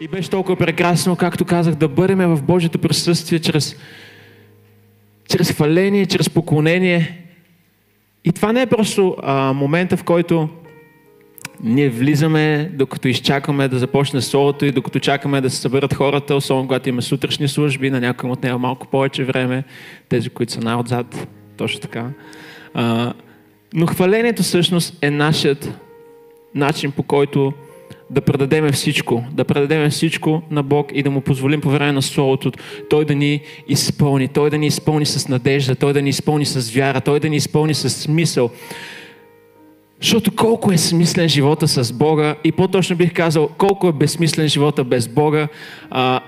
И 0.00 0.08
беше 0.08 0.30
толкова 0.30 0.56
прекрасно, 0.56 1.16
както 1.16 1.44
казах, 1.44 1.74
да 1.74 1.88
бъдем 1.88 2.18
в 2.18 2.42
Божието 2.42 2.78
присъствие 2.78 3.38
чрез, 3.38 3.76
чрез 5.28 5.52
хваление, 5.52 6.06
чрез 6.06 6.30
поклонение. 6.30 7.24
И 8.24 8.32
това 8.32 8.52
не 8.52 8.62
е 8.62 8.66
просто 8.66 9.16
а, 9.22 9.52
момента, 9.52 9.96
в 9.96 10.04
който 10.04 10.48
ние 11.62 11.88
влизаме, 11.88 12.70
докато 12.74 13.08
изчакаме 13.08 13.68
да 13.68 13.78
започне 13.78 14.20
солото 14.20 14.64
и 14.64 14.72
докато 14.72 14.98
чакаме 14.98 15.40
да 15.40 15.50
се 15.50 15.56
съберат 15.56 15.94
хората, 15.94 16.34
особено 16.34 16.68
когато 16.68 16.88
има 16.88 17.02
сутрешни 17.02 17.48
служби, 17.48 17.90
на 17.90 18.00
някои 18.00 18.30
от 18.30 18.42
нея 18.42 18.58
малко 18.58 18.86
повече 18.86 19.24
време, 19.24 19.64
тези, 20.08 20.30
които 20.30 20.52
са 20.52 20.60
най-отзад, 20.60 21.28
точно 21.56 21.80
така. 21.80 22.06
А, 22.74 23.12
но 23.74 23.86
хвалението 23.86 24.42
всъщност 24.42 24.98
е 25.02 25.10
нашият 25.10 25.78
начин 26.54 26.90
по 26.92 27.02
който 27.02 27.52
да 28.10 28.20
предадеме 28.20 28.72
всичко, 28.72 29.24
да 29.32 29.44
предадеме 29.44 29.90
всичко 29.90 30.42
на 30.50 30.62
Бог 30.62 30.90
и 30.94 31.02
да 31.02 31.10
му 31.10 31.20
позволим 31.20 31.60
по 31.60 31.70
време 31.70 31.92
на 31.92 32.02
Солото 32.02 32.52
Той 32.90 33.04
да 33.04 33.14
ни 33.14 33.40
изпълни, 33.68 34.28
Той 34.28 34.50
да 34.50 34.58
ни 34.58 34.66
изпълни 34.66 35.06
с 35.06 35.28
надежда, 35.28 35.74
Той 35.74 35.92
да 35.92 36.02
ни 36.02 36.10
изпълни 36.10 36.46
с 36.46 36.70
вяра, 36.70 37.00
Той 37.00 37.20
да 37.20 37.28
ни 37.28 37.36
изпълни 37.36 37.74
с 37.74 37.90
смисъл. 37.90 38.50
Защото 40.00 40.36
колко 40.36 40.72
е 40.72 40.78
смислен 40.78 41.28
живота 41.28 41.68
с 41.68 41.92
Бога 41.92 42.34
и 42.44 42.52
по-точно 42.52 42.96
бих 42.96 43.12
казал, 43.12 43.48
колко 43.58 43.88
е 43.88 43.92
безсмислен 43.92 44.48
живота 44.48 44.84
без 44.84 45.08
Бога, 45.08 45.48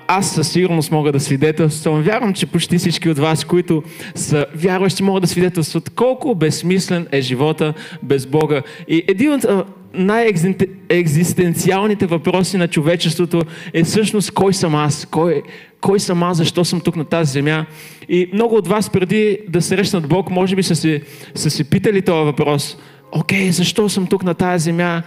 аз 0.07 0.35
със 0.35 0.53
сигурност 0.53 0.91
мога 0.91 1.13
да 1.13 1.21
свидетелствам. 1.21 2.03
Вярвам, 2.03 2.35
че 2.35 2.47
почти 2.47 2.79
всички 2.79 3.09
от 3.09 3.19
вас, 3.19 3.45
които 3.45 3.83
са 4.15 4.47
вярващи, 4.55 5.03
могат 5.03 5.23
да 5.23 5.29
свидетелстват 5.29 5.91
колко 5.91 6.35
безсмислен 6.35 7.07
е 7.13 7.21
живота 7.21 7.75
без 8.03 8.27
Бога. 8.27 8.63
И 8.89 9.05
един 9.09 9.33
от 9.33 9.47
най-екзистенциалните 9.95 12.07
въпроси 12.07 12.57
на 12.57 12.69
човечеството 12.69 13.43
е 13.73 13.85
всъщност 13.85 14.31
кой 14.31 14.55
съм 14.55 14.75
аз, 14.75 15.07
кой, 15.07 15.43
кой 15.81 16.01
съм 16.01 16.23
аз, 16.23 16.37
защо 16.37 16.65
съм 16.65 16.81
тук 16.81 16.97
на 16.97 17.05
тази 17.05 17.33
земя. 17.33 17.67
И 18.09 18.31
много 18.33 18.55
от 18.55 18.69
вас 18.69 18.91
преди 18.91 19.39
да 19.49 19.63
срещнат 19.63 20.09
Бог, 20.09 20.31
може 20.31 20.57
би 20.57 20.63
са 20.63 20.77
си, 20.77 21.03
са 21.35 21.51
си 21.51 21.65
питали 21.65 22.03
този 22.03 22.25
въпрос. 22.25 22.79
Окей, 23.13 23.51
защо 23.51 23.89
съм 23.89 24.07
тук 24.07 24.23
на 24.23 24.35
тази 24.35 24.65
земя? 24.65 25.03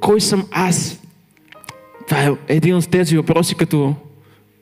Кой 0.00 0.20
съм 0.20 0.46
аз? 0.50 1.02
Това 2.08 2.24
е 2.24 2.30
един 2.48 2.76
от 2.76 2.90
тези 2.90 3.16
въпроси, 3.16 3.54
като 3.54 3.94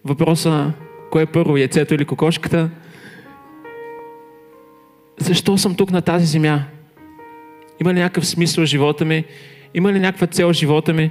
въпроса, 0.05 0.73
кое 1.11 1.23
е 1.23 1.27
първо, 1.27 1.57
яйцето 1.57 1.95
или 1.95 2.05
кокошката? 2.05 2.71
Защо 5.19 5.59
съм 5.59 5.75
тук 5.75 5.91
на 5.91 6.03
тази 6.03 6.27
земя? 6.27 6.65
Има 7.81 7.95
ли 7.95 7.99
някакъв 7.99 8.27
смисъл 8.27 8.65
живота 8.65 9.05
ми? 9.05 9.25
Има 9.75 9.93
ли 9.93 10.01
някаква 10.01 10.27
цел 10.27 10.53
живота 10.53 10.93
ми? 10.93 11.11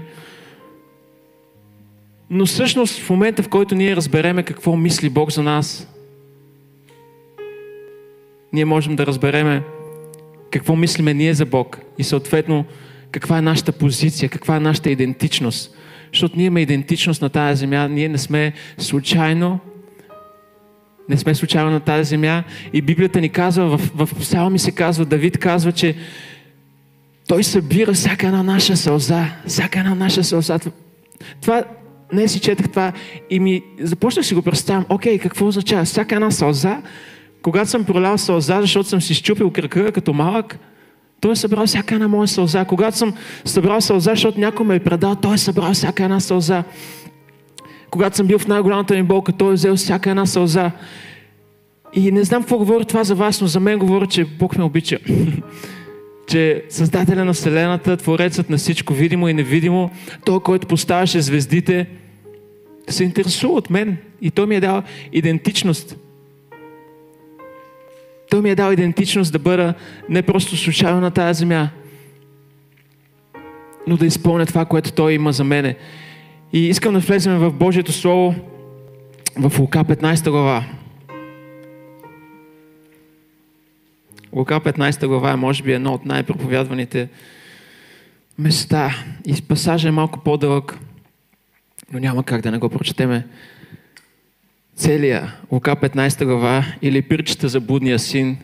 Но 2.29 2.45
всъщност 2.45 2.99
в 2.99 3.09
момента, 3.09 3.43
в 3.43 3.49
който 3.49 3.75
ние 3.75 3.95
разбереме 3.95 4.43
какво 4.43 4.75
мисли 4.75 5.09
Бог 5.09 5.31
за 5.31 5.43
нас, 5.43 5.93
ние 8.53 8.65
можем 8.65 8.95
да 8.95 9.05
разбереме 9.05 9.63
какво 10.51 10.75
мислиме 10.75 11.13
ние 11.13 11.33
за 11.33 11.45
Бог 11.45 11.79
и 11.97 12.03
съответно 12.03 12.65
каква 13.11 13.37
е 13.37 13.41
нашата 13.41 13.71
позиция, 13.71 14.29
каква 14.29 14.55
е 14.55 14.59
нашата 14.59 14.89
идентичност. 14.89 15.77
Защото 16.11 16.37
ние 16.37 16.45
имаме 16.45 16.61
идентичност 16.61 17.21
на 17.21 17.29
тази 17.29 17.59
земя, 17.59 17.87
ние 17.87 18.09
не 18.09 18.17
сме 18.17 18.53
случайно, 18.77 19.59
не 21.09 21.17
сме 21.17 21.35
случайно 21.35 21.71
на 21.71 21.79
тази 21.79 22.09
земя 22.09 22.43
и 22.73 22.81
Библията 22.81 23.21
ни 23.21 23.29
казва, 23.29 23.77
в, 23.77 23.91
в 23.95 24.19
псалми 24.19 24.59
се 24.59 24.71
казва, 24.71 25.05
Давид 25.05 25.37
казва, 25.37 25.71
че 25.71 25.95
той 27.33 27.43
събира 27.43 27.93
всяка 27.93 28.27
една 28.27 28.43
наша 28.43 28.77
сълза. 28.77 29.25
Всяка 29.47 29.79
една 29.79 29.95
наша 29.95 30.23
сълза. 30.23 30.59
Това, 31.41 31.63
не 32.13 32.27
си 32.27 32.39
четах 32.39 32.69
това 32.69 32.91
и 33.29 33.39
ми 33.39 33.63
започнах 33.79 34.25
си 34.25 34.33
го 34.33 34.41
представям. 34.41 34.85
Окей, 34.89 35.19
какво 35.19 35.47
означава? 35.47 35.85
Всяка 35.85 36.15
една 36.15 36.31
сълза, 36.31 36.81
когато 37.41 37.69
съм 37.69 37.83
пролял 37.83 38.17
сълза, 38.17 38.61
защото 38.61 38.89
съм 38.89 39.01
си 39.01 39.13
щупил 39.13 39.51
кръка 39.51 39.91
като 39.91 40.13
малък, 40.13 40.59
той 41.21 41.31
е 41.31 41.35
събрал 41.35 41.65
всяка 41.65 41.95
една 41.95 42.07
моя 42.07 42.27
сълза. 42.27 42.65
Когато 42.65 42.97
съм 42.97 43.13
събрал 43.45 43.81
сълза, 43.81 44.11
защото 44.11 44.39
някой 44.39 44.65
ме 44.65 44.75
е 44.75 44.79
предал, 44.79 45.15
той 45.15 45.33
е 45.33 45.37
събрал 45.37 45.73
всяка 45.73 46.03
една 46.03 46.19
сълза. 46.19 46.63
Когато 47.91 48.15
съм 48.15 48.27
бил 48.27 48.39
в 48.39 48.47
най-голямата 48.47 48.93
ми 48.93 49.03
болка, 49.03 49.31
той 49.31 49.49
е 49.49 49.53
взел 49.53 49.75
всяка 49.75 50.09
една 50.09 50.25
сълза. 50.25 50.71
И 51.93 52.11
не 52.11 52.23
знам 52.23 52.41
какво 52.41 52.57
говори 52.57 52.85
това 52.85 53.03
за 53.03 53.15
вас, 53.15 53.41
но 53.41 53.47
за 53.47 53.59
мен 53.59 53.79
говори, 53.79 54.07
че 54.07 54.25
Бог 54.25 54.57
ме 54.57 54.63
обича. 54.63 54.99
че 56.27 56.63
Създателя 56.69 57.25
на 57.25 57.33
Вселената, 57.33 57.97
Творецът 57.97 58.49
на 58.49 58.57
всичко 58.57 58.93
видимо 58.93 59.27
и 59.27 59.33
невидимо, 59.33 59.91
Той, 60.25 60.39
който 60.39 60.67
поставяше 60.67 61.21
звездите, 61.21 61.87
се 62.87 63.03
интересува 63.03 63.53
от 63.53 63.69
мен. 63.69 63.97
И 64.21 64.31
Той 64.31 64.45
ми 64.45 64.55
е 64.55 64.59
дал 64.59 64.83
идентичност. 65.11 65.97
Той 68.29 68.41
ми 68.41 68.49
е 68.49 68.55
дал 68.55 68.71
идентичност 68.71 69.31
да 69.31 69.39
бъда 69.39 69.73
не 70.09 70.21
просто 70.21 70.57
случайно 70.57 71.01
на 71.01 71.11
тази 71.11 71.39
земя, 71.39 71.69
но 73.87 73.97
да 73.97 74.05
изпълня 74.05 74.45
това, 74.45 74.65
което 74.65 74.91
Той 74.91 75.13
има 75.13 75.31
за 75.31 75.43
мене. 75.43 75.75
И 76.53 76.67
искам 76.67 76.93
да 76.93 76.99
влезем 76.99 77.37
в 77.39 77.51
Божието 77.51 77.91
Слово 77.91 78.35
в 79.37 79.59
Лука 79.59 79.79
15 79.79 80.29
глава. 80.29 80.63
Лука 84.35 84.59
15 84.59 85.07
глава 85.07 85.31
е 85.31 85.35
може 85.35 85.63
би 85.63 85.73
едно 85.73 85.93
от 85.93 86.05
най-проповядваните 86.05 87.09
места. 88.39 88.95
И 89.25 89.41
пасажа 89.41 89.87
е 89.87 89.91
малко 89.91 90.19
по-дълъг, 90.19 90.79
но 91.91 91.99
няма 91.99 92.23
как 92.23 92.41
да 92.41 92.51
не 92.51 92.57
го 92.57 92.69
прочетеме. 92.69 93.27
Целия 94.75 95.33
Лука 95.51 95.75
15 95.75 96.25
глава 96.25 96.65
или 96.81 97.01
притчата 97.01 97.47
за 97.47 97.59
будния 97.59 97.99
син, 97.99 98.37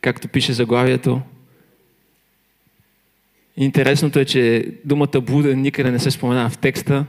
както 0.00 0.28
пише 0.28 0.52
заглавието. 0.52 1.20
Интересното 3.56 4.18
е, 4.18 4.24
че 4.24 4.66
думата 4.84 5.20
буден 5.20 5.60
никъде 5.60 5.90
не 5.90 5.98
се 5.98 6.10
споменава 6.10 6.50
в 6.50 6.58
текста 6.58 7.06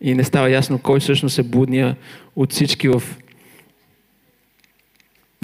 и 0.00 0.14
не 0.14 0.24
става 0.24 0.50
ясно 0.50 0.78
кой 0.78 1.00
всъщност 1.00 1.38
е 1.38 1.42
будния 1.42 1.96
от 2.36 2.52
всички 2.52 2.88
в 2.88 3.02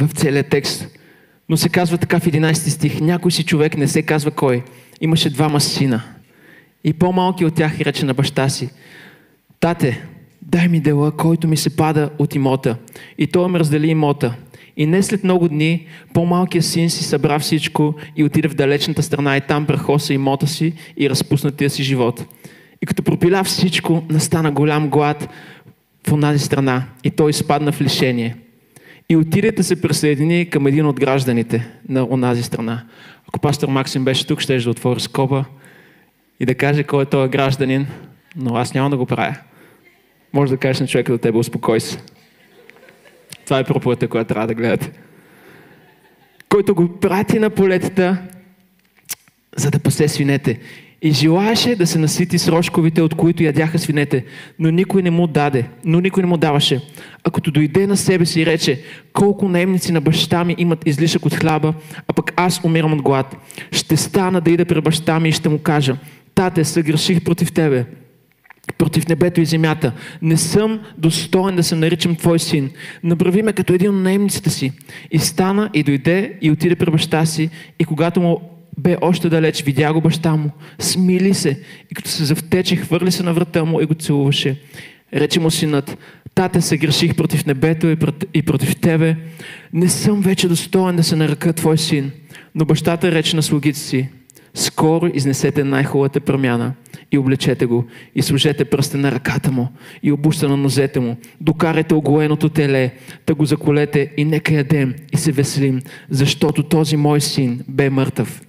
в 0.00 0.12
целия 0.12 0.44
текст. 0.44 0.88
Но 1.48 1.56
се 1.56 1.68
казва 1.68 1.98
така 1.98 2.20
в 2.20 2.26
11 2.26 2.54
стих. 2.54 3.00
Някой 3.00 3.32
си 3.32 3.44
човек, 3.44 3.76
не 3.76 3.88
се 3.88 4.02
казва 4.02 4.30
кой. 4.30 4.62
Имаше 5.00 5.30
двама 5.30 5.60
сина. 5.60 6.02
И 6.84 6.92
по-малки 6.92 7.44
от 7.44 7.54
тях 7.54 7.80
рече 7.80 8.04
на 8.04 8.14
баща 8.14 8.48
си. 8.48 8.70
Тате, 9.60 10.06
дай 10.42 10.68
ми 10.68 10.80
дела, 10.80 11.12
който 11.12 11.48
ми 11.48 11.56
се 11.56 11.76
пада 11.76 12.10
от 12.18 12.34
имота. 12.34 12.76
И 13.18 13.26
той 13.26 13.48
ме 13.48 13.58
раздели 13.58 13.88
имота. 13.88 14.34
И 14.76 14.86
не 14.86 15.02
след 15.02 15.24
много 15.24 15.48
дни, 15.48 15.86
по-малкият 16.14 16.64
син 16.64 16.90
си 16.90 17.04
събра 17.04 17.38
всичко 17.38 17.94
и 18.16 18.24
отиде 18.24 18.48
в 18.48 18.54
далечната 18.54 19.02
страна 19.02 19.36
и 19.36 19.40
там 19.40 19.66
прахоса 19.66 20.14
имота 20.14 20.46
си 20.46 20.72
и 20.96 21.10
разпуснатия 21.10 21.70
си 21.70 21.82
живот. 21.82 22.24
И 22.82 22.86
като 22.86 23.02
пропиля 23.02 23.44
всичко, 23.44 24.02
настана 24.08 24.52
голям 24.52 24.88
глад 24.88 25.28
в 26.08 26.12
онази 26.12 26.44
страна 26.44 26.84
и 27.04 27.10
той 27.10 27.30
изпадна 27.30 27.72
в 27.72 27.80
лишение 27.80 28.36
и 29.08 29.16
отиде 29.16 29.52
да 29.52 29.64
се 29.64 29.80
присъедини 29.80 30.50
към 30.50 30.66
един 30.66 30.86
от 30.86 31.00
гражданите 31.00 31.68
на 31.88 32.04
онази 32.10 32.42
страна. 32.42 32.84
Ако 33.28 33.40
пастор 33.40 33.68
Максим 33.68 34.04
беше 34.04 34.26
тук, 34.26 34.40
ще 34.40 34.58
да 34.58 34.70
отвори 34.70 35.00
скоба 35.00 35.44
и 36.40 36.46
да 36.46 36.54
каже 36.54 36.84
кой 36.84 37.02
е 37.02 37.06
този 37.06 37.30
гражданин, 37.30 37.86
но 38.36 38.56
аз 38.56 38.74
няма 38.74 38.90
да 38.90 38.96
го 38.96 39.06
правя. 39.06 39.36
Може 40.32 40.52
да 40.52 40.58
кажеш 40.58 40.80
на 40.80 40.86
човека 40.86 41.12
до 41.12 41.18
тебе, 41.18 41.38
успокой 41.38 41.80
се. 41.80 41.98
Това 43.44 43.58
е 43.58 43.64
проповедта, 43.64 44.08
която 44.08 44.28
трябва 44.28 44.46
да 44.46 44.54
гледате. 44.54 44.90
Който 46.48 46.74
го 46.74 47.00
прати 47.00 47.38
на 47.38 47.50
полетата, 47.50 48.18
за 49.56 49.70
да 49.70 49.78
пасе 49.78 50.08
свинете. 50.08 50.60
И 51.04 51.12
желаеше 51.12 51.76
да 51.76 51.86
се 51.86 51.98
насити 51.98 52.38
с 52.38 52.48
рожковите, 52.48 53.02
от 53.02 53.14
които 53.14 53.42
ядяха 53.42 53.78
свинете, 53.78 54.24
но 54.58 54.70
никой 54.70 55.02
не 55.02 55.10
му 55.10 55.26
даде, 55.26 55.64
но 55.84 56.00
никой 56.00 56.22
не 56.22 56.26
му 56.26 56.36
даваше. 56.36 56.80
А 57.24 57.30
като 57.30 57.50
дойде 57.50 57.86
на 57.86 57.96
себе 57.96 58.26
си 58.26 58.40
и 58.40 58.46
рече, 58.46 58.80
колко 59.12 59.48
наемници 59.48 59.92
на 59.92 60.00
баща 60.00 60.44
ми 60.44 60.54
имат 60.58 60.86
излишък 60.86 61.26
от 61.26 61.34
хляба, 61.34 61.74
а 62.08 62.12
пък 62.12 62.32
аз 62.36 62.64
умирам 62.64 62.92
от 62.92 63.02
глад. 63.02 63.36
Ще 63.72 63.96
стана 63.96 64.40
да 64.40 64.50
ида 64.50 64.64
при 64.64 64.80
баща 64.80 65.20
ми 65.20 65.28
и 65.28 65.32
ще 65.32 65.48
му 65.48 65.58
кажа, 65.58 65.96
тате, 66.34 66.64
съгреших 66.64 67.24
против 67.24 67.52
тебе, 67.52 67.84
против 68.78 69.08
небето 69.08 69.40
и 69.40 69.44
земята. 69.44 69.92
Не 70.22 70.36
съм 70.36 70.80
достоен 70.98 71.56
да 71.56 71.62
се 71.62 71.76
наричам 71.76 72.16
твой 72.16 72.38
син. 72.38 72.70
Направи 73.02 73.42
ме 73.42 73.52
като 73.52 73.72
един 73.72 73.90
от 73.90 74.02
наемниците 74.02 74.50
си. 74.50 74.72
И 75.10 75.18
стана 75.18 75.70
и 75.74 75.82
дойде 75.82 76.32
и 76.40 76.50
отиде 76.50 76.76
при 76.76 76.90
баща 76.90 77.26
си 77.26 77.50
и 77.78 77.84
когато 77.84 78.20
му 78.20 78.40
бе 78.78 78.96
още 79.00 79.28
далеч, 79.28 79.62
видя 79.62 79.92
го 79.92 80.00
баща 80.00 80.36
му, 80.36 80.50
смили 80.78 81.34
се 81.34 81.60
и 81.90 81.94
като 81.94 82.10
се 82.10 82.24
завтече, 82.24 82.76
хвърли 82.76 83.12
се 83.12 83.22
на 83.22 83.32
врата 83.32 83.64
му 83.64 83.80
и 83.80 83.86
го 83.86 83.94
целуваше. 83.94 84.60
Рече 85.14 85.40
му 85.40 85.50
синът, 85.50 85.98
тате 86.34 86.60
се 86.60 86.76
греших 86.76 87.16
против 87.16 87.46
небето 87.46 87.96
и 88.34 88.42
против 88.42 88.76
тебе, 88.80 89.16
не 89.72 89.88
съм 89.88 90.20
вече 90.20 90.48
достоен 90.48 90.96
да 90.96 91.02
се 91.02 91.16
наръка 91.16 91.52
твой 91.52 91.78
син. 91.78 92.10
Но 92.54 92.64
бащата 92.64 93.12
рече 93.12 93.36
на 93.36 93.42
слугите 93.42 93.78
си, 93.78 94.08
скоро 94.54 95.10
изнесете 95.14 95.64
най-хубавата 95.64 96.20
промяна 96.20 96.72
и 97.12 97.18
облечете 97.18 97.66
го, 97.66 97.84
и 98.14 98.22
сложете 98.22 98.64
пръста 98.64 98.98
на 98.98 99.12
ръката 99.12 99.52
му, 99.52 99.68
и 100.02 100.12
обуща 100.12 100.48
на 100.48 100.56
нозете 100.56 101.00
му. 101.00 101.16
Докарайте 101.40 101.94
огоеното 101.94 102.48
теле, 102.48 102.90
да 103.26 103.34
го 103.34 103.44
заколете 103.44 104.10
и 104.16 104.24
нека 104.24 104.54
ядем 104.54 104.94
и 105.12 105.16
се 105.16 105.32
веселим, 105.32 105.80
защото 106.10 106.62
този 106.62 106.96
мой 106.96 107.20
син 107.20 107.64
бе 107.68 107.90
мъртъв 107.90 108.42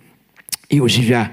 и 0.71 0.81
оживя. 0.81 1.29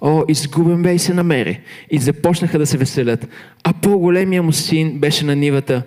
О, 0.00 0.22
изгубен 0.28 0.82
бе 0.82 0.94
и 0.94 0.98
се 0.98 1.14
намери. 1.14 1.60
И 1.90 1.98
започнаха 1.98 2.58
да 2.58 2.66
се 2.66 2.78
веселят. 2.78 3.28
А 3.64 3.72
по-големия 3.72 4.42
му 4.42 4.52
син 4.52 4.98
беше 4.98 5.24
на 5.24 5.36
нивата. 5.36 5.82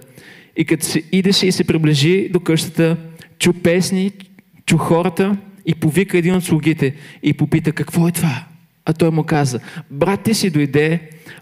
И 0.57 0.65
като 0.65 0.85
се 0.85 1.03
идеше 1.11 1.47
и 1.47 1.51
се 1.51 1.63
приближи 1.63 2.29
до 2.29 2.39
къщата, 2.39 2.97
чу 3.39 3.53
песни, 3.53 4.11
чу 4.65 4.77
хората 4.77 5.37
и 5.65 5.75
повика 5.75 6.17
един 6.17 6.35
от 6.35 6.43
слугите 6.43 6.93
и 7.23 7.33
попита 7.33 7.71
какво 7.71 8.07
е 8.07 8.11
това. 8.11 8.45
А 8.85 8.93
той 8.93 9.11
му 9.11 9.23
каза, 9.23 9.59
брат 9.91 10.23
ти 10.23 10.33
си 10.33 10.49
дойде, 10.49 10.99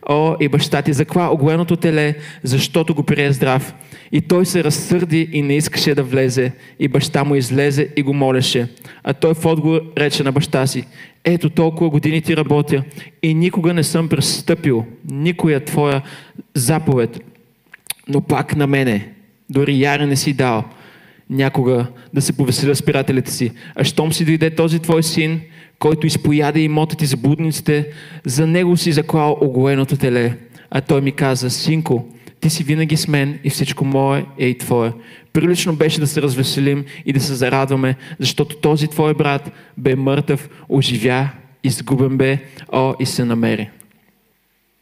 о, 0.10 0.36
и 0.40 0.48
баща 0.48 0.82
ти 0.82 0.94
закла 0.94 1.30
огоеното 1.34 1.76
теле, 1.76 2.16
защото 2.44 2.96
го 2.96 3.04
прие 3.04 3.32
здрав. 3.32 3.74
И 4.12 4.22
той 4.22 4.46
се 4.46 4.64
разсърди 4.64 5.30
и 5.32 5.42
не 5.42 5.58
искаше 5.58 5.96
да 5.96 6.04
влезе. 6.04 6.52
И 6.80 6.88
баща 6.88 7.24
му 7.24 7.36
излезе 7.36 7.90
и 7.98 8.02
го 8.02 8.14
молеше. 8.14 8.68
А 9.04 9.14
той 9.14 9.34
в 9.34 9.46
отговор 9.46 9.82
рече 9.98 10.24
на 10.24 10.32
баща 10.32 10.68
си, 10.68 10.84
ето 11.24 11.50
толкова 11.50 11.90
години 11.90 12.22
ти 12.22 12.38
работя 12.38 12.84
и 13.24 13.34
никога 13.34 13.74
не 13.74 13.84
съм 13.84 14.10
престъпил 14.10 14.86
никоя 15.12 15.66
твоя 15.66 16.02
заповед. 16.54 17.20
Но 18.08 18.22
пак 18.22 18.56
на 18.56 18.68
мене, 18.68 19.10
дори 19.50 19.82
яра 19.82 20.08
не 20.08 20.16
си 20.16 20.34
дал 20.34 20.64
някога 21.30 21.88
да 22.14 22.22
се 22.22 22.38
повеселя 22.38 22.76
с 22.76 22.84
приятелите 22.84 23.32
си. 23.32 23.52
А 23.76 23.84
щом 23.84 24.14
си 24.14 24.26
дойде 24.26 24.56
този 24.56 24.80
твой 24.80 25.04
син, 25.04 25.42
който 25.80 26.08
изпояде 26.08 26.60
имота 26.60 26.96
ти 26.96 27.06
за 27.06 27.18
будниците, 27.18 27.88
за 28.26 28.48
него 28.48 28.78
си 28.78 28.92
заклал 28.92 29.38
оголеното 29.42 29.98
теле. 29.98 30.38
А 30.72 30.82
той 30.82 31.02
ми 31.02 31.12
каза, 31.12 31.50
синко, 31.50 32.06
ти 32.40 32.50
си 32.50 32.64
винаги 32.64 32.98
с 32.98 33.08
мен 33.08 33.40
и 33.44 33.50
всичко 33.50 33.86
мое 33.86 34.26
е 34.38 34.48
и 34.48 34.58
твое. 34.58 34.92
Прилично 35.34 35.76
беше 35.76 36.00
да 36.00 36.08
се 36.08 36.22
развеселим 36.22 36.86
и 37.06 37.14
да 37.14 37.20
се 37.20 37.34
зарадваме, 37.34 37.96
защото 38.20 38.56
този 38.56 38.88
твой 38.88 39.14
брат 39.14 39.52
бе 39.78 39.96
мъртъв, 39.96 40.50
оживя, 40.70 41.30
изгубен 41.64 42.18
бе, 42.18 42.40
о, 42.72 42.94
и 43.00 43.06
се 43.06 43.26
намери. 43.26 43.70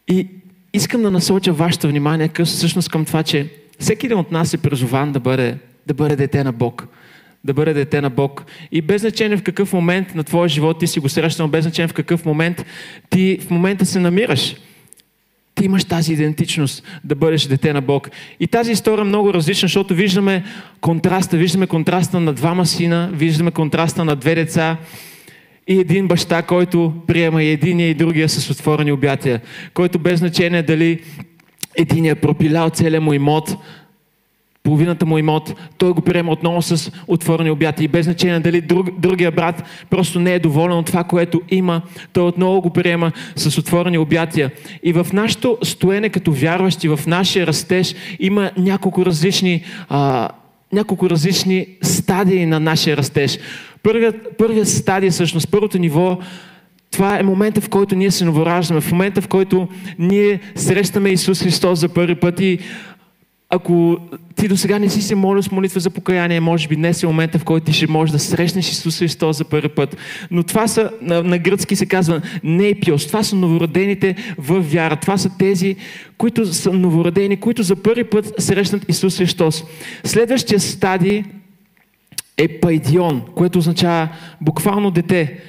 И 0.08 0.28
искам 0.74 1.02
да 1.02 1.12
насоча 1.12 1.54
вашето 1.54 1.88
внимание 1.88 2.30
всъщност 2.44 2.90
към 2.90 3.06
това, 3.06 3.24
че 3.24 3.50
всеки 3.80 4.06
един 4.06 4.18
от 4.18 4.32
нас 4.32 4.54
е 4.54 4.58
призован 4.58 5.12
да 5.12 5.20
бъде, 5.20 5.58
да 5.88 5.94
бъде 5.94 6.16
дете 6.16 6.44
на 6.44 6.52
Бог 6.52 6.88
да 7.46 7.54
бъде 7.54 7.74
дете 7.74 8.02
на 8.02 8.10
Бог. 8.10 8.46
И 8.72 8.82
без 8.82 9.02
значение 9.02 9.38
в 9.38 9.44
какъв 9.44 9.74
момент 9.74 10.16
на 10.16 10.24
твоя 10.24 10.50
живот 10.50 10.80
ти 10.80 10.88
си 10.88 11.00
го 11.00 11.10
срещнал, 11.10 11.48
без 11.48 11.64
значение 11.64 11.88
в 11.88 11.94
какъв 11.94 12.26
момент 12.26 12.66
ти 13.10 13.40
в 13.42 13.50
момента 13.50 13.86
се 13.86 14.00
намираш. 14.00 14.56
Ти 15.56 15.66
имаш 15.66 15.86
тази 15.86 16.14
идентичност 16.14 16.84
да 17.04 17.16
бъдеш 17.16 17.44
дете 17.44 17.74
на 17.74 17.82
Бог. 17.82 18.10
И 18.40 18.48
тази 18.48 18.72
история 18.72 19.02
е 19.02 19.06
много 19.06 19.34
различна, 19.34 19.68
защото 19.68 19.96
виждаме 19.96 20.44
контраста, 20.82 21.38
виждаме 21.38 21.68
контраста 21.68 22.20
на 22.20 22.34
двама 22.34 22.66
сина, 22.66 23.10
виждаме 23.14 23.52
контраста 23.52 24.06
на 24.06 24.16
две 24.16 24.36
деца 24.36 24.78
и 25.68 25.80
един 25.80 26.08
баща, 26.08 26.42
който 26.42 26.94
приема 27.08 27.44
и 27.44 27.52
единия 27.52 27.90
и 27.90 27.94
другия 27.94 28.30
с 28.30 28.50
отворени 28.50 28.92
обятия, 28.92 29.42
който 29.74 30.00
без 30.00 30.20
значение 30.20 30.64
дали 30.64 31.02
единия 31.76 32.12
е 32.12 32.16
пропилял 32.16 32.70
целия 32.70 33.02
му 33.02 33.14
имот, 33.14 33.56
половината 34.66 35.06
му 35.06 35.18
имот, 35.18 35.56
той 35.78 35.92
го 35.92 36.02
приема 36.02 36.32
отново 36.32 36.62
с 36.62 36.92
отворени 37.08 37.52
обятия 37.52 37.86
и 37.86 37.88
без 37.88 38.06
значение 38.06 38.40
дали 38.40 38.62
друг, 38.62 39.00
другия 39.00 39.32
брат 39.32 39.64
просто 39.90 40.20
не 40.20 40.34
е 40.34 40.40
доволен 40.40 40.78
от 40.78 40.86
това, 40.86 41.04
което 41.04 41.42
има, 41.50 41.82
той 42.14 42.24
отново 42.24 42.62
го 42.62 42.70
приема 42.70 43.12
с 43.36 43.58
отворени 43.58 43.98
обятия. 43.98 44.52
И 44.84 44.94
в 44.94 45.08
нашето 45.14 45.58
стоене 45.64 46.10
като 46.10 46.32
вярващи, 46.32 46.88
в 46.88 47.00
нашия 47.08 47.48
растеж 47.48 47.96
има 48.20 48.52
няколко 48.58 49.06
различни, 49.06 49.64
а, 49.90 50.30
няколко 50.74 51.10
различни 51.10 51.68
стадии 51.82 52.46
на 52.46 52.60
нашия 52.60 52.98
растеж. 52.98 53.40
Първият, 53.84 54.38
първият 54.38 54.68
стадий, 54.68 55.10
всъщност, 55.10 55.52
първото 55.52 55.78
ниво 55.78 56.18
това 56.92 57.20
е 57.20 57.24
момента, 57.24 57.62
в 57.62 57.70
който 57.70 57.96
ние 57.96 58.12
се 58.12 58.26
новораждаме, 58.26 58.82
в 58.82 58.92
момента, 58.92 59.22
в 59.22 59.28
който 59.28 59.68
ние 60.00 60.40
срещаме 60.56 61.10
Исус 61.10 61.44
Христос 61.44 61.80
за 61.80 61.90
първи 61.90 62.16
път 62.16 62.40
и 62.40 62.60
ако 63.50 63.98
ти 64.36 64.48
до 64.48 64.58
сега 64.58 64.80
не 64.80 64.90
си 64.90 65.02
се 65.02 65.16
молил 65.16 65.44
с 65.44 65.52
молитва 65.52 65.80
за 65.80 65.90
покаяние, 65.90 66.40
може 66.40 66.68
би 66.68 66.76
днес 66.76 67.04
е 67.04 67.08
момента, 67.08 67.40
в 67.40 67.44
който 67.44 67.66
ти 67.66 67.74
ще 67.74 67.88
можеш 67.88 68.12
да 68.12 68.20
срещнеш 68.20 68.72
Исус 68.72 69.00
Христос 69.00 69.38
за 69.38 69.46
първи 69.46 69.70
път. 69.70 69.98
Но 70.32 70.44
това 70.44 70.68
са, 70.68 70.92
на, 71.02 71.24
на 71.24 71.38
гръцки 71.38 71.76
се 71.76 71.86
казва 71.86 72.22
нейпиос, 72.44 73.08
това 73.08 73.24
са 73.24 73.36
новородените 73.36 74.16
в 74.38 74.60
вяра. 74.60 74.96
Това 74.96 75.18
са 75.18 75.38
тези, 75.38 75.76
които 76.18 76.54
са 76.54 76.74
новородени, 76.74 77.38
които 77.38 77.64
за 77.64 77.76
първи 77.76 78.04
път 78.04 78.34
срещнат 78.38 78.90
Исус 78.90 79.18
Христос. 79.18 79.64
Следващия 80.04 80.60
стадий 80.60 81.24
е 82.38 82.48
пайдион, 82.48 83.22
което 83.36 83.60
означава 83.60 84.10
буквално 84.42 84.92
дете. 84.92 85.40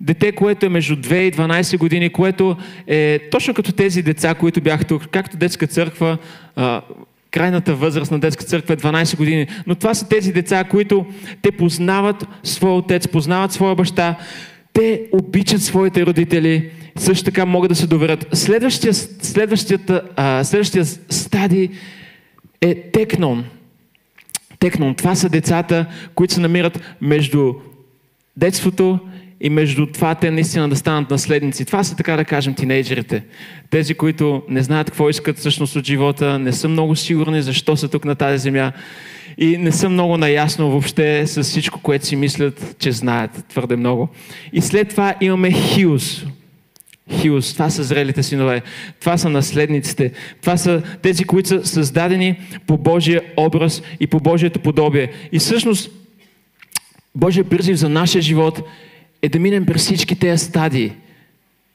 Дете, 0.00 0.32
което 0.32 0.66
е 0.66 0.68
между 0.68 0.96
2 0.96 1.14
и 1.14 1.32
12 1.32 1.78
години, 1.78 2.10
което 2.10 2.56
е 2.86 3.18
точно 3.30 3.54
като 3.54 3.72
тези 3.72 4.02
деца, 4.02 4.34
които 4.34 4.60
бяха 4.60 4.84
тук, 4.84 5.06
както 5.10 5.36
детска 5.36 5.66
църква, 5.66 6.18
крайната 7.34 7.74
възраст 7.74 8.10
на 8.10 8.18
детска 8.18 8.44
църква 8.44 8.74
е 8.74 8.76
12 8.76 9.16
години. 9.16 9.46
Но 9.66 9.74
това 9.74 9.94
са 9.94 10.08
тези 10.08 10.32
деца, 10.32 10.64
които 10.64 11.06
те 11.42 11.50
познават 11.50 12.26
своя 12.42 12.74
отец, 12.74 13.08
познават 13.08 13.52
своя 13.52 13.74
баща, 13.74 14.18
те 14.72 15.02
обичат 15.12 15.62
своите 15.62 16.06
родители, 16.06 16.70
също 16.96 17.24
така 17.24 17.46
могат 17.46 17.68
да 17.68 17.74
се 17.74 17.86
доверят. 17.86 18.26
Следващия, 18.32 18.94
следващият, 18.94 19.92
а, 20.16 20.44
следващия 20.44 20.84
стадий 20.84 21.68
е 22.60 22.74
текнон. 22.74 23.44
Текнон. 24.58 24.94
Това 24.94 25.14
са 25.14 25.28
децата, 25.28 25.86
които 26.14 26.34
се 26.34 26.40
намират 26.40 26.80
между 27.00 27.54
детството 28.36 28.98
и 29.40 29.50
между 29.50 29.86
това 29.86 30.14
те 30.14 30.30
наистина 30.30 30.68
да 30.68 30.76
станат 30.76 31.10
наследници. 31.10 31.64
Това 31.64 31.84
са, 31.84 31.96
така 31.96 32.16
да 32.16 32.24
кажем, 32.24 32.54
тинейджерите. 32.54 33.24
Тези, 33.70 33.94
които 33.94 34.42
не 34.48 34.62
знаят 34.62 34.90
какво 34.90 35.10
искат 35.10 35.38
всъщност 35.38 35.76
от 35.76 35.86
живота, 35.86 36.38
не 36.38 36.52
са 36.52 36.68
много 36.68 36.96
сигурни 36.96 37.42
защо 37.42 37.76
са 37.76 37.88
тук 37.88 38.04
на 38.04 38.14
тази 38.14 38.38
земя 38.38 38.72
и 39.38 39.56
не 39.56 39.72
са 39.72 39.88
много 39.88 40.16
наясно 40.16 40.70
въобще 40.70 41.26
с 41.26 41.42
всичко, 41.42 41.80
което 41.80 42.06
си 42.06 42.16
мислят, 42.16 42.76
че 42.78 42.92
знаят 42.92 43.44
твърде 43.48 43.76
много. 43.76 44.08
И 44.52 44.60
след 44.60 44.88
това 44.88 45.14
имаме 45.20 45.52
Хиус. 45.52 46.24
Хиус, 47.10 47.52
това 47.52 47.70
са 47.70 47.82
зрелите 47.82 48.22
синове, 48.22 48.62
това 49.00 49.18
са 49.18 49.28
наследниците, 49.28 50.12
това 50.40 50.56
са 50.56 50.82
тези, 51.02 51.24
които 51.24 51.48
са 51.48 51.66
създадени 51.66 52.36
по 52.66 52.78
Божия 52.78 53.22
образ 53.36 53.82
и 54.00 54.06
по 54.06 54.20
Божието 54.20 54.60
подобие. 54.60 55.12
И 55.32 55.38
всъщност 55.38 55.90
Божия 57.14 57.44
призив 57.44 57.76
за 57.76 57.88
нашия 57.88 58.22
живот 58.22 58.62
е 59.24 59.28
да 59.28 59.38
минем 59.38 59.66
през 59.66 59.82
всички 59.82 60.16
тези 60.16 60.44
стадии. 60.44 60.92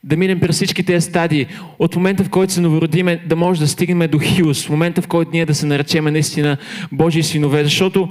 Да 0.03 0.17
минем 0.17 0.39
през 0.39 0.55
всички 0.55 0.83
тези 0.83 1.05
стадии. 1.05 1.47
От 1.79 1.95
момента, 1.95 2.23
в 2.23 2.29
който 2.29 2.53
се 2.53 2.61
новородиме, 2.61 3.21
да 3.27 3.35
може 3.35 3.59
да 3.59 3.67
стигнем 3.67 4.09
до 4.11 4.19
Хиус. 4.19 4.65
В 4.65 4.69
момента, 4.69 5.01
в 5.01 5.07
който 5.07 5.31
ние 5.33 5.45
да 5.45 5.55
се 5.55 5.65
наречеме 5.65 6.11
наистина 6.11 6.57
Божии 6.91 7.23
синове. 7.23 7.63
Защото 7.63 8.09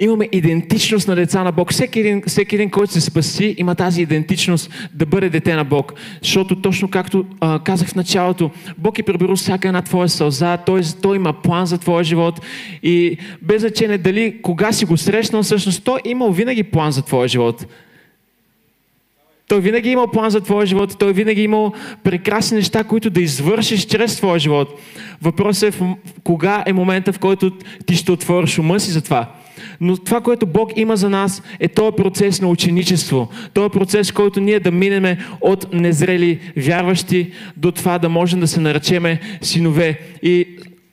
имаме 0.00 0.28
идентичност 0.32 1.08
на 1.08 1.14
деца 1.14 1.44
на 1.44 1.52
Бог. 1.52 1.72
Всеки 1.72 2.00
един, 2.00 2.22
всеки 2.26 2.54
един, 2.54 2.70
който 2.70 2.92
се 2.92 3.00
спаси, 3.00 3.54
има 3.58 3.74
тази 3.74 4.02
идентичност 4.02 4.88
да 4.94 5.06
бъде 5.06 5.28
дете 5.28 5.54
на 5.54 5.64
Бог. 5.64 5.94
Защото 6.22 6.56
точно 6.56 6.88
както 6.88 7.24
а, 7.40 7.58
казах 7.58 7.88
в 7.88 7.94
началото, 7.94 8.50
Бог 8.78 8.98
е 8.98 9.02
приберил 9.02 9.36
всяка 9.36 9.68
една 9.68 9.82
твоя 9.82 10.08
сълза, 10.08 10.56
той, 10.56 10.80
той 11.02 11.16
има 11.16 11.32
план 11.32 11.66
за 11.66 11.78
твоя 11.78 12.04
живот 12.04 12.40
и 12.82 13.16
без 13.42 13.60
значение 13.60 13.98
дали 13.98 14.42
кога 14.42 14.72
си 14.72 14.84
го 14.84 14.96
срещнал, 14.96 15.42
всъщност 15.42 15.84
той 15.84 16.00
имал 16.04 16.32
винаги 16.32 16.62
план 16.62 16.92
за 16.92 17.02
твоя 17.02 17.28
живот. 17.28 17.66
Той 19.48 19.60
винаги 19.60 19.88
е 19.88 19.92
имал 19.92 20.06
план 20.06 20.30
за 20.30 20.40
твоя 20.40 20.66
живот. 20.66 20.96
Той 20.98 21.12
винаги 21.12 21.40
е 21.40 21.44
имал 21.44 21.72
прекрасни 22.04 22.56
неща, 22.56 22.84
които 22.84 23.10
да 23.10 23.20
извършиш 23.20 23.86
чрез 23.86 24.16
твоя 24.16 24.38
живот. 24.38 24.80
Въпросът 25.22 25.74
е 25.74 25.78
в, 25.78 25.94
кога 26.24 26.62
е 26.66 26.72
момента, 26.72 27.12
в 27.12 27.18
който 27.18 27.50
ти 27.86 27.96
ще 27.96 28.12
отвориш 28.12 28.58
ума 28.58 28.80
си 28.80 28.90
за 28.90 29.02
това. 29.02 29.30
Но 29.80 29.96
това, 29.96 30.20
което 30.20 30.46
Бог 30.46 30.70
има 30.76 30.96
за 30.96 31.10
нас, 31.10 31.42
е 31.60 31.68
този 31.68 31.96
процес 31.96 32.40
на 32.40 32.48
ученичество. 32.48 33.28
Този 33.54 33.70
процес, 33.70 34.12
който 34.12 34.40
ние 34.40 34.60
да 34.60 34.70
минеме 34.70 35.18
от 35.40 35.72
незрели 35.72 36.40
вярващи 36.56 37.32
до 37.56 37.72
това 37.72 37.98
да 37.98 38.08
можем 38.08 38.40
да 38.40 38.48
се 38.48 38.60
наречеме 38.60 39.20
синове. 39.42 39.98
И 40.22 40.46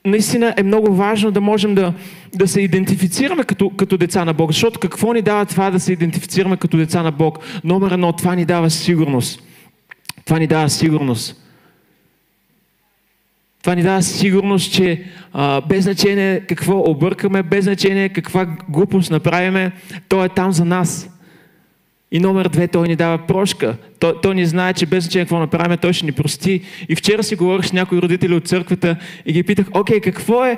наистина 0.05 0.53
е 0.57 0.63
много 0.63 0.95
важно 0.95 1.31
да 1.31 1.41
можем 1.41 1.75
да, 1.75 1.93
да 2.35 2.47
се 2.47 2.61
идентифицираме 2.61 3.43
като, 3.43 3.69
като 3.69 3.97
деца 3.97 4.25
на 4.25 4.33
Бог. 4.33 4.51
Защото 4.51 4.79
какво 4.79 5.13
ни 5.13 5.21
дава 5.21 5.45
това 5.45 5.71
да 5.71 5.79
се 5.79 5.93
идентифицираме 5.93 6.57
като 6.57 6.77
деца 6.77 7.03
на 7.03 7.11
Бог? 7.11 7.39
Номер 7.63 7.91
едно, 7.91 8.13
това 8.13 8.35
ни 8.35 8.45
дава 8.45 8.69
сигурност. 8.69 9.43
Това 10.25 10.39
ни 10.39 10.47
дава 10.47 10.69
сигурност. 10.69 11.37
Това 13.61 13.75
ни 13.75 13.83
дава 13.83 14.03
сигурност, 14.03 14.73
че 14.73 15.03
а, 15.33 15.61
без 15.61 15.83
значение 15.83 16.39
какво 16.39 16.79
объркаме, 16.79 17.43
без 17.43 17.63
значение 17.63 18.09
каква 18.09 18.45
глупост 18.69 19.11
направиме, 19.11 19.71
Той 20.09 20.25
е 20.25 20.29
там 20.29 20.51
за 20.51 20.65
нас. 20.65 21.09
И 22.11 22.19
номер 22.19 22.47
две, 22.47 22.67
той 22.67 22.87
ни 22.87 22.95
дава 22.95 23.17
прошка. 23.17 23.75
Той, 23.99 24.13
той 24.21 24.35
ни 24.35 24.45
знае, 24.45 24.73
че 24.73 24.85
без 24.85 25.03
значение 25.03 25.25
какво 25.25 25.39
направим, 25.39 25.77
той 25.77 25.93
ще 25.93 26.05
ни 26.05 26.11
прости. 26.11 26.61
И 26.89 26.95
вчера 26.95 27.23
си 27.23 27.35
говорих 27.35 27.65
с 27.65 27.73
някои 27.73 28.01
родители 28.01 28.33
от 28.33 28.47
църквата 28.47 28.95
и 29.25 29.33
ги 29.33 29.43
питах, 29.43 29.65
окей, 29.73 29.99
какво 29.99 30.45
е 30.45 30.57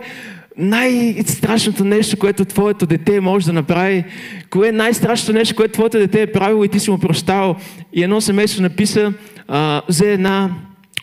най-страшното 0.57 1.83
нещо, 1.83 2.17
което 2.17 2.45
твоето 2.45 2.85
дете 2.85 3.19
може 3.19 3.45
да 3.45 3.53
направи? 3.53 4.03
Кое 4.49 4.67
е 4.67 4.71
най-страшното 4.71 5.33
нещо, 5.33 5.55
което 5.55 5.73
твоето 5.73 5.97
дете 5.97 6.21
е 6.21 6.31
правило 6.31 6.63
и 6.63 6.69
ти 6.69 6.79
си 6.79 6.91
му 6.91 6.97
прощавал? 6.97 7.55
И 7.93 8.03
едно 8.03 8.21
семейство 8.21 8.61
написа, 8.61 9.13
а, 9.47 9.81
взе 9.89 10.13
една 10.13 10.49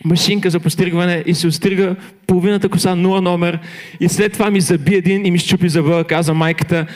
машинка 0.04 0.50
за 0.50 0.60
постригване 0.60 1.22
и 1.26 1.34
се 1.34 1.46
отстрига 1.46 1.96
половината 2.26 2.68
коса, 2.68 2.94
нула 2.94 3.20
номер 3.20 3.58
и 4.00 4.08
след 4.08 4.32
това 4.32 4.50
ми 4.50 4.60
заби 4.60 4.94
един 4.94 5.26
и 5.26 5.30
ми 5.30 5.38
щупи 5.38 5.68
зъба, 5.68 6.04
каза 6.04 6.34
майката. 6.34 6.86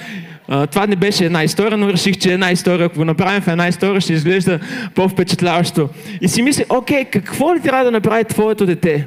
Това 0.47 0.87
не 0.87 0.97
беше 0.97 1.25
една 1.25 1.45
история, 1.45 1.79
но 1.79 1.93
реших, 1.93 2.19
че 2.19 2.33
една 2.33 2.51
история, 2.51 2.87
ако 2.87 2.97
го 2.97 3.05
направим 3.05 3.41
в 3.41 3.49
една 3.49 3.69
история, 3.69 4.01
ще 4.01 4.13
изглежда 4.13 4.61
по-впечатляващо. 4.95 5.89
И 6.21 6.29
си 6.29 6.43
мисля, 6.43 6.65
окей, 6.69 7.05
какво 7.05 7.55
ли 7.55 7.61
трябва 7.61 7.85
да 7.85 7.91
направи 7.91 8.25
твоето 8.25 8.67
дете? 8.67 9.07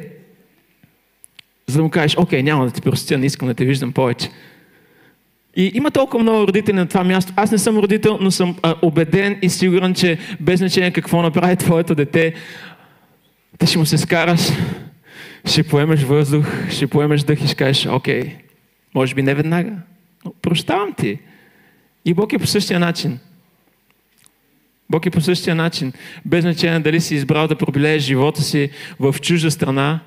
За 1.68 1.78
да 1.78 1.84
му 1.84 1.90
кажеш, 1.90 2.18
окей, 2.18 2.44
няма 2.44 2.66
да 2.66 2.72
ти 2.72 2.82
простя, 2.82 3.18
не 3.18 3.26
искам 3.26 3.48
да 3.48 3.54
те 3.54 3.66
виждам 3.66 3.92
повече. 3.92 4.30
И 5.56 5.72
има 5.74 5.92
толкова 5.92 6.24
много 6.24 6.48
родители 6.48 6.76
на 6.76 6.88
това 6.88 7.04
място. 7.04 7.34
Аз 7.36 7.52
не 7.52 7.58
съм 7.58 7.78
родител, 7.78 8.18
но 8.22 8.32
съм 8.32 8.56
а, 8.64 8.76
убеден 8.82 9.40
и 9.42 9.50
сигурен, 9.50 9.94
че 9.94 10.18
без 10.40 10.60
значение 10.60 10.92
какво 10.92 11.22
направи 11.22 11.56
твоето 11.56 11.96
дете, 11.96 12.34
ти 13.58 13.68
ще 13.68 13.78
му 13.78 13.86
се 13.86 13.98
скараш, 13.98 14.42
ще 15.46 15.64
поемеш 15.64 16.04
въздух, 16.04 16.46
ще 16.70 16.88
поемеш 16.88 17.22
дъх 17.22 17.44
и 17.44 17.48
ще 17.48 17.56
кажеш, 17.56 17.86
окей, 17.86 18.36
може 18.96 19.16
би 19.16 19.22
не 19.22 19.36
веднага, 19.36 19.72
но 20.26 20.34
прощавам 20.42 20.94
ти. 20.94 21.20
И 22.08 22.14
Бог 22.14 22.34
е 22.34 22.40
по 22.40 22.48
същия 22.48 22.80
начин. 22.80 23.20
Бог 24.90 25.06
е 25.06 25.12
по 25.12 25.22
същия 25.22 25.56
начин. 25.56 25.94
Без 26.26 26.42
значение 26.42 26.80
дали 26.80 27.02
си 27.02 27.16
избрал 27.16 27.48
да 27.48 27.58
пробилееш 27.58 28.04
живота 28.04 28.42
си 28.42 28.70
в 29.00 29.16
чужда 29.22 29.52
страна, 29.52 30.00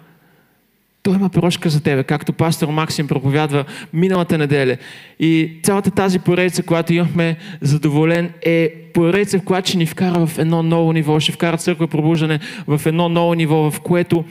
той 1.02 1.14
има 1.14 1.28
прошка 1.28 1.70
за 1.70 1.82
тебе, 1.82 2.04
както 2.04 2.32
пастор 2.32 2.68
Максим 2.68 3.08
проповядва 3.08 3.64
миналата 3.92 4.38
неделя. 4.38 4.76
И 5.20 5.60
цялата 5.62 5.90
тази 5.90 6.18
поредица, 6.18 6.62
която 6.62 6.92
имахме 6.94 7.36
задоволен, 7.60 8.32
е 8.42 8.70
поредица, 8.94 9.38
в 9.38 9.42
която 9.42 9.68
ще 9.68 9.78
ни 9.78 9.86
вкара 9.86 10.26
в 10.26 10.38
едно 10.38 10.62
ново 10.62 10.92
ниво, 10.92 11.20
ще 11.20 11.32
вкара 11.32 11.58
църква 11.58 11.88
пробуждане 11.88 12.40
в 12.66 12.80
едно 12.86 13.08
ново 13.08 13.34
ниво, 13.34 13.70
в 13.70 13.80
което 13.80 14.24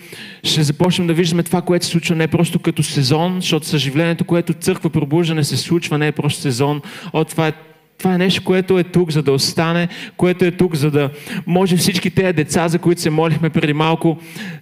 ще 0.43 0.63
започнем 0.63 1.07
да 1.07 1.13
виждаме 1.13 1.43
това, 1.43 1.61
което 1.61 1.85
се 1.85 1.91
случва 1.91 2.15
не 2.15 2.27
просто 2.27 2.59
като 2.59 2.83
сезон, 2.83 3.35
защото 3.35 3.65
съживлението, 3.65 4.25
което 4.25 4.53
църква 4.53 4.89
пробуждане 4.89 5.43
се 5.43 5.57
случва, 5.57 5.97
не 5.97 6.07
е 6.07 6.11
просто 6.11 6.41
сезон. 6.41 6.81
О, 7.13 7.23
това 7.23 7.47
е 7.47 7.53
това 7.99 8.13
е 8.13 8.17
нещо, 8.17 8.43
което 8.43 8.79
е 8.79 8.83
тук, 8.83 9.11
за 9.11 9.23
да 9.23 9.31
остане, 9.31 9.87
което 10.17 10.45
е 10.45 10.51
тук, 10.51 10.75
за 10.75 10.91
да 10.91 11.09
може 11.47 11.77
всички 11.77 12.09
тези 12.09 12.33
деца, 12.33 12.67
за 12.67 12.79
които 12.79 13.01
се 13.01 13.09
молихме 13.09 13.49
преди 13.49 13.73
малко, 13.73 14.17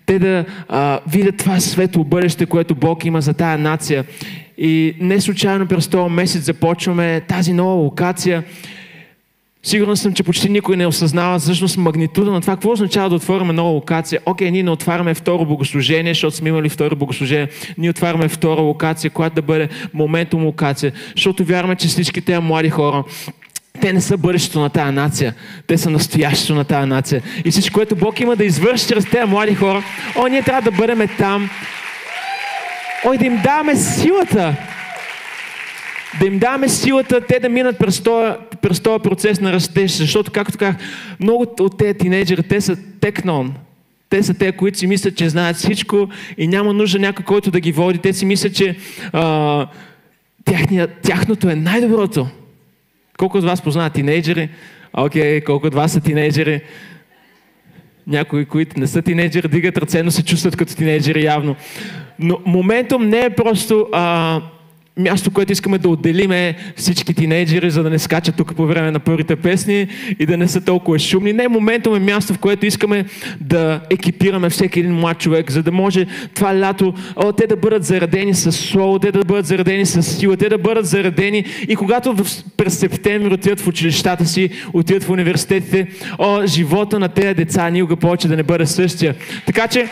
те 0.06 0.20
да 0.20 0.46
а, 0.70 1.00
видят 1.08 1.38
това 1.38 1.60
светло 1.60 2.04
бъдеще, 2.04 2.46
което 2.46 2.76
Бог 2.76 3.06
има 3.06 3.22
за 3.22 3.34
тая 3.34 3.58
нация. 3.58 4.06
И 4.58 4.96
не 5.00 5.22
случайно 5.22 5.68
през 5.68 5.88
този 5.88 6.14
месец 6.14 6.44
започваме 6.44 7.22
тази 7.28 7.54
нова 7.54 7.74
локация. 7.74 8.44
Сигурен 9.64 9.98
съм, 9.98 10.14
че 10.14 10.24
почти 10.24 10.50
никой 10.50 10.78
не 10.78 10.88
осъзнава 10.88 11.40
всъщност 11.40 11.78
магнитуда 11.78 12.32
на 12.32 12.42
това. 12.42 12.54
Какво 12.54 12.72
означава 12.72 13.10
да 13.10 13.16
отворим 13.16 13.48
нова 13.48 13.70
локация? 13.70 14.22
Окей, 14.26 14.52
ние 14.52 14.64
не 14.64 14.72
отваряме 14.72 15.14
второ 15.14 15.46
богослужение, 15.46 16.14
защото 16.14 16.36
сме 16.36 16.50
имали 16.50 16.70
второ 16.70 16.96
богослужение. 16.96 17.48
Ние 17.78 17.90
отваряме 17.90 18.28
втора 18.28 18.62
локация, 18.62 19.12
която 19.12 19.36
да 19.36 19.42
бъде 19.42 19.70
моментум 19.94 20.46
локация. 20.46 20.92
Защото 21.16 21.44
вярваме, 21.44 21.76
че 21.76 21.88
всички 21.88 22.22
тези 22.22 22.40
млади 22.40 22.70
хора 22.70 23.04
те 23.82 23.94
не 23.94 24.02
са 24.02 24.18
бъдещето 24.18 24.60
на 24.60 24.70
тази 24.70 24.92
нация. 24.92 25.34
Те 25.68 25.78
са 25.78 25.90
настоящето 25.90 26.56
на 26.56 26.64
тази 26.64 26.90
нация. 26.90 27.22
И 27.46 27.52
всичко, 27.52 27.74
което 27.74 27.96
Бог 27.96 28.20
има 28.20 28.36
да 28.36 28.46
извърши 28.46 28.88
чрез 28.88 29.06
тези 29.06 29.26
млади 29.26 29.56
хора, 29.56 29.84
о, 30.16 30.28
ние 30.28 30.42
трябва 30.42 30.72
да 30.72 30.78
бъдем 30.78 31.10
там. 31.18 31.50
Ой, 33.06 33.18
да 33.18 33.26
им 33.26 33.42
даваме 33.44 33.76
силата 33.76 34.56
да 36.20 36.26
им 36.26 36.40
даваме 36.40 36.70
силата 36.70 37.22
те 37.22 37.40
да 37.40 37.50
минат 37.50 37.78
през 37.78 38.02
този, 38.02 38.34
през 38.62 38.80
този 38.80 39.04
процес 39.04 39.42
на 39.42 39.54
растеж, 39.54 39.92
защото, 39.92 40.32
както 40.32 40.58
казах, 40.58 40.76
много 41.20 41.46
от 41.60 41.78
тези 41.78 41.94
тинейджери, 41.94 42.44
те 42.44 42.62
са 42.62 42.78
текнон. 43.00 43.54
Те 44.10 44.24
са 44.24 44.34
те, 44.34 44.52
които 44.52 44.78
си 44.78 44.88
мислят, 44.88 45.16
че 45.16 45.30
знаят 45.30 45.56
всичко 45.56 46.10
и 46.38 46.48
няма 46.48 46.74
нужда 46.74 47.00
някой, 47.00 47.26
който 47.26 47.52
да 47.52 47.60
ги 47.60 47.72
води. 47.72 48.00
Те 48.00 48.14
си 48.14 48.26
мислят, 48.26 48.56
че 48.56 48.76
а, 49.14 49.68
тяхния, 50.46 50.88
тяхното 50.88 51.50
е 51.50 51.56
най-доброто. 51.56 52.28
Колко 53.18 53.38
от 53.38 53.44
вас 53.44 53.62
познават 53.62 53.94
тинейджери? 53.94 54.50
Окей, 54.94 55.40
okay, 55.40 55.44
колко 55.44 55.68
от 55.68 55.74
вас 55.74 55.92
са 55.92 56.02
тинейджери? 56.02 56.62
Някои, 58.08 58.46
които 58.46 58.80
не 58.80 58.88
са 58.88 59.02
тинейджери, 59.02 59.48
дигат 59.48 59.78
ръце, 59.78 60.04
но 60.04 60.12
се 60.12 60.26
чувстват 60.26 60.56
като 60.56 60.76
тинейджери 60.76 61.24
явно. 61.24 61.56
Но 62.20 62.40
моментум 62.46 63.10
не 63.10 63.20
е 63.20 63.30
просто 63.30 63.88
а, 63.94 64.42
място, 64.98 65.32
което 65.32 65.52
искаме 65.52 65.78
да 65.78 65.90
отделиме 65.90 66.56
всички 66.76 67.14
тинейджери, 67.14 67.70
за 67.70 67.84
да 67.84 67.90
не 67.90 68.00
скачат 68.00 68.36
тук 68.36 68.56
по 68.56 68.66
време 68.66 68.92
на 68.92 69.00
първите 69.00 69.36
песни 69.36 69.88
и 70.20 70.26
да 70.26 70.38
не 70.38 70.48
са 70.48 70.62
толкова 70.62 71.00
шумни. 71.00 71.34
Не, 71.34 71.48
моментум 71.48 71.96
е 71.96 72.00
място, 72.00 72.34
в 72.34 72.40
което 72.40 72.66
искаме 72.66 73.06
да 73.42 73.82
екипираме 73.90 74.50
всеки 74.50 74.80
един 74.80 74.94
млад 74.94 75.20
човек, 75.20 75.52
за 75.52 75.64
да 75.64 75.72
може 75.72 76.06
това 76.36 76.60
лято 76.60 76.94
о, 77.16 77.32
те 77.32 77.48
да 77.48 77.56
бъдат 77.56 77.84
заредени 77.84 78.34
с 78.34 78.52
слово, 78.52 79.00
те 79.00 79.12
да 79.12 79.20
бъдат 79.20 79.46
заредени 79.46 79.86
с 79.86 80.04
сила, 80.04 80.38
те 80.38 80.50
да 80.50 80.58
бъдат 80.58 80.86
заредени 80.86 81.46
и 81.68 81.76
когато 81.76 82.16
през 82.58 82.78
септември 82.78 83.34
отидат 83.34 83.60
в 83.60 83.68
училищата 83.68 84.26
си, 84.26 84.50
отидат 84.74 85.04
в 85.04 85.10
университетите, 85.10 85.88
о, 86.18 86.46
живота 86.46 87.00
на 87.00 87.10
тези 87.10 87.34
деца 87.34 87.70
никога 87.70 87.96
повече 87.96 88.28
да 88.28 88.36
не 88.36 88.44
бъде 88.44 88.66
същия. 88.66 89.16
Така 89.46 89.68
че, 89.68 89.88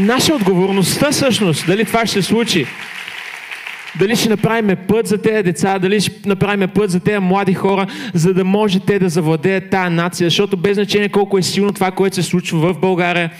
наша 0.00 0.34
отговорността 0.34 1.10
всъщност, 1.10 1.66
дали 1.66 1.84
това 1.84 2.06
ще 2.06 2.22
се 2.22 2.28
случи, 2.28 2.66
дали 3.98 4.16
ще 4.16 4.28
направим 4.28 4.76
път 4.88 5.06
за 5.06 5.18
тези 5.18 5.42
деца, 5.42 5.78
дали 5.78 6.00
ще 6.00 6.28
направим 6.28 6.68
път 6.68 6.90
за 6.90 7.00
тези 7.00 7.18
млади 7.18 7.54
хора, 7.54 7.86
за 8.14 8.34
да 8.34 8.44
може 8.44 8.80
те 8.80 8.98
да 8.98 9.08
завладеят 9.08 9.70
тази 9.70 9.94
нация. 9.94 10.26
Защото 10.26 10.56
без 10.56 10.74
значение 10.74 11.08
колко 11.08 11.38
е 11.38 11.42
силно 11.42 11.72
това, 11.72 11.90
което 11.90 12.16
се 12.16 12.22
случва 12.22 12.72
в 12.72 12.80
България, 12.80 13.30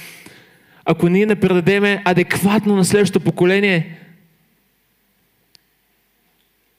ако 0.84 1.08
ние 1.08 1.26
не 1.26 1.34
предадеме 1.34 2.02
адекватно 2.04 2.76
на 2.76 2.84
следващото 2.84 3.25
поколение, 3.25 3.99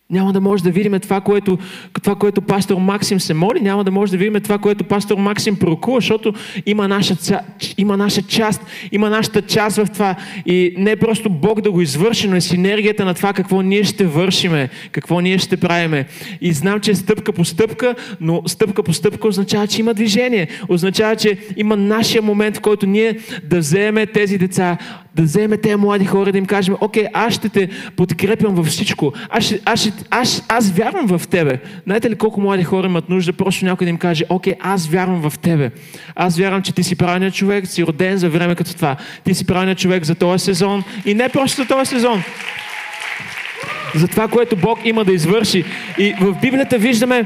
няма 0.09 0.33
да 0.33 0.41
може 0.41 0.63
да 0.63 0.71
видим 0.71 0.99
това 0.99 1.21
което, 1.21 1.57
това, 2.01 2.15
което 2.15 2.41
пастор 2.41 2.77
Максим 2.77 3.19
се 3.19 3.33
моли, 3.33 3.61
няма 3.61 3.83
да 3.83 3.91
може 3.91 4.11
да 4.11 4.17
видим 4.17 4.41
това, 4.41 4.57
което 4.57 4.83
пастор 4.83 5.17
Максим 5.17 5.55
пророкува, 5.55 5.97
защото 5.97 6.33
има 6.65 6.87
наша, 6.87 7.15
има 7.77 7.97
наша 7.97 8.21
част, 8.21 8.61
има 8.91 9.09
нашата 9.09 9.41
част 9.41 9.77
в 9.77 9.87
това. 9.93 10.15
И 10.45 10.73
не 10.77 10.91
е 10.91 10.95
просто 10.95 11.29
Бог 11.29 11.61
да 11.61 11.71
го 11.71 11.81
извърши, 11.81 12.27
но 12.27 12.35
е 12.35 12.41
синергията 12.41 13.05
на 13.05 13.13
това 13.13 13.33
какво 13.33 13.61
ние 13.61 13.83
ще 13.83 14.05
вършиме, 14.05 14.69
какво 14.91 15.19
ние 15.19 15.37
ще 15.37 15.57
правиме. 15.57 16.05
И 16.41 16.53
знам, 16.53 16.79
че 16.79 16.91
е 16.91 16.95
стъпка 16.95 17.33
по 17.33 17.45
стъпка, 17.45 17.95
но 18.21 18.41
стъпка 18.47 18.83
по 18.83 18.93
стъпка 18.93 19.27
означава, 19.27 19.67
че 19.67 19.79
има 19.79 19.93
движение. 19.93 20.47
Означава, 20.69 21.15
че 21.15 21.37
има 21.57 21.75
нашия 21.75 22.21
момент, 22.21 22.57
в 22.57 22.61
който 22.61 22.85
ние 22.85 23.17
да 23.43 23.59
вземем 23.59 24.07
тези 24.13 24.37
деца, 24.37 24.77
да 25.15 25.23
вземем 25.23 25.59
тези 25.61 25.75
млади 25.75 26.05
хора, 26.05 26.31
да 26.31 26.37
им 26.37 26.45
кажем, 26.45 26.75
окей, 26.81 27.05
аз 27.13 27.33
ще 27.33 27.49
те 27.49 27.69
подкрепям 27.95 28.55
във 28.55 28.65
всичко. 28.67 29.13
Аз, 29.29 29.43
ще, 29.43 29.59
аз, 29.65 29.79
ще, 29.79 29.93
аз, 30.09 30.43
аз 30.49 30.71
вярвам 30.71 31.17
в 31.17 31.27
тебе. 31.27 31.59
Знаете 31.83 32.09
ли 32.09 32.15
колко 32.15 32.41
млади 32.41 32.63
хора 32.63 32.87
имат 32.87 33.09
нужда 33.09 33.33
просто 33.33 33.65
някой 33.65 33.85
да 33.85 33.89
им 33.89 33.97
каже, 33.97 34.23
окей, 34.29 34.53
аз 34.59 34.87
вярвам 34.87 35.29
в 35.29 35.39
тебе. 35.39 35.71
Аз 36.15 36.37
вярвам, 36.37 36.61
че 36.61 36.73
ти 36.73 36.83
си 36.83 36.95
правилният 36.95 37.33
човек, 37.33 37.67
си 37.67 37.83
роден 37.83 38.17
за 38.17 38.29
време 38.29 38.55
като 38.55 38.75
това. 38.75 38.95
Ти 39.23 39.33
си 39.33 39.45
правилният 39.45 39.79
човек 39.79 40.03
за 40.03 40.15
този 40.15 40.43
сезон 40.43 40.83
и 41.05 41.13
не 41.13 41.29
просто 41.29 41.61
за 41.61 41.67
този 41.67 41.89
сезон. 41.89 42.23
За 43.95 44.07
това, 44.07 44.27
което 44.27 44.55
Бог 44.55 44.79
има 44.85 45.05
да 45.05 45.13
извърши. 45.13 45.63
И 45.97 46.13
в 46.21 46.35
Библията 46.41 46.77
виждаме 46.77 47.25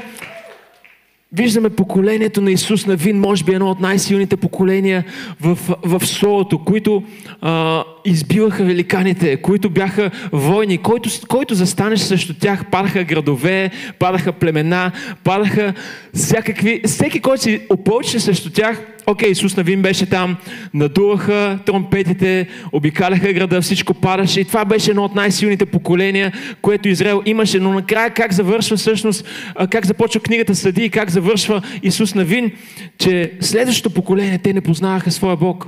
Виждаме 1.31 1.69
поколението 1.69 2.41
на 2.41 2.51
Исус 2.51 2.85
Навин, 2.85 3.19
може 3.19 3.43
би 3.43 3.53
едно 3.53 3.69
от 3.69 3.79
най-силните 3.79 4.37
поколения 4.37 5.03
в, 5.41 5.57
в 5.83 6.05
Словото, 6.05 6.57
които 6.57 7.03
а, 7.41 7.83
избиваха 8.09 8.63
великаните, 8.63 9.37
които 9.37 9.69
бяха 9.69 10.11
войни, 10.31 10.77
който, 10.77 11.09
който 11.27 11.55
застанеш 11.55 11.99
срещу 11.99 12.33
тях, 12.33 12.65
падаха 12.71 13.03
градове, 13.03 13.71
падаха 13.99 14.31
племена, 14.31 14.91
падаха 15.23 15.73
всякакви, 16.13 16.81
всеки, 16.85 17.19
който 17.19 17.43
си 17.43 17.61
опълчи 17.69 18.19
срещу 18.19 18.49
тях, 18.49 18.81
окей, 19.07 19.29
Исус 19.29 19.57
Навин 19.57 19.81
беше 19.81 20.05
там, 20.05 20.37
надуваха 20.73 21.59
тромпетите, 21.65 22.47
обикаляха 22.71 23.33
града, 23.33 23.61
всичко 23.61 23.93
падаше. 23.93 24.39
И 24.39 24.45
това 24.45 24.65
беше 24.65 24.89
едно 24.89 25.03
от 25.03 25.15
най-силните 25.15 25.65
поколения, 25.65 26.31
което 26.61 26.89
Израел 26.89 27.21
имаше, 27.25 27.59
но 27.59 27.73
накрая 27.73 28.09
как 28.09 28.33
завършва 28.33 28.77
всъщност, 28.77 29.25
как 29.69 29.85
започва 29.85 30.21
книгата 30.21 30.55
Съди 30.55 30.85
и 30.85 30.89
как 30.89 31.09
завършва 31.09 31.61
Исус 31.83 32.15
Навин, 32.15 32.51
че 32.97 33.31
следващото 33.39 33.89
поколение 33.89 34.37
те 34.37 34.53
не 34.53 34.61
познаваха 34.61 35.11
своя 35.11 35.35
Бог. 35.35 35.67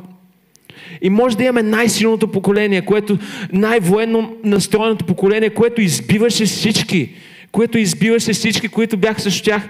И 1.02 1.10
може 1.10 1.38
да 1.38 1.44
имаме 1.44 1.64
най-силното 1.64 2.28
поколение, 2.28 2.82
което 2.82 3.18
най-военно 3.54 4.36
настроеното 4.44 5.06
поколение, 5.06 5.50
което 5.50 5.82
избиваше 5.82 6.46
всички, 6.46 7.10
което 7.52 7.78
избиваше 7.78 8.34
всички, 8.34 8.68
които 8.68 8.98
бяха 8.98 9.22
срещу 9.22 9.44
тях 9.44 9.70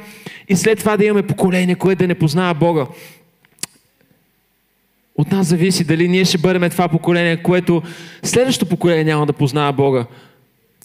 и 0.50 0.56
след 0.56 0.80
това 0.80 0.98
да 0.98 1.06
имаме 1.06 1.22
поколение, 1.22 1.76
което 1.76 2.00
да 2.00 2.08
не 2.08 2.16
познава 2.16 2.54
Бога. 2.54 2.86
От 5.16 5.32
нас 5.32 5.48
зависи 5.48 5.84
дали 5.84 6.08
ние 6.08 6.26
ще 6.26 6.38
бъдем 6.38 6.70
това 6.70 6.88
поколение, 6.88 7.44
което 7.44 7.82
следващото 8.24 8.70
поколение 8.70 9.04
няма 9.04 9.26
да 9.26 9.34
познава 9.34 9.74
Бога. 9.74 10.06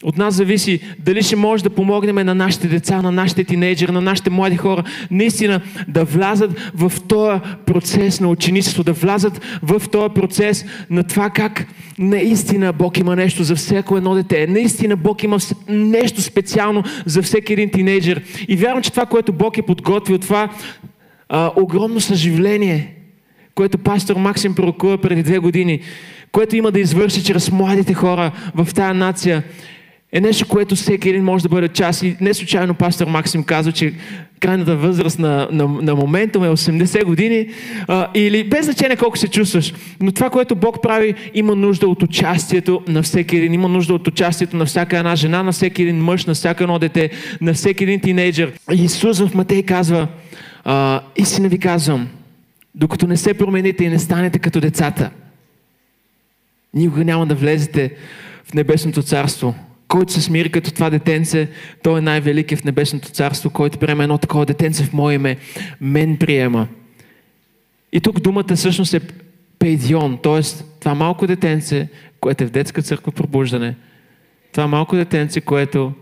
От 0.03 0.19
нас 0.19 0.35
зависи 0.35 0.81
дали 0.99 1.23
ще 1.23 1.37
може 1.37 1.65
да 1.65 1.71
помогнем 1.71 2.15
на 2.15 2.35
нашите 2.35 2.69
деца, 2.69 3.03
на 3.03 3.13
нашите 3.13 3.45
тинейджери, 3.45 3.93
на 3.93 4.01
нашите 4.01 4.31
млади 4.31 4.57
хора, 4.57 4.85
наистина 5.11 5.61
да 5.89 6.05
влязат 6.05 6.71
в 6.75 6.93
този 7.09 7.41
процес 7.67 8.21
на 8.21 8.29
ученичество, 8.29 8.85
да 8.85 8.93
влязат 8.93 9.41
в 9.63 9.83
този 9.93 10.15
процес 10.15 10.65
на 10.91 11.05
това 11.05 11.31
как 11.31 11.67
наистина 11.99 12.73
Бог 12.73 12.99
има 12.99 13.17
нещо 13.17 13.45
за 13.45 13.57
всяко 13.57 13.97
едно 13.97 14.15
дете. 14.15 14.47
Наистина 14.47 14.97
Бог 14.97 15.23
има 15.23 15.39
нещо 15.69 16.23
специално 16.23 16.83
за 17.07 17.23
всеки 17.23 17.53
един 17.53 17.71
тинейджер. 17.71 18.23
И 18.49 18.57
вярвам, 18.57 18.83
че 18.83 18.91
това, 18.91 19.07
което 19.07 19.33
Бог 19.33 19.59
е 19.59 19.63
подготвил, 19.63 20.19
това 20.19 20.49
а, 21.29 21.53
огромно 21.57 22.01
съживление, 22.01 22.95
което 23.55 23.79
пастор 23.79 24.17
Максим 24.17 24.55
пророкува 24.55 24.99
преди 24.99 25.23
две 25.23 25.39
години, 25.39 25.81
което 26.33 26.57
има 26.57 26.73
да 26.73 26.81
извърши 26.81 27.25
чрез 27.25 27.51
младите 27.51 27.95
хора 27.95 28.33
в 28.55 28.69
тази 28.75 28.99
нация, 28.99 29.43
е 30.17 30.21
нещо, 30.21 30.49
което 30.49 30.77
всеки 30.77 31.09
един 31.09 31.25
може 31.25 31.43
да 31.43 31.49
бъде 31.49 31.69
част. 31.69 32.03
И 32.03 32.17
не 32.21 32.35
случайно 32.35 32.75
пастор 32.75 33.07
Максим 33.07 33.45
казва, 33.45 33.73
че 33.73 33.95
крайната 34.41 34.77
възраст 34.77 35.19
на, 35.19 35.49
на, 35.53 35.69
на 35.69 35.95
моментум 35.95 36.45
е 36.45 36.49
80 36.49 37.05
години 37.05 37.49
а, 37.89 38.09
или 38.15 38.45
без 38.45 38.65
значение 38.65 38.97
колко 38.97 39.19
се 39.19 39.29
чувстваш. 39.29 39.75
Но 40.01 40.13
това, 40.13 40.31
което 40.31 40.55
Бог 40.55 40.83
прави, 40.83 41.15
има 41.35 41.55
нужда 41.55 41.89
от 41.89 42.03
участието 42.03 42.83
на 42.89 43.03
всеки 43.03 43.37
един. 43.37 43.55
Има 43.55 43.69
нужда 43.69 43.95
от 43.95 44.09
участието 44.09 44.57
на 44.57 44.67
всяка 44.67 44.99
една 44.99 45.17
жена, 45.17 45.43
на 45.43 45.53
всеки 45.53 45.83
един 45.83 46.05
мъж, 46.05 46.27
на 46.27 46.35
всяка 46.35 46.65
едно 46.65 46.79
дете, 46.79 47.11
на 47.41 47.55
всеки 47.55 47.85
един 47.85 48.01
тинейджър. 48.01 48.53
Исус 48.73 49.21
в 49.21 49.35
Матей 49.35 49.63
казва, 49.63 50.09
а, 50.65 51.01
истина 51.17 51.49
ви 51.49 51.59
казвам, 51.59 52.09
докато 52.75 53.07
не 53.07 53.17
се 53.17 53.35
промените 53.35 53.85
и 53.85 53.89
не 53.89 53.99
станете 53.99 54.39
като 54.39 54.61
децата, 54.61 55.11
никога 56.75 57.05
няма 57.05 57.27
да 57.27 57.35
влезете 57.35 57.91
в 58.45 58.55
небесното 58.55 59.03
царство. 59.03 59.55
Който 59.89 60.13
се 60.13 60.23
смири 60.23 60.51
като 60.51 60.75
това 60.75 60.91
детенце, 60.91 61.49
той 61.83 61.99
е 61.99 62.03
най-велики 62.03 62.57
в 62.57 62.65
небесното 62.65 63.09
царство, 63.09 63.51
който 63.51 63.79
приема 63.79 64.03
едно 64.03 64.19
такова 64.19 64.47
детенце 64.47 64.85
в 64.85 64.93
мое 64.93 65.15
име, 65.15 65.37
мен 65.81 66.17
приема. 66.17 66.69
И 67.93 68.01
тук 68.01 68.21
думата 68.21 68.57
всъщност 68.57 68.95
е 68.95 69.01
пейдион, 69.59 70.19
т.е. 70.23 70.41
това 70.81 70.95
малко 70.95 71.27
детенце, 71.27 71.89
което 72.21 72.45
е 72.45 72.47
в 72.47 72.51
детска 72.51 72.83
църква 72.83 73.13
пробуждане, 73.13 73.75
това 74.53 74.67
малко 74.67 74.97
детенце, 74.97 75.41
което 75.41 75.93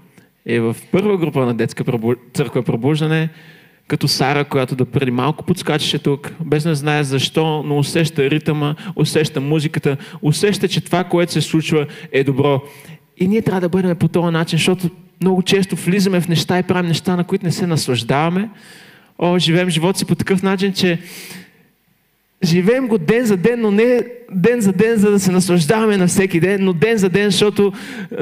е 0.46 0.60
в 0.60 0.76
първа 0.92 1.16
група 1.16 1.46
на 1.46 1.54
детска 1.54 1.84
църква 2.34 2.62
пробуждане, 2.62 3.28
като 3.88 4.08
Сара, 4.08 4.44
която 4.44 4.76
да 4.76 4.84
преди 4.84 5.10
малко 5.10 5.44
подскачаше 5.44 5.98
тук, 5.98 6.32
без 6.40 6.62
да 6.62 6.74
знае 6.74 7.04
защо, 7.04 7.62
но 7.62 7.78
усеща 7.78 8.30
ритъма, 8.30 8.74
усеща 8.96 9.40
музиката, 9.40 9.96
усеща, 10.22 10.68
че 10.68 10.80
това, 10.80 11.04
което 11.04 11.32
се 11.32 11.40
случва 11.40 11.86
е 12.12 12.24
добро. 12.24 12.62
И 13.18 13.28
ние 13.28 13.42
трябва 13.42 13.60
да 13.60 13.68
бъдем 13.68 13.96
по 13.96 14.08
този 14.08 14.32
начин, 14.32 14.58
защото 14.58 14.90
много 15.20 15.42
често 15.42 15.76
влизаме 15.76 16.20
в 16.20 16.28
неща 16.28 16.58
и 16.58 16.62
правим 16.62 16.88
неща, 16.88 17.16
на 17.16 17.24
които 17.24 17.46
не 17.46 17.52
се 17.52 17.66
наслаждаваме. 17.66 18.50
О, 19.18 19.38
живеем 19.38 19.70
живота 19.70 19.98
си 19.98 20.04
по 20.04 20.14
такъв 20.14 20.42
начин, 20.42 20.72
че 20.72 20.98
живеем 22.44 22.88
го 22.88 22.98
ден 22.98 23.24
за 23.26 23.36
ден, 23.36 23.60
но 23.60 23.70
не 23.70 24.06
ден 24.32 24.60
за 24.60 24.72
ден, 24.72 24.96
за 24.96 25.10
да 25.10 25.20
се 25.20 25.32
наслаждаваме 25.32 25.96
на 25.96 26.06
всеки 26.06 26.40
ден, 26.40 26.64
но 26.64 26.72
ден 26.72 26.98
за 26.98 27.08
ден, 27.08 27.30
защото 27.30 27.72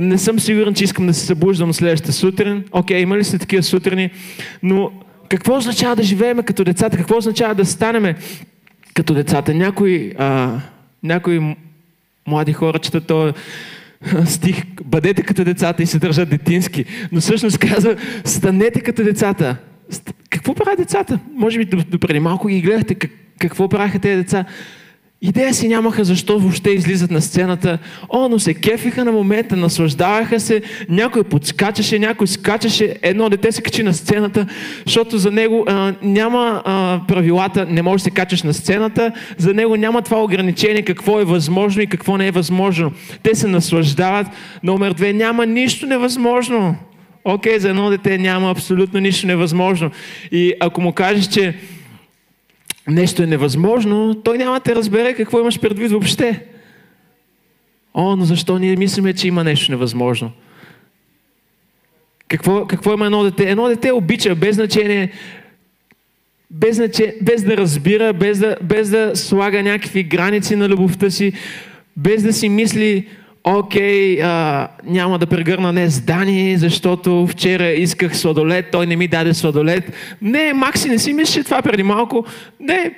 не 0.01 0.19
съм 0.19 0.41
сигурен, 0.41 0.75
че 0.75 0.85
искам 0.85 1.07
да 1.07 1.15
се 1.15 1.27
събуждам 1.27 1.73
следващата 1.73 2.13
сутрин. 2.13 2.65
Окей, 2.73 3.01
има 3.01 3.19
ли 3.19 3.25
сте 3.25 3.39
такива 3.39 3.63
сутрини? 3.63 4.11
Но 4.63 4.91
какво 5.29 5.57
означава 5.57 5.97
да 5.97 6.03
живеем 6.03 6.43
като 6.43 6.65
децата? 6.65 6.97
Какво 6.97 7.17
означава 7.17 7.55
да 7.55 7.65
станем 7.65 8.15
като 8.95 9.15
децата? 9.15 9.55
Някои, 9.55 10.13
а, 10.19 10.61
някои 11.03 11.57
млади 12.27 12.53
хора 12.53 12.79
четат 12.79 13.07
този 13.07 13.33
стих, 14.25 14.65
бъдете 14.85 15.23
като 15.23 15.45
децата 15.45 15.83
и 15.83 15.87
се 15.87 15.99
държат 15.99 16.29
детински. 16.29 16.85
Но 17.13 17.21
всъщност 17.21 17.59
казва, 17.59 17.97
станете 18.25 18.81
като 18.81 19.05
децата. 19.05 19.57
Какво 20.31 20.55
правят 20.55 20.79
децата? 20.79 21.19
Може 21.35 21.59
би 21.59 21.65
допреди 21.65 22.21
малко 22.21 22.49
ги 22.49 22.61
гледахте 22.61 22.95
какво 23.39 23.69
правиха 23.69 23.99
тези 23.99 24.17
деца. 24.17 24.45
Идея 25.25 25.55
си 25.55 25.69
нямаха 25.69 26.05
защо 26.05 26.39
въобще 26.39 26.71
излизат 26.71 27.11
на 27.11 27.21
сцената. 27.21 27.79
О, 28.09 28.29
но 28.29 28.39
се 28.39 28.55
кефиха 28.55 29.05
на 29.05 29.13
момента, 29.13 29.57
наслаждаваха 29.57 30.41
се, 30.41 30.63
някой 30.89 31.25
подскачаше, 31.25 31.99
някой 31.99 32.27
скачаше, 32.27 32.97
едно 33.03 33.29
дете 33.29 33.53
се 33.53 33.63
качи 33.63 33.83
на 33.83 33.95
сцената, 33.95 34.47
защото 34.87 35.19
за 35.19 35.31
него 35.31 35.65
а, 35.69 35.95
няма 36.03 36.63
а, 36.65 37.01
правилата, 37.09 37.67
не 37.71 37.83
можеш 37.83 38.03
да 38.03 38.05
се 38.05 38.11
качаш 38.11 38.43
на 38.43 38.55
сцената, 38.55 39.13
за 39.39 39.55
него 39.55 39.77
няма 39.77 40.03
това 40.03 40.25
ограничение 40.25 40.83
какво 40.83 41.21
е 41.21 41.25
възможно 41.25 41.83
и 41.83 41.87
какво 41.87 42.17
не 42.17 42.27
е 42.27 42.31
възможно. 42.31 42.93
Те 43.23 43.35
се 43.35 43.49
наслаждават. 43.49 44.27
Номер 44.63 44.93
две, 44.93 45.13
няма 45.13 45.47
нищо 45.47 45.87
невъзможно. 45.87 46.77
Окей, 47.25 47.59
за 47.59 47.69
едно 47.69 47.91
дете 47.91 48.19
няма 48.19 48.51
абсолютно 48.51 49.01
нищо 49.01 49.27
невъзможно. 49.27 49.91
И 50.33 50.53
ако 50.61 50.81
му 50.81 50.93
кажеш, 50.93 51.27
че 51.27 51.55
нещо 52.89 53.23
е 53.23 53.27
невъзможно, 53.27 54.15
той 54.15 54.39
няма 54.39 54.55
да 54.55 54.61
те 54.61 54.75
разбере 54.75 55.15
какво 55.15 55.41
имаш 55.41 55.61
предвид 55.61 55.91
въобще. 55.91 56.47
О, 57.95 58.17
но 58.17 58.25
защо 58.25 58.59
ние 58.59 58.77
мислиме, 58.77 59.13
че 59.13 59.29
има 59.29 59.45
нещо 59.45 59.73
невъзможно? 59.73 60.33
Какво, 62.29 62.67
какво 62.67 62.93
има 62.93 63.05
едно 63.05 63.23
дете? 63.23 63.51
Едно 63.51 63.69
дете 63.69 63.93
обича, 63.93 64.35
без 64.35 64.55
значение, 64.55 65.13
без, 66.51 66.77
значение, 66.77 67.15
без 67.23 67.43
да 67.43 67.57
разбира, 67.57 68.13
без 68.13 68.39
да, 68.39 68.57
без 68.63 68.91
да 68.91 69.17
слага 69.17 69.63
някакви 69.63 70.03
граници 70.03 70.57
на 70.57 70.69
любовта 70.69 71.11
си, 71.11 71.33
без 71.97 72.23
да 72.23 72.33
си 72.33 72.49
мисли, 72.49 73.09
окей, 73.45 74.23
а, 74.23 74.69
няма 74.85 75.19
да 75.19 75.27
прегърна 75.27 75.73
днес 75.73 76.01
Дани, 76.01 76.57
защото 76.57 77.27
вчера 77.27 77.69
исках 77.69 78.17
сладолет, 78.17 78.71
той 78.73 78.87
не 78.87 78.97
ми 78.97 79.09
даде 79.09 79.35
сладолет. 79.35 79.93
Не, 80.23 80.53
Макси, 80.53 80.89
не 80.89 80.99
си 80.99 81.13
мислиш 81.13 81.45
това 81.45 81.63
преди 81.63 81.83
малко. 81.83 82.25
Не, 82.61 82.95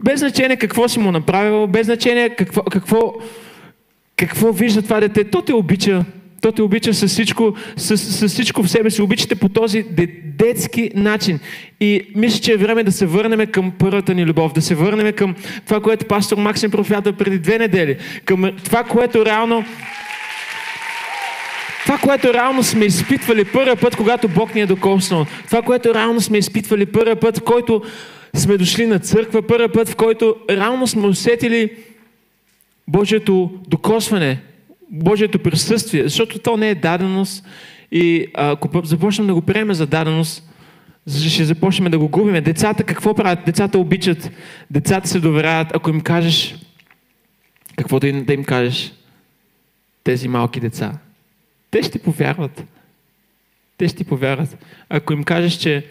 без 0.00 0.20
значение 0.20 0.56
какво 0.56 0.88
си 0.88 0.98
му 0.98 1.12
направил, 1.12 1.66
без 1.66 1.86
значение 1.86 2.28
какво, 2.28 2.62
какво, 2.62 3.14
какво 4.16 4.52
вижда 4.52 4.82
това 4.82 5.00
дете, 5.00 5.24
то 5.24 5.42
те 5.42 5.54
обича. 5.54 6.04
То 6.40 6.52
те 6.52 6.62
обича 6.62 6.94
с 6.94 7.08
всичко, 7.08 7.54
с, 7.76 7.96
с 7.96 8.28
всичко 8.28 8.62
в 8.62 8.70
себе 8.70 8.90
си. 8.90 9.02
Обичате 9.02 9.34
по 9.34 9.48
този 9.48 9.84
детски 10.24 10.90
начин. 10.94 11.38
И 11.80 12.02
мисля, 12.14 12.40
че 12.40 12.52
е 12.52 12.56
време 12.56 12.84
да 12.84 12.92
се 12.92 13.06
върнем 13.06 13.46
към 13.46 13.72
първата 13.78 14.14
ни 14.14 14.26
любов, 14.26 14.52
да 14.52 14.62
се 14.62 14.74
върнем 14.74 15.12
към 15.12 15.34
това, 15.66 15.80
което 15.80 16.06
пастор 16.06 16.36
Максим 16.36 16.70
профята 16.70 17.12
преди 17.12 17.38
две 17.38 17.58
недели. 17.58 17.96
Към 18.24 18.50
това, 18.64 18.84
което 18.84 19.24
реално 19.24 19.64
това, 21.86 21.98
което 21.98 22.34
реално 22.34 22.62
сме 22.62 22.84
изпитвали 22.84 23.44
първия 23.44 23.76
път, 23.76 23.96
когато 23.96 24.28
Бог 24.28 24.54
ни 24.54 24.60
е 24.60 24.66
докоснал. 24.66 25.26
Това, 25.44 25.62
което 25.62 25.94
реално 25.94 26.20
сме 26.20 26.38
изпитвали 26.38 26.86
първия 26.86 27.16
път, 27.16 27.38
в 27.38 27.42
който 27.42 27.82
сме 28.34 28.56
дошли 28.56 28.86
на 28.86 28.98
църква, 28.98 29.42
първия 29.42 29.72
път, 29.72 29.88
в 29.88 29.96
който 29.96 30.36
реално 30.50 30.86
сме 30.86 31.06
усетили 31.06 31.70
Божието 32.88 33.50
докосване, 33.68 34.40
Божието 34.90 35.38
присъствие, 35.38 36.02
защото 36.02 36.38
то 36.38 36.56
не 36.56 36.70
е 36.70 36.74
даденост 36.74 37.44
и 37.92 38.26
ако 38.34 38.80
започнем 38.84 39.26
да 39.26 39.34
го 39.34 39.42
приемем 39.42 39.74
за 39.74 39.86
даденост, 39.86 40.50
ще 41.28 41.44
започнем 41.44 41.90
да 41.90 41.98
го 41.98 42.08
губим. 42.08 42.44
Децата 42.44 42.84
какво 42.84 43.14
правят? 43.14 43.44
Децата 43.46 43.78
обичат, 43.78 44.30
децата 44.70 45.08
се 45.08 45.20
доверяват. 45.20 45.74
Ако 45.74 45.90
им 45.90 46.00
кажеш, 46.00 46.56
какво 47.76 48.00
да 48.00 48.08
им, 48.08 48.24
да 48.24 48.32
им 48.32 48.44
кажеш? 48.44 48.92
Тези 50.04 50.28
малки 50.28 50.60
деца. 50.60 50.98
Те 51.70 51.82
ще 51.82 51.98
повярват. 51.98 52.64
Те 53.78 53.88
ще 53.88 54.04
повярват. 54.04 54.58
Ако 54.88 55.12
им 55.12 55.24
кажеш, 55.24 55.54
че 55.54 55.86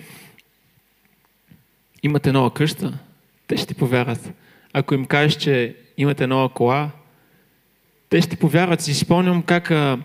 имате 2.03 2.31
нова 2.31 2.53
къща, 2.53 2.93
те 3.47 3.57
ще 3.57 3.73
повярват. 3.73 4.33
Ако 4.73 4.93
им 4.93 5.05
кажеш, 5.05 5.35
че 5.35 5.75
имате 5.97 6.27
нова 6.27 6.49
кола, 6.49 6.91
те 8.09 8.21
ще 8.21 8.35
повярват. 8.35 8.81
Си 8.81 8.93
спомням 8.93 9.41
как 9.41 9.71
а, 9.71 9.97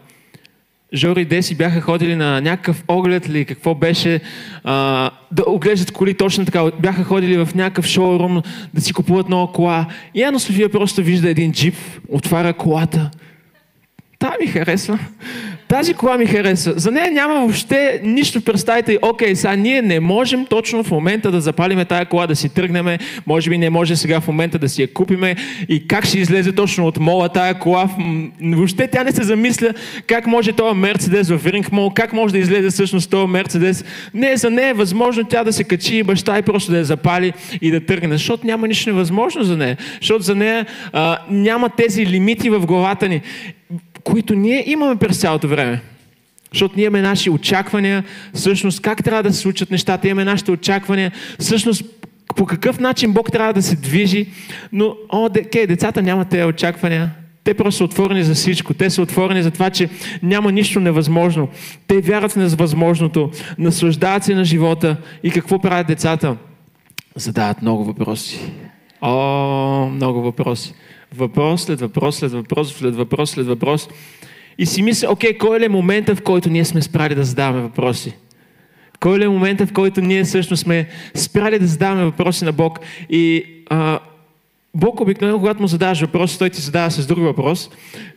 Жори 0.95 1.21
и 1.21 1.25
Деси 1.25 1.55
бяха 1.55 1.81
ходили 1.81 2.17
на 2.17 2.41
някакъв 2.41 2.85
оглед 2.89 3.27
или 3.27 3.45
какво 3.45 3.75
беше, 3.75 4.21
а, 4.65 5.11
да 5.33 5.45
оглеждат 5.47 5.91
коли 5.91 6.15
точно 6.15 6.45
така. 6.45 6.65
Бяха 6.81 7.05
ходили 7.05 7.45
в 7.45 7.55
някакъв 7.55 7.87
шоурум 7.87 8.43
да 8.75 8.81
си 8.81 8.93
купуват 8.93 9.29
нова 9.29 9.53
кола. 9.53 9.87
И 10.15 10.23
Ана 10.23 10.41
София 10.41 10.69
просто 10.69 11.03
вижда 11.03 11.31
един 11.31 11.53
джип, 11.53 11.75
отваря 12.09 12.53
колата. 12.53 13.11
Та 14.19 14.33
ми 14.41 14.47
харесва. 14.47 14.99
Тази 15.71 15.95
кола 15.95 16.19
ми 16.19 16.27
хареса. 16.27 16.73
За 16.77 16.91
нея 16.91 17.11
няма 17.11 17.35
въобще 17.35 18.01
нищо, 18.05 18.41
представите, 18.41 18.99
окей, 19.03 19.37
сега 19.37 19.57
ние 19.57 19.83
не 19.83 20.01
можем 20.01 20.47
точно 20.47 20.83
в 20.85 20.91
момента 20.91 21.31
да 21.31 21.41
запалиме 21.41 21.85
тая 21.85 22.07
кола, 22.07 22.27
да 22.27 22.37
си 22.37 22.49
тръгнем, 22.49 22.99
може 23.27 23.51
би 23.51 23.59
не 23.59 23.71
може 23.71 23.97
сега 23.97 24.21
в 24.21 24.29
момента 24.29 24.59
да 24.59 24.69
си 24.69 24.83
я 24.83 24.93
купиме 24.93 25.37
и 25.69 25.89
как 25.89 26.07
ще 26.07 26.19
излезе 26.19 26.53
точно 26.53 26.87
от 26.87 26.99
мола 26.99 27.29
тая 27.29 27.55
кола. 27.55 27.89
Въобще 28.43 28.89
тя 28.89 29.05
не 29.05 29.13
се 29.13 29.23
замисля 29.23 29.75
как 30.07 30.27
може 30.27 30.53
този 30.53 30.77
Мерцедес 30.77 31.29
в 31.29 31.47
Ринг 31.47 31.73
Мол, 31.73 31.91
как 31.91 32.13
може 32.13 32.33
да 32.33 32.39
излезе 32.39 32.71
всъщност 32.71 33.11
този 33.11 33.27
Мерцедес. 33.27 33.85
Не, 34.15 34.37
за 34.37 34.51
нея 34.51 34.69
е 34.69 34.75
възможно 34.75 35.25
тя 35.25 35.45
да 35.45 35.53
се 35.53 35.65
качи 35.65 35.97
и 35.97 36.03
баща 36.03 36.39
и 36.39 36.43
просто 36.43 36.71
да 36.73 36.79
я 36.79 36.85
запали 36.85 37.33
и 37.61 37.71
да 37.71 37.87
тръгне, 37.87 38.15
защото 38.15 38.47
няма 38.47 38.69
нищо 38.69 38.91
невъзможно 38.91 39.43
за 39.43 39.57
нея. 39.57 39.77
Защото 40.01 40.23
за 40.23 40.35
нея 40.35 40.67
а, 40.93 41.19
няма 41.31 41.69
тези 41.69 42.07
лимити 42.07 42.51
в 42.51 42.67
главата 42.67 43.09
ни, 43.09 43.23
които 44.05 44.35
ние 44.35 44.71
имаме 44.71 44.97
през 44.97 45.21
цялото 45.21 45.49
време. 45.49 45.81
Защото 46.53 46.75
ние 46.77 46.87
имаме 46.87 47.03
наши 47.03 47.31
очаквания, 47.31 48.05
всъщност 48.35 48.81
как 48.81 49.05
трябва 49.05 49.23
да 49.23 49.33
се 49.33 49.41
случат 49.41 49.71
нещата, 49.71 50.09
имаме 50.09 50.25
нашите 50.25 50.51
очаквания, 50.51 51.13
всъщност 51.39 51.85
по 52.37 52.47
какъв 52.47 52.81
начин 52.81 53.13
Бог 53.13 53.33
трябва 53.33 53.53
да 53.53 53.63
се 53.63 53.77
движи, 53.77 54.27
но 54.73 54.97
о, 55.09 55.29
де, 55.29 55.67
децата 55.67 56.03
нямат 56.03 56.29
тези 56.29 56.45
очаквания. 56.45 57.11
Те 57.45 57.55
просто 57.55 57.79
са 57.79 57.85
отворени 57.85 58.23
за 58.23 58.35
всичко. 58.35 58.75
Те 58.75 58.91
са 58.91 59.03
отворени 59.03 59.43
за 59.43 59.51
това, 59.51 59.71
че 59.71 59.89
няма 60.23 60.53
нищо 60.53 60.81
невъзможно. 60.81 61.49
Те 61.87 62.01
вярват 62.01 62.33
в 62.33 62.37
невъзможното, 62.37 63.31
наслаждават 63.59 64.25
се 64.25 64.35
на 64.35 64.45
живота. 64.45 64.97
И 65.23 65.31
какво 65.31 65.59
правят 65.59 65.87
децата? 65.87 66.37
Задават 67.17 67.63
много 67.63 67.85
въпроси. 67.85 68.53
О, 69.01 69.87
много 69.87 70.23
въпроси. 70.23 70.75
Въпрос 71.17 71.63
след 71.63 71.81
въпрос, 71.81 72.17
след 72.17 72.33
въпрос, 72.33 72.75
след 72.75 72.97
въпрос, 72.97 73.31
след 73.31 73.47
въпрос. 73.47 73.89
И 74.59 74.67
си 74.67 74.83
мисля, 74.83 75.11
окей, 75.11 75.39
кой 75.39 75.65
е 75.65 75.69
момента, 75.69 76.17
в 76.17 76.23
който 76.23 76.51
ние 76.51 76.65
сме 76.65 76.83
спрали 76.83 77.15
да 77.15 77.25
задаваме 77.25 77.63
въпроси? 77.63 78.15
Кой 79.01 79.25
е 79.25 79.29
момента, 79.29 79.67
в 79.67 79.73
който 79.73 80.01
ние 80.01 80.25
всъщност 80.25 80.63
сме 80.63 80.89
спрали 81.15 81.59
да 81.59 81.67
задаваме 81.67 82.05
въпроси 82.05 82.45
на 82.45 82.53
Бог? 82.53 82.81
И 83.11 83.45
а, 83.71 83.99
Бог 84.75 85.01
обикновено, 85.01 85.39
когато 85.39 85.63
му 85.63 85.69
задаваш 85.69 86.01
въпрос, 86.01 86.39
той 86.39 86.51
ти 86.51 86.61
задава 86.61 86.91
с 86.91 87.07
друг 87.07 87.19
въпрос, 87.19 87.71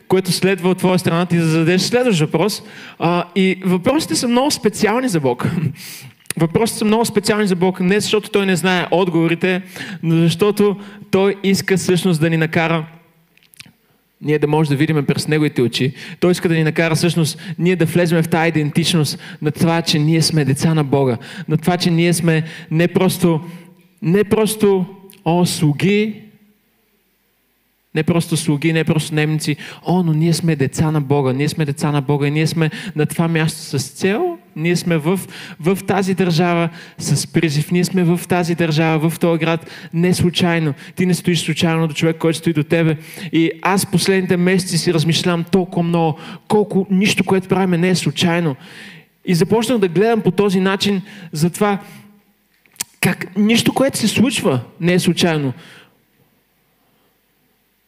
което 0.08 0.32
следва 0.32 0.70
от 0.70 0.78
твоя 0.78 0.98
страна 0.98 1.26
ти 1.26 1.36
да 1.36 1.46
зададеш 1.46 1.82
следващ 1.82 2.20
въпрос. 2.20 2.62
А, 2.98 3.24
и 3.34 3.62
въпросите 3.64 4.14
са 4.14 4.28
много 4.28 4.50
специални 4.50 5.08
за 5.08 5.20
Бог. 5.20 5.46
Въпросите 6.36 6.78
са 6.78 6.84
много 6.84 7.04
специални 7.04 7.46
за 7.46 7.56
Бог, 7.56 7.80
не 7.80 8.00
защото 8.00 8.30
Той 8.30 8.46
не 8.46 8.56
знае 8.56 8.86
отговорите, 8.90 9.62
но 10.02 10.16
защото 10.16 10.76
Той 11.10 11.36
иска 11.42 11.76
всъщност 11.76 12.20
да 12.20 12.30
ни 12.30 12.36
накара 12.36 12.86
ние 14.24 14.38
да 14.38 14.46
можем 14.46 14.70
да 14.70 14.76
видим 14.76 15.06
през 15.06 15.28
Неговите 15.28 15.62
очи. 15.62 15.92
Той 16.20 16.32
иска 16.32 16.48
да 16.48 16.54
ни 16.54 16.64
накара 16.64 16.94
всъщност 16.94 17.38
ние 17.58 17.76
да 17.76 17.84
влезем 17.84 18.22
в 18.22 18.28
тази 18.28 18.48
идентичност 18.48 19.18
на 19.42 19.50
това, 19.50 19.82
че 19.82 19.98
ние 19.98 20.22
сме 20.22 20.44
деца 20.44 20.74
на 20.74 20.84
Бога. 20.84 21.18
На 21.48 21.56
това, 21.56 21.76
че 21.76 21.90
ние 21.90 22.12
сме 22.12 22.44
не 22.70 22.88
просто, 22.88 23.40
не 24.02 24.24
просто 24.24 24.86
о, 25.24 25.46
слуги, 25.46 26.20
не 27.94 28.02
просто 28.02 28.36
слуги, 28.36 28.72
не 28.72 28.84
просто 28.84 29.14
немци. 29.14 29.56
О, 29.82 30.02
но 30.02 30.12
ние 30.12 30.32
сме 30.32 30.56
деца 30.56 30.90
на 30.90 31.00
Бога. 31.00 31.32
Ние 31.32 31.48
сме 31.48 31.64
деца 31.64 31.92
на 31.92 32.00
Бога. 32.00 32.28
Ние 32.28 32.46
сме 32.46 32.70
на 32.96 33.06
това 33.06 33.28
място 33.28 33.78
с 33.78 33.88
цел. 33.88 34.38
Ние 34.56 34.76
сме 34.76 34.96
в, 34.96 35.20
в 35.60 35.78
тази 35.86 36.14
държава 36.14 36.68
с 36.98 37.26
призив. 37.26 37.70
Ние 37.70 37.84
сме 37.84 38.04
в 38.04 38.20
тази 38.28 38.54
държава, 38.54 39.10
в 39.10 39.18
този 39.18 39.38
град. 39.38 39.70
Не 39.92 40.14
случайно. 40.14 40.74
Ти 40.96 41.06
не 41.06 41.14
стоиш 41.14 41.40
случайно 41.40 41.88
до 41.88 41.94
човек, 41.94 42.16
който 42.18 42.38
стои 42.38 42.52
до 42.52 42.64
тебе. 42.64 42.96
И 43.32 43.50
аз 43.62 43.86
последните 43.86 44.36
месеци 44.36 44.78
си 44.78 44.94
размишлявам 44.94 45.44
толкова 45.44 45.82
много, 45.82 46.18
колко 46.48 46.86
нищо, 46.90 47.24
което 47.24 47.48
правим, 47.48 47.80
не 47.80 47.88
е 47.88 47.94
случайно. 47.94 48.56
И 49.24 49.34
започнах 49.34 49.78
да 49.78 49.88
гледам 49.88 50.20
по 50.20 50.30
този 50.30 50.60
начин 50.60 51.02
за 51.32 51.50
това 51.50 51.78
как 53.00 53.36
нищо, 53.36 53.72
което 53.72 53.98
се 53.98 54.08
случва, 54.08 54.60
не 54.80 54.92
е 54.94 54.98
случайно. 54.98 55.52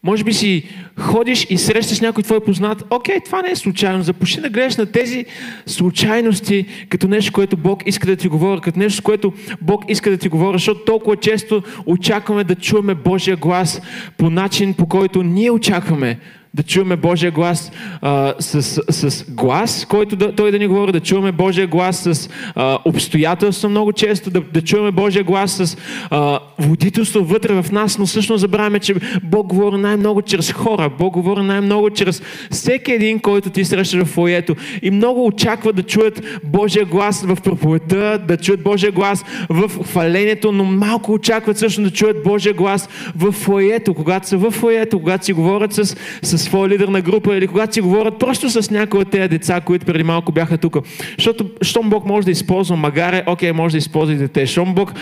Може 0.06 0.24
би 0.24 0.32
си 0.32 0.62
ходиш 0.98 1.46
и 1.50 1.58
срещаш 1.58 2.00
някой 2.00 2.22
твой 2.22 2.40
познат. 2.40 2.84
Окей, 2.90 3.20
това 3.24 3.42
не 3.42 3.50
е 3.50 3.56
случайно. 3.56 4.02
Започни 4.02 4.42
да 4.42 4.50
гледаш 4.50 4.76
на 4.76 4.86
тези 4.86 5.24
случайности 5.66 6.66
като 6.88 7.08
нещо, 7.08 7.32
което 7.32 7.56
Бог 7.56 7.82
иска 7.86 8.06
да 8.06 8.16
ти 8.16 8.28
говори, 8.28 8.60
като 8.60 8.78
нещо, 8.78 9.02
което 9.02 9.32
Бог 9.62 9.84
иска 9.88 10.10
да 10.10 10.16
ти 10.16 10.28
говори, 10.28 10.58
защото 10.58 10.80
толкова 10.80 11.16
често 11.16 11.62
очакваме 11.86 12.44
да 12.44 12.54
чуваме 12.54 12.94
Божия 12.94 13.36
глас 13.36 13.82
по 14.18 14.30
начин, 14.30 14.74
по 14.74 14.86
който 14.86 15.22
ние 15.22 15.50
очакваме 15.50 16.18
да 16.56 16.62
чуваме 16.62 16.96
Божия 16.96 17.30
глас 17.30 17.72
а, 18.02 18.34
с, 18.38 18.62
с 18.88 19.24
глас, 19.28 19.86
който 19.88 20.16
да, 20.16 20.34
той 20.34 20.50
да 20.50 20.58
ни 20.58 20.66
говори, 20.66 20.92
да 20.92 21.00
чуваме 21.00 21.32
Божия 21.32 21.66
глас 21.66 21.96
с 21.98 22.28
а, 22.54 22.78
обстоятелства 22.84 23.68
много 23.68 23.92
често, 23.92 24.30
да, 24.30 24.40
да 24.40 24.62
чуваме 24.62 24.90
Божия 24.90 25.24
глас 25.24 25.52
с 25.52 25.76
а, 26.10 26.38
водителство 26.58 27.24
вътре 27.24 27.62
в 27.62 27.72
нас, 27.72 27.98
но 27.98 28.06
всъщност 28.06 28.40
забравяме, 28.40 28.78
че 28.78 28.94
Бог 29.22 29.46
говори 29.46 29.76
най-много 29.76 30.22
чрез 30.22 30.52
хора, 30.52 30.90
Бог 30.98 31.14
говори 31.14 31.42
най-много 31.42 31.90
чрез 31.90 32.22
всеки 32.50 32.92
един, 32.92 33.20
който 33.20 33.50
ти 33.50 33.64
срещаш 33.64 34.02
в 34.02 34.06
фоето. 34.06 34.56
И 34.82 34.90
много 34.90 35.26
очаква 35.26 35.72
да 35.72 35.82
чуят 35.82 36.22
Божия 36.44 36.84
глас 36.84 37.22
в 37.22 37.38
проповедта, 37.44 38.18
да 38.18 38.36
чуят 38.36 38.62
Божия 38.62 38.92
глас 38.92 39.24
в 39.48 39.70
хвалението, 39.84 40.52
но 40.52 40.64
малко 40.64 41.12
очакват 41.12 41.58
също 41.58 41.82
да 41.82 41.90
чуят 41.90 42.22
Божия 42.22 42.54
глас 42.54 42.88
в 43.16 43.32
фоето, 43.32 43.94
когато 43.94 44.28
са 44.28 44.36
в 44.36 44.50
фоето, 44.50 45.00
когато 45.00 45.24
си 45.24 45.32
говорят 45.32 45.72
с, 45.72 45.96
с 46.22 46.45
своя 46.46 46.68
лидер 46.68 46.88
на 46.88 47.00
група 47.00 47.37
или 47.37 47.46
когато 47.46 47.74
си 47.74 47.80
говорят 47.80 48.18
просто 48.18 48.50
с 48.50 48.70
някои 48.70 49.00
от 49.00 49.11
тези 49.11 49.28
деца, 49.28 49.61
които 49.61 49.87
преди 49.87 50.04
малко 50.04 50.32
бяха 50.32 50.59
тук. 50.59 50.76
Защото, 51.18 51.50
щом 51.62 51.90
Бог 51.90 52.06
може 52.06 52.24
да 52.24 52.30
използва 52.30 52.76
магаре, 52.76 53.24
окей, 53.26 53.52
може 53.52 53.72
да 53.72 53.78
използва 53.78 54.14
и 54.14 54.18
дете. 54.18 54.46
Щом 54.46 54.74
Бог, 54.74 54.92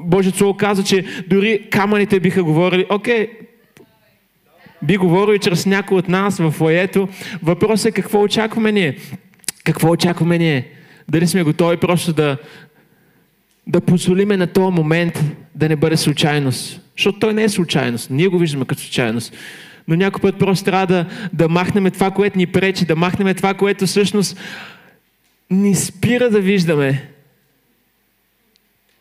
Божието 0.00 0.38
Слово 0.38 0.54
каза, 0.56 0.84
че 0.84 1.04
дори 1.28 1.60
камъните 1.70 2.20
биха 2.20 2.42
говорили, 2.42 2.86
окей, 2.90 3.28
би 4.82 4.96
говорил 4.96 5.34
и 5.34 5.38
чрез 5.38 5.66
някой 5.66 5.98
от 5.98 6.08
нас 6.08 6.38
в 6.38 6.50
фоето. 6.50 7.08
Въпросът 7.42 7.86
е 7.86 7.92
какво 8.02 8.22
очакваме 8.22 8.72
ние. 8.72 8.96
Какво 9.64 9.90
очакваме 9.90 10.38
ние? 10.38 10.66
Дали 11.08 11.26
сме 11.26 11.42
готови 11.42 11.76
просто 11.76 12.12
да, 12.12 12.36
да 13.66 13.80
позволиме 13.80 14.36
на 14.36 14.46
този 14.46 14.74
момент 14.74 15.24
да 15.54 15.68
не 15.68 15.76
бъде 15.76 15.96
случайност. 15.96 16.80
Защото 16.96 17.18
той 17.18 17.34
не 17.34 17.44
е 17.44 17.48
случайност. 17.48 18.10
Ние 18.10 18.28
го 18.28 18.38
виждаме 18.38 18.64
като 18.64 18.82
случайност 18.82 19.34
но 19.88 19.96
някой 19.96 20.20
път 20.20 20.38
просто 20.38 20.64
трябва 20.64 20.86
да, 20.86 21.06
да 21.32 21.48
махнем 21.48 21.90
това, 21.90 22.10
което 22.10 22.38
ни 22.38 22.46
пречи, 22.46 22.84
да 22.84 22.96
махнем 22.96 23.34
това, 23.34 23.54
което 23.54 23.86
всъщност 23.86 24.40
ни 25.50 25.74
спира 25.74 26.30
да 26.30 26.40
виждаме. 26.40 27.08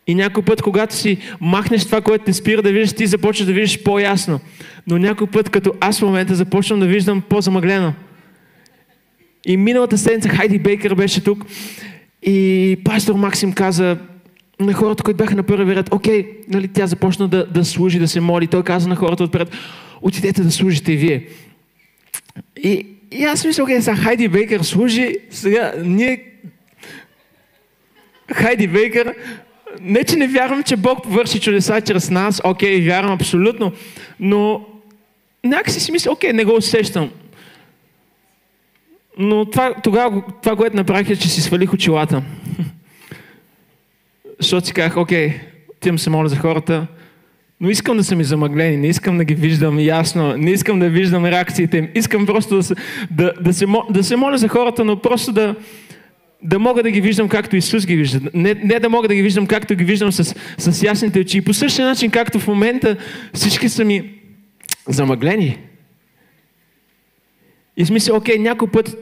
И 0.08 0.16
някой 0.16 0.44
път, 0.44 0.62
когато 0.62 0.96
си 0.96 1.18
махнеш 1.42 1.86
това, 1.86 2.02
което 2.02 2.26
те 2.26 2.34
спира 2.34 2.62
да 2.62 2.72
виждаш, 2.72 2.94
ти 2.94 3.08
започваш 3.08 3.46
да 3.46 3.54
виждаш 3.54 3.84
по-ясно. 3.84 4.40
Но 4.88 4.98
някой 4.98 5.28
път, 5.28 5.50
като 5.50 5.74
аз 5.80 6.00
в 6.00 6.02
момента 6.02 6.36
започвам 6.36 6.80
да 6.80 6.88
виждам 6.88 7.22
по-замъглено. 7.22 7.94
И 9.46 9.58
миналата 9.58 9.98
седмица 9.98 10.30
Хайди 10.30 10.60
Бейкър 10.60 10.96
беше 10.96 11.24
тук 11.24 11.46
и 12.24 12.78
пастор 12.84 13.16
Максим 13.16 13.54
каза 13.54 13.98
на 14.60 14.74
хората, 14.74 15.04
които 15.04 15.18
бяха 15.18 15.36
на 15.36 15.44
първи 15.44 15.76
ред, 15.76 15.94
окей, 15.94 16.28
нали, 16.50 16.68
тя 16.68 16.88
започна 16.88 17.28
да, 17.28 17.46
да 17.46 17.66
служи, 17.66 18.00
да 18.00 18.08
се 18.08 18.20
моли. 18.20 18.48
Той 18.48 18.64
каза 18.64 18.90
на 18.90 18.96
хората 18.96 19.24
отпред, 19.24 19.52
отидете 20.04 20.44
да 20.44 20.52
служите 20.52 20.96
вие. 20.96 21.28
И, 22.64 22.86
и 23.12 23.24
аз 23.24 23.46
мисля, 23.46 23.64
окей, 23.64 23.82
сега 23.82 23.96
Хайди 23.96 24.28
Бейкър 24.28 24.64
служи, 24.64 25.16
сега 25.30 25.74
ние 25.84 26.24
Хайди 28.34 28.68
Бейкър, 28.68 29.16
не 29.82 30.04
че 30.04 30.16
не 30.16 30.28
вярвам, 30.28 30.64
че 30.64 30.76
Бог 30.76 31.00
върши 31.06 31.40
чудеса 31.40 31.82
чрез 31.82 32.10
нас, 32.10 32.42
окей, 32.44 32.82
вярвам 32.82 33.14
абсолютно, 33.14 33.72
но 34.20 34.66
някакси 35.44 35.80
си 35.80 35.92
мисля, 35.92 36.12
окей, 36.12 36.34
не 36.34 36.46
го 36.46 36.56
усещам. 36.56 37.12
Но 39.18 39.46
това, 39.46 39.74
тогава, 39.84 40.24
това, 40.44 40.56
което 40.56 40.76
направих 40.76 41.10
е, 41.10 41.16
че 41.16 41.30
си 41.30 41.42
свалих 41.42 41.74
очилата. 41.74 42.24
Защото 44.40 44.68
си 44.68 44.74
казах, 44.74 44.98
окей, 44.98 45.42
отивам 45.78 46.00
се 46.00 46.10
моля 46.10 46.30
за 46.30 46.36
хората, 46.36 46.88
но 47.64 47.70
искам 47.70 47.98
да 47.98 48.04
са 48.04 48.16
ми 48.16 48.24
замъглени, 48.24 48.78
не 48.78 48.88
искам 48.88 49.18
да 49.18 49.24
ги 49.24 49.36
виждам 49.36 49.80
ясно, 49.80 50.38
не 50.38 50.52
искам 50.52 50.80
да 50.80 50.90
виждам 50.90 51.26
реакциите 51.26 51.78
им. 51.78 51.90
Искам 51.96 52.26
просто 52.26 52.56
да 52.56 52.64
се, 52.64 52.76
да, 53.12 53.34
да 53.42 53.54
се, 53.54 53.66
да 53.90 54.04
се 54.04 54.16
моля 54.16 54.38
за 54.38 54.48
хората, 54.48 54.86
но 54.86 55.00
просто 55.00 55.32
да, 55.32 55.56
да 56.42 56.60
мога 56.60 56.84
да 56.84 56.92
ги 56.92 57.02
виждам 57.02 57.30
както 57.30 57.56
Исус 57.56 57.86
ги 57.86 57.96
вижда. 57.96 58.30
Не, 58.34 58.54
не 58.54 58.80
да 58.80 58.90
мога 58.90 59.08
да 59.08 59.16
ги 59.16 59.22
виждам 59.22 59.48
както 59.48 59.76
ги 59.76 59.84
виждам 59.84 60.12
с, 60.12 60.36
с 60.58 60.84
ясните 60.84 61.20
очи. 61.20 61.38
И 61.38 61.42
по 61.42 61.54
същия 61.54 61.88
начин, 61.88 62.12
както 62.12 62.40
в 62.40 62.48
момента 62.48 62.98
всички 63.34 63.70
са 63.70 63.86
ми 63.86 64.12
замъглени. 64.88 65.58
И 67.78 67.86
смисъл, 67.86 68.18
окей, 68.18 68.40
някой 68.40 68.72
път 68.72 68.98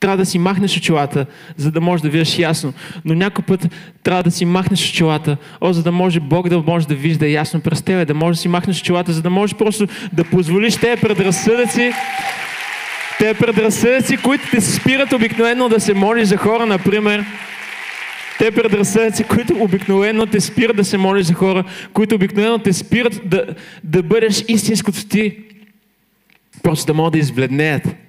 трябва 0.00 0.16
да 0.16 0.26
си 0.26 0.38
махнеш 0.38 0.76
очилата, 0.76 1.26
за 1.56 1.70
да 1.70 1.80
можеш 1.80 2.02
да 2.02 2.08
видиш 2.08 2.38
ясно. 2.38 2.72
Но 3.04 3.14
някой 3.14 3.44
път 3.44 3.68
трябва 4.02 4.22
да 4.22 4.30
си 4.30 4.44
махнеш 4.44 4.90
очилата, 4.90 5.36
о, 5.60 5.72
за 5.72 5.82
да 5.82 5.92
може 5.92 6.20
Бог 6.20 6.48
да 6.48 6.58
може 6.58 6.88
да 6.88 6.94
вижда 6.94 7.28
ясно 7.28 7.60
през 7.60 7.82
тебе, 7.82 8.04
да 8.04 8.14
може 8.14 8.36
да 8.36 8.40
си 8.40 8.48
махнеш 8.48 8.80
очилата, 8.80 9.12
за 9.12 9.22
да 9.22 9.30
можеш 9.30 9.56
просто 9.56 9.86
да 10.12 10.24
позволиш 10.24 10.76
тези 10.76 11.00
предразсъдъци 11.00 11.92
Те 13.18 13.34
предразсъдъци, 13.34 14.16
които 14.16 14.50
те 14.50 14.60
спират 14.60 15.12
обикновено 15.12 15.68
да 15.68 15.80
се 15.80 15.94
молиш 15.94 16.28
за 16.28 16.36
хора, 16.36 16.66
например, 16.66 17.24
те 18.38 18.50
предразсъдъци, 18.50 19.24
които 19.24 19.54
обикновено 19.60 20.26
те 20.26 20.40
спират 20.40 20.76
да 20.76 20.84
се 20.84 20.98
молиш 20.98 21.26
за 21.26 21.34
хора, 21.34 21.64
които 21.92 22.14
обикновено 22.14 22.58
те 22.58 22.72
спират 22.72 23.20
да, 23.24 23.46
да 23.84 24.02
бъдеш 24.02 24.44
истинското 24.48 25.06
ти, 25.06 25.36
просто 26.62 26.86
да 26.86 26.94
могат 26.94 27.12
да 27.12 27.18
избледнеят. 27.18 28.05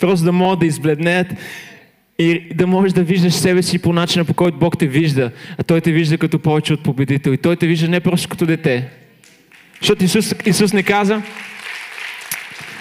Просто 0.00 0.24
да 0.24 0.32
могат 0.32 0.60
да 0.60 0.66
избледнеят 0.66 1.26
и 2.18 2.48
да 2.54 2.66
можеш 2.66 2.92
да 2.92 3.02
виждаш 3.02 3.34
себе 3.34 3.62
си 3.62 3.78
по 3.78 3.92
начина, 3.92 4.24
по 4.24 4.34
който 4.34 4.58
Бог 4.58 4.78
те 4.78 4.86
вижда. 4.86 5.30
А 5.58 5.62
Той 5.62 5.80
те 5.80 5.92
вижда 5.92 6.18
като 6.18 6.38
повече 6.38 6.72
от 6.72 6.82
победител. 6.82 7.30
И 7.30 7.38
Той 7.38 7.56
те 7.56 7.66
вижда 7.66 7.88
не 7.88 8.00
просто 8.00 8.28
като 8.28 8.46
дете. 8.46 8.88
Защото 9.80 10.04
Исус, 10.04 10.34
Исус 10.46 10.72
не 10.72 10.82
каза, 10.82 11.22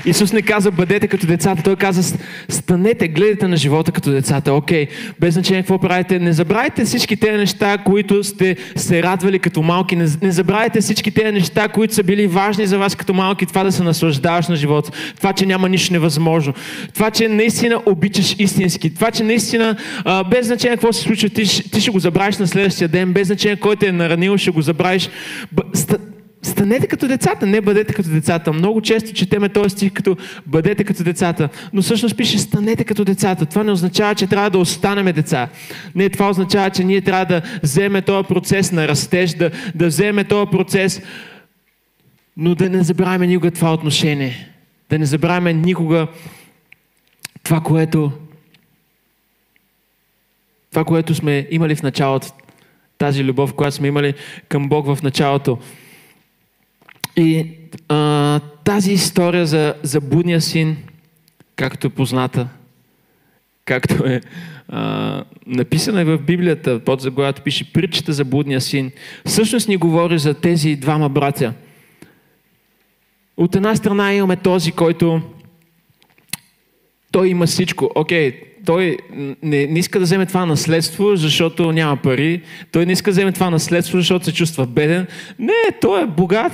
Исус 0.05 0.33
не 0.33 0.41
каза, 0.41 0.71
бъдете 0.71 1.07
като 1.07 1.27
децата. 1.27 1.63
Той 1.63 1.75
каза, 1.75 2.17
станете, 2.49 3.07
гледайте 3.07 3.47
на 3.47 3.57
живота 3.57 3.91
като 3.91 4.11
децата. 4.11 4.53
Окей, 4.53 4.87
без 5.19 5.33
значение 5.33 5.61
какво 5.61 5.79
правите. 5.79 6.19
Не 6.19 6.33
забравяйте 6.33 6.85
всички 6.85 7.17
тези 7.17 7.37
неща, 7.37 7.77
които 7.77 8.23
сте 8.23 8.55
се 8.75 9.03
радвали 9.03 9.39
като 9.39 9.61
малки. 9.61 9.95
Не, 9.95 10.07
не 10.21 10.31
забравяйте 10.31 10.81
всички 10.81 11.11
тези 11.11 11.31
неща, 11.31 11.67
които 11.67 11.93
са 11.93 12.03
били 12.03 12.27
важни 12.27 12.67
за 12.67 12.77
вас 12.77 12.95
като 12.95 13.13
малки. 13.13 13.45
Това 13.45 13.63
да 13.63 13.71
се 13.71 13.83
наслаждаваш 13.83 14.47
на 14.47 14.55
живота. 14.55 14.91
Това, 15.17 15.33
че 15.33 15.45
няма 15.45 15.69
нищо 15.69 15.93
невъзможно. 15.93 16.53
Това, 16.93 17.11
че 17.11 17.27
наистина 17.27 17.81
обичаш 17.85 18.35
истински. 18.39 18.93
Това, 18.93 19.11
че 19.11 19.23
наистина, 19.23 19.75
а, 20.05 20.23
без 20.23 20.45
значение 20.45 20.77
какво 20.77 20.93
се 20.93 21.01
случва, 21.01 21.29
ти, 21.29 21.71
ти 21.71 21.81
ще 21.81 21.91
го 21.91 21.99
забравиш 21.99 22.37
на 22.37 22.47
следващия 22.47 22.87
ден. 22.87 23.13
Без 23.13 23.27
значение 23.27 23.55
кой 23.55 23.75
те 23.75 23.87
е 23.87 23.91
наранил, 23.91 24.37
ще 24.37 24.51
го 24.51 24.61
забравиш. 24.61 25.09
Станете 26.41 26.87
като 26.87 27.07
децата, 27.07 27.45
не 27.45 27.61
бъдете 27.61 27.93
като 27.93 28.09
децата. 28.09 28.53
Много 28.53 28.81
често 28.81 29.13
четеме 29.13 29.49
този 29.49 29.69
стих 29.69 29.93
като 29.93 30.17
бъдете 30.45 30.83
като 30.83 31.03
децата, 31.03 31.49
но 31.73 31.81
всъщност 31.81 32.17
пише 32.17 32.39
станете 32.39 32.83
като 32.83 33.05
децата. 33.05 33.45
Това 33.45 33.63
не 33.63 33.71
означава, 33.71 34.15
че 34.15 34.27
трябва 34.27 34.49
да 34.49 34.57
останеме 34.57 35.13
деца. 35.13 35.49
Не, 35.95 36.09
това 36.09 36.29
означава, 36.29 36.69
че 36.69 36.83
ние 36.83 37.01
трябва 37.01 37.25
да 37.25 37.41
вземем 37.63 38.03
този 38.03 38.27
процес 38.27 38.71
на 38.71 38.87
растеж, 38.87 39.33
да, 39.33 39.51
да 39.75 39.87
вземем 39.87 40.25
този 40.25 40.51
процес, 40.51 41.01
но 42.37 42.55
да 42.55 42.69
не 42.69 42.83
забравяме 42.83 43.27
никога 43.27 43.51
това 43.51 43.73
отношение. 43.73 44.49
Да 44.89 44.99
не 44.99 45.05
забравяме 45.05 45.53
никога 45.53 46.07
това, 47.43 47.61
което 47.61 48.11
това, 50.71 50.85
което 50.85 51.15
сме 51.15 51.47
имали 51.51 51.75
в 51.75 51.83
началото. 51.83 52.27
Тази 52.97 53.23
любов, 53.23 53.53
която 53.53 53.75
сме 53.75 53.87
имали 53.87 54.13
към 54.49 54.69
Бог 54.69 54.85
в 54.85 55.03
началото. 55.03 55.57
И 57.17 57.47
а, 57.87 58.39
тази 58.63 58.91
история 58.91 59.45
за, 59.45 59.73
за 59.83 60.01
будния 60.01 60.41
син, 60.41 60.77
както 61.55 61.87
е 61.87 61.89
позната, 61.89 62.47
както 63.65 64.05
е 64.05 64.21
а, 64.67 65.23
написана 65.45 66.01
е 66.01 66.05
в 66.05 66.17
Библията, 66.17 66.79
под 66.79 67.01
заглавието 67.01 67.41
пише 67.41 67.73
притчата 67.73 68.13
за 68.13 68.25
будния 68.25 68.61
син, 68.61 68.91
всъщност 69.25 69.67
ни 69.67 69.77
говори 69.77 70.19
за 70.19 70.33
тези 70.33 70.75
двама 70.75 71.09
братя. 71.09 71.53
От 73.37 73.55
една 73.55 73.75
страна 73.75 74.13
имаме 74.13 74.35
този, 74.35 74.71
който 74.71 75.21
той 77.11 77.29
има 77.29 77.45
всичко. 77.45 77.91
Окей, 77.95 78.31
okay, 78.31 78.43
той 78.65 78.97
не, 79.43 79.67
не 79.67 79.79
иска 79.79 79.99
да 79.99 80.05
вземе 80.05 80.25
това 80.25 80.45
наследство, 80.45 81.15
защото 81.15 81.71
няма 81.71 81.97
пари. 81.97 82.41
Той 82.71 82.85
не 82.85 82.91
иска 82.91 83.11
да 83.11 83.11
вземе 83.11 83.31
това 83.31 83.49
наследство, 83.49 83.97
защото 83.97 84.25
се 84.25 84.33
чувства 84.33 84.65
беден. 84.65 85.07
Не, 85.39 85.77
той 85.81 86.03
е 86.03 86.07
богат. 86.07 86.53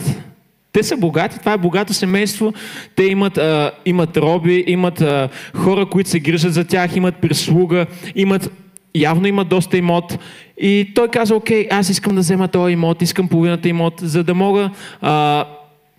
Те 0.76 0.84
са 0.84 0.98
богати, 0.98 1.40
това 1.40 1.54
е 1.54 1.58
богато 1.58 1.94
семейство. 1.94 2.54
Те 2.96 3.04
имат, 3.04 3.38
а, 3.38 3.72
имат 3.86 4.18
роби, 4.18 4.64
имат 4.68 5.02
а, 5.02 5.30
хора, 5.54 5.86
които 5.86 6.10
се 6.10 6.20
грижат 6.20 6.54
за 6.54 6.64
тях, 6.64 6.96
имат 6.96 7.16
прислуга, 7.16 7.86
имат, 8.16 8.52
явно 8.96 9.28
имат 9.28 9.48
доста 9.48 9.78
имот. 9.78 10.20
И 10.58 10.92
той 10.96 11.08
каза, 11.08 11.36
окей, 11.36 11.68
аз 11.72 11.90
искам 11.90 12.16
да 12.16 12.22
взема 12.22 12.48
този 12.48 12.74
имот, 12.74 13.02
искам 13.02 13.28
половината 13.28 13.70
имот, 13.70 13.94
за 14.02 14.24
да 14.24 14.34
мога, 14.34 14.70
а, 15.02 15.46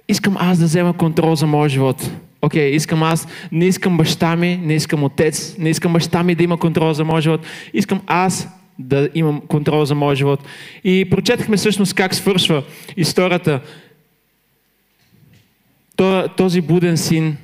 искам 0.08 0.36
аз 0.38 0.58
да 0.58 0.64
взема 0.64 0.92
контрол 0.92 1.34
за 1.34 1.46
моя 1.46 1.68
живот. 1.68 2.10
Окей, 2.42 2.72
okay, 2.72 2.74
искам 2.74 3.02
аз, 3.02 3.28
не 3.52 3.64
искам 3.64 3.96
баща 3.96 4.36
ми, 4.36 4.60
не 4.62 4.74
искам 4.74 5.04
отец, 5.04 5.56
не 5.58 5.70
искам 5.70 5.92
баща 5.92 6.22
ми 6.22 6.34
да 6.34 6.44
има 6.44 6.56
контрол 6.56 6.92
за 6.92 7.04
моя 7.04 7.20
живот. 7.20 7.40
Искам 7.74 8.00
аз 8.06 8.48
да 8.78 9.08
имам 9.14 9.42
контрол 9.48 9.84
за 9.84 9.94
моя 9.94 10.16
живот. 10.16 10.40
И 10.84 11.06
прочетахме 11.10 11.56
всъщност 11.56 11.94
как 11.94 12.14
свършва 12.14 12.62
историята 12.96 13.60
този 16.36 16.60
буден 16.60 16.96
син 16.96 17.36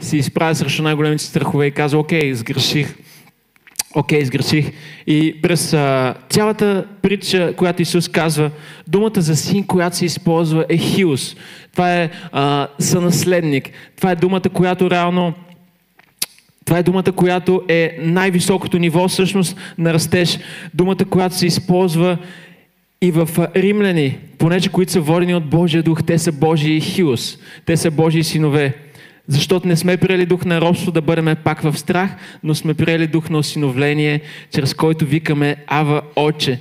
се 0.00 0.16
изправя 0.16 0.54
срещу 0.54 0.82
най-големите 0.82 1.24
страхове 1.24 1.66
и 1.66 1.70
казва, 1.70 1.98
окей, 1.98 2.34
сгреших. 2.34 2.94
Окей, 3.94 4.24
сгреших. 4.24 4.72
И 5.06 5.38
през 5.42 5.72
а, 5.72 6.14
цялата 6.28 6.84
притча, 7.02 7.54
която 7.56 7.82
Исус 7.82 8.08
казва, 8.08 8.50
думата 8.86 9.20
за 9.20 9.36
син, 9.36 9.66
която 9.66 9.96
се 9.96 10.04
използва 10.04 10.66
е 10.68 10.76
хиус. 10.76 11.36
Това 11.72 11.94
е 11.94 12.10
а, 12.32 12.68
сънаследник. 12.78 13.70
Това 13.96 14.10
е 14.10 14.16
думата, 14.16 14.42
която 14.52 14.90
реално 14.90 15.34
това 16.66 16.78
е 16.78 16.82
думата, 16.82 17.12
която 17.16 17.62
е 17.68 17.98
най-високото 18.00 18.78
ниво 18.78 19.08
всъщност 19.08 19.56
на 19.78 19.94
растеж. 19.94 20.38
Думата, 20.74 21.04
която 21.10 21.34
се 21.34 21.46
използва 21.46 22.18
и 23.02 23.10
в 23.10 23.28
римляни, 23.56 24.18
понеже 24.38 24.68
които 24.68 24.92
са 24.92 25.00
водени 25.00 25.34
от 25.34 25.50
Божия 25.50 25.82
дух, 25.82 26.04
те 26.06 26.18
са 26.18 26.32
Божии 26.32 26.80
хиус, 26.80 27.38
те 27.66 27.76
са 27.76 27.90
Божии 27.90 28.24
синове. 28.24 28.74
Защото 29.28 29.68
не 29.68 29.76
сме 29.76 29.96
приели 29.96 30.26
дух 30.26 30.44
на 30.44 30.60
робство 30.60 30.92
да 30.92 31.02
бъдем 31.02 31.36
пак 31.44 31.60
в 31.60 31.78
страх, 31.78 32.10
но 32.42 32.54
сме 32.54 32.74
приели 32.74 33.06
дух 33.06 33.30
на 33.30 33.38
осиновление, 33.38 34.20
чрез 34.50 34.74
който 34.74 35.06
викаме 35.06 35.56
Ава 35.66 36.02
Отче. 36.16 36.60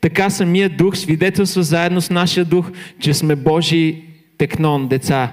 Така 0.00 0.30
самия 0.30 0.68
дух 0.68 0.96
свидетелства 0.96 1.62
заедно 1.62 2.00
с 2.00 2.10
нашия 2.10 2.44
дух, 2.44 2.70
че 3.00 3.14
сме 3.14 3.36
Божии 3.36 4.02
текнон, 4.38 4.88
деца. 4.88 5.32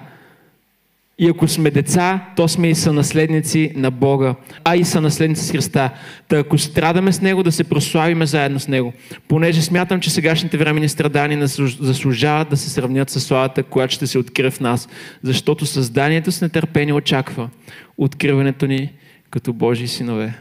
И 1.20 1.30
ако 1.30 1.48
сме 1.48 1.72
деца, 1.72 2.26
то 2.36 2.48
сме 2.48 2.70
и 2.70 2.76
сънаследници 2.76 3.72
на 3.76 3.92
Бога, 3.92 4.36
а 4.64 4.76
и 4.76 4.84
сънаследници 4.84 5.46
с 5.46 5.52
Христа. 5.52 5.90
Та 6.28 6.38
ако 6.38 6.58
страдаме 6.58 7.14
с 7.14 7.22
Него, 7.22 7.44
да 7.44 7.52
се 7.52 7.64
прославиме 7.64 8.26
заедно 8.26 8.60
с 8.60 8.68
Него. 8.68 8.94
Понеже 9.28 9.62
смятам, 9.62 10.00
че 10.00 10.10
сегашните 10.10 10.58
времени 10.58 10.90
страдания 10.90 11.48
заслужават 11.48 12.50
да 12.50 12.58
се 12.58 12.70
сравнят 12.70 13.10
с 13.10 13.20
славата, 13.20 13.64
която 13.64 13.94
ще 13.94 14.08
се 14.08 14.18
открие 14.20 14.52
в 14.52 14.60
нас. 14.60 14.90
Защото 15.24 15.66
създанието 15.66 16.32
с 16.32 16.42
нетърпение 16.42 16.94
очаква 16.94 17.50
откриването 17.98 18.68
ни 18.68 18.92
като 19.30 19.54
Божии 19.54 19.88
синове. 19.88 20.34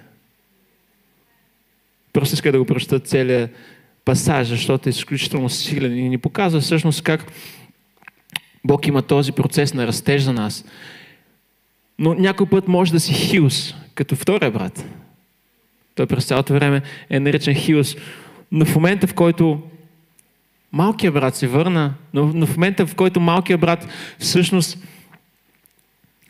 Просто 2.12 2.34
иска 2.34 2.52
да 2.52 2.58
го 2.58 2.64
прочета 2.64 3.00
целият 3.00 3.50
пасаж, 4.04 4.48
защото 4.48 4.88
е 4.88 4.90
изключително 4.90 5.48
силен 5.48 5.98
и 5.98 6.08
ни 6.08 6.18
показва 6.18 6.60
всъщност 6.60 7.02
как 7.02 7.32
Бог 8.64 8.86
има 8.86 9.02
този 9.02 9.32
процес 9.32 9.74
на 9.74 9.86
растеж 9.86 10.22
за 10.22 10.32
нас. 10.32 10.64
Но 11.98 12.14
някой 12.14 12.46
път 12.46 12.68
може 12.68 12.92
да 12.92 13.00
си 13.00 13.14
хилс, 13.14 13.74
като 13.94 14.16
втория 14.16 14.50
брат. 14.50 14.84
Той 15.94 16.06
през 16.06 16.24
цялото 16.24 16.52
време 16.52 16.82
е 17.10 17.20
наречен 17.20 17.54
хилс. 17.54 17.96
Но 18.52 18.64
в 18.64 18.74
момента, 18.74 19.06
в 19.06 19.14
който 19.14 19.62
малкият 20.72 21.14
брат 21.14 21.36
се 21.36 21.46
върна, 21.46 21.94
но, 22.14 22.26
но 22.34 22.46
в 22.46 22.56
момента, 22.56 22.86
в 22.86 22.94
който 22.94 23.20
малкият 23.20 23.60
брат 23.60 23.88
всъщност 24.18 24.78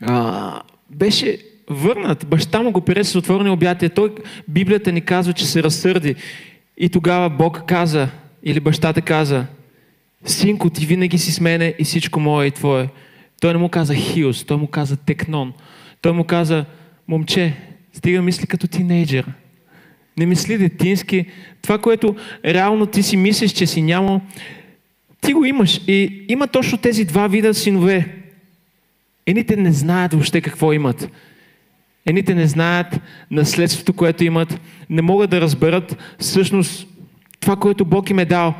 а, 0.01 0.61
беше 0.89 1.37
върнат, 1.69 2.27
баща 2.27 2.61
му 2.61 2.71
го 2.71 2.81
прие 2.81 3.03
с 3.03 3.15
отворени 3.15 3.49
обятия, 3.49 3.89
той, 3.89 4.15
Библията 4.47 4.91
ни 4.91 5.01
казва, 5.01 5.33
че 5.33 5.45
се 5.45 5.63
разсърди. 5.63 6.15
И 6.77 6.89
тогава 6.89 7.29
Бог 7.29 7.63
каза, 7.67 8.09
или 8.43 8.59
бащата 8.59 9.01
каза, 9.01 9.45
Синко, 10.25 10.69
ти 10.69 10.85
винаги 10.85 11.17
си 11.17 11.31
с 11.31 11.39
мене 11.39 11.73
и 11.79 11.83
всичко 11.83 12.19
мое 12.19 12.45
и 12.45 12.51
твое. 12.51 12.89
Той 13.41 13.53
не 13.53 13.59
му 13.59 13.69
каза 13.69 13.95
Хиос, 13.95 14.43
той 14.43 14.57
му 14.57 14.67
каза 14.67 14.97
Текнон. 14.97 15.53
Той 16.01 16.11
му 16.11 16.23
каза, 16.23 16.65
момче, 17.07 17.53
стига 17.93 18.21
мисли 18.21 18.47
като 18.47 18.67
тинейджер. 18.67 19.25
Не 20.17 20.25
мисли 20.25 20.57
детински. 20.57 21.25
Това, 21.61 21.77
което 21.77 22.15
реално 22.45 22.85
ти 22.85 23.03
си 23.03 23.17
мислиш, 23.17 23.51
че 23.51 23.67
си 23.67 23.81
нямал, 23.81 24.21
ти 25.21 25.33
го 25.33 25.45
имаш. 25.45 25.81
И 25.87 26.25
има 26.29 26.47
точно 26.47 26.77
тези 26.77 27.05
два 27.05 27.27
вида 27.27 27.53
синове. 27.53 28.15
Едните 29.25 29.55
не 29.55 29.71
знаят 29.71 30.13
въобще 30.13 30.41
какво 30.41 30.73
имат. 30.73 31.09
Едните 32.05 32.35
не 32.35 32.47
знаят 32.47 32.99
наследството, 33.31 33.93
което 33.93 34.23
имат. 34.23 34.61
Не 34.89 35.01
могат 35.01 35.29
да 35.29 35.41
разберат 35.41 35.97
всъщност 36.19 36.87
това, 37.39 37.55
което 37.55 37.85
Бог 37.85 38.09
им 38.09 38.19
е 38.19 38.25
дал 38.25 38.55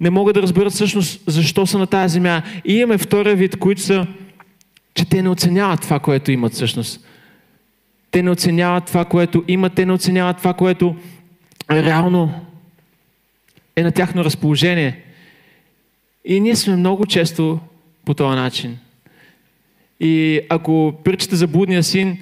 не 0.00 0.10
могат 0.10 0.34
да 0.34 0.42
разберат 0.42 0.72
всъщност 0.72 1.20
защо 1.26 1.66
са 1.66 1.78
на 1.78 1.86
тази 1.86 2.12
земя. 2.12 2.42
И 2.64 2.74
имаме 2.74 2.98
втория 2.98 3.36
вид, 3.36 3.56
които 3.56 3.80
са, 3.80 4.06
че 4.94 5.04
те 5.04 5.22
не 5.22 5.28
оценяват 5.28 5.80
това, 5.80 5.98
което 5.98 6.32
имат 6.32 6.52
всъщност. 6.52 7.06
Те 8.10 8.22
не 8.22 8.30
оценяват 8.30 8.84
това, 8.84 9.04
което 9.04 9.44
имат, 9.48 9.74
те 9.74 9.86
не 9.86 9.92
оценяват 9.92 10.36
това, 10.36 10.54
което 10.54 10.96
реално 11.70 12.32
е 13.76 13.82
на 13.82 13.92
тяхно 13.92 14.24
разположение. 14.24 15.02
И 16.24 16.40
ние 16.40 16.56
сме 16.56 16.76
много 16.76 17.06
често 17.06 17.58
по 18.04 18.14
този 18.14 18.36
начин. 18.36 18.78
И 20.00 20.40
ако 20.48 20.94
причате 21.04 21.36
за 21.36 21.46
блудния 21.46 21.82
син, 21.82 22.18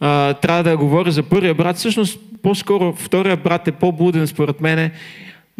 а, 0.00 0.34
трябва 0.34 0.62
да 0.62 0.76
говоря 0.76 1.10
за 1.10 1.22
първия 1.22 1.54
брат. 1.54 1.76
Всъщност, 1.76 2.20
по-скоро 2.42 2.94
втория 2.96 3.36
брат 3.36 3.68
е 3.68 3.72
по-буден 3.72 4.26
според 4.26 4.60
мене. 4.60 4.90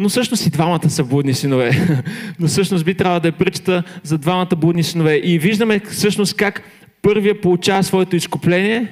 Но 0.00 0.08
всъщност 0.08 0.46
и 0.46 0.50
двамата 0.50 0.90
са 0.90 1.04
будни 1.04 1.34
синове. 1.34 2.02
Но 2.38 2.46
всъщност 2.46 2.84
би 2.84 2.94
трябвало 2.94 3.20
да 3.20 3.28
е 3.28 3.32
причета 3.32 3.82
за 4.02 4.18
двамата 4.18 4.56
будни 4.56 4.82
синове. 4.82 5.20
И 5.24 5.38
виждаме 5.38 5.80
всъщност 5.90 6.36
как 6.36 6.62
първия 7.02 7.40
получава 7.40 7.82
своето 7.82 8.16
изкупление, 8.16 8.86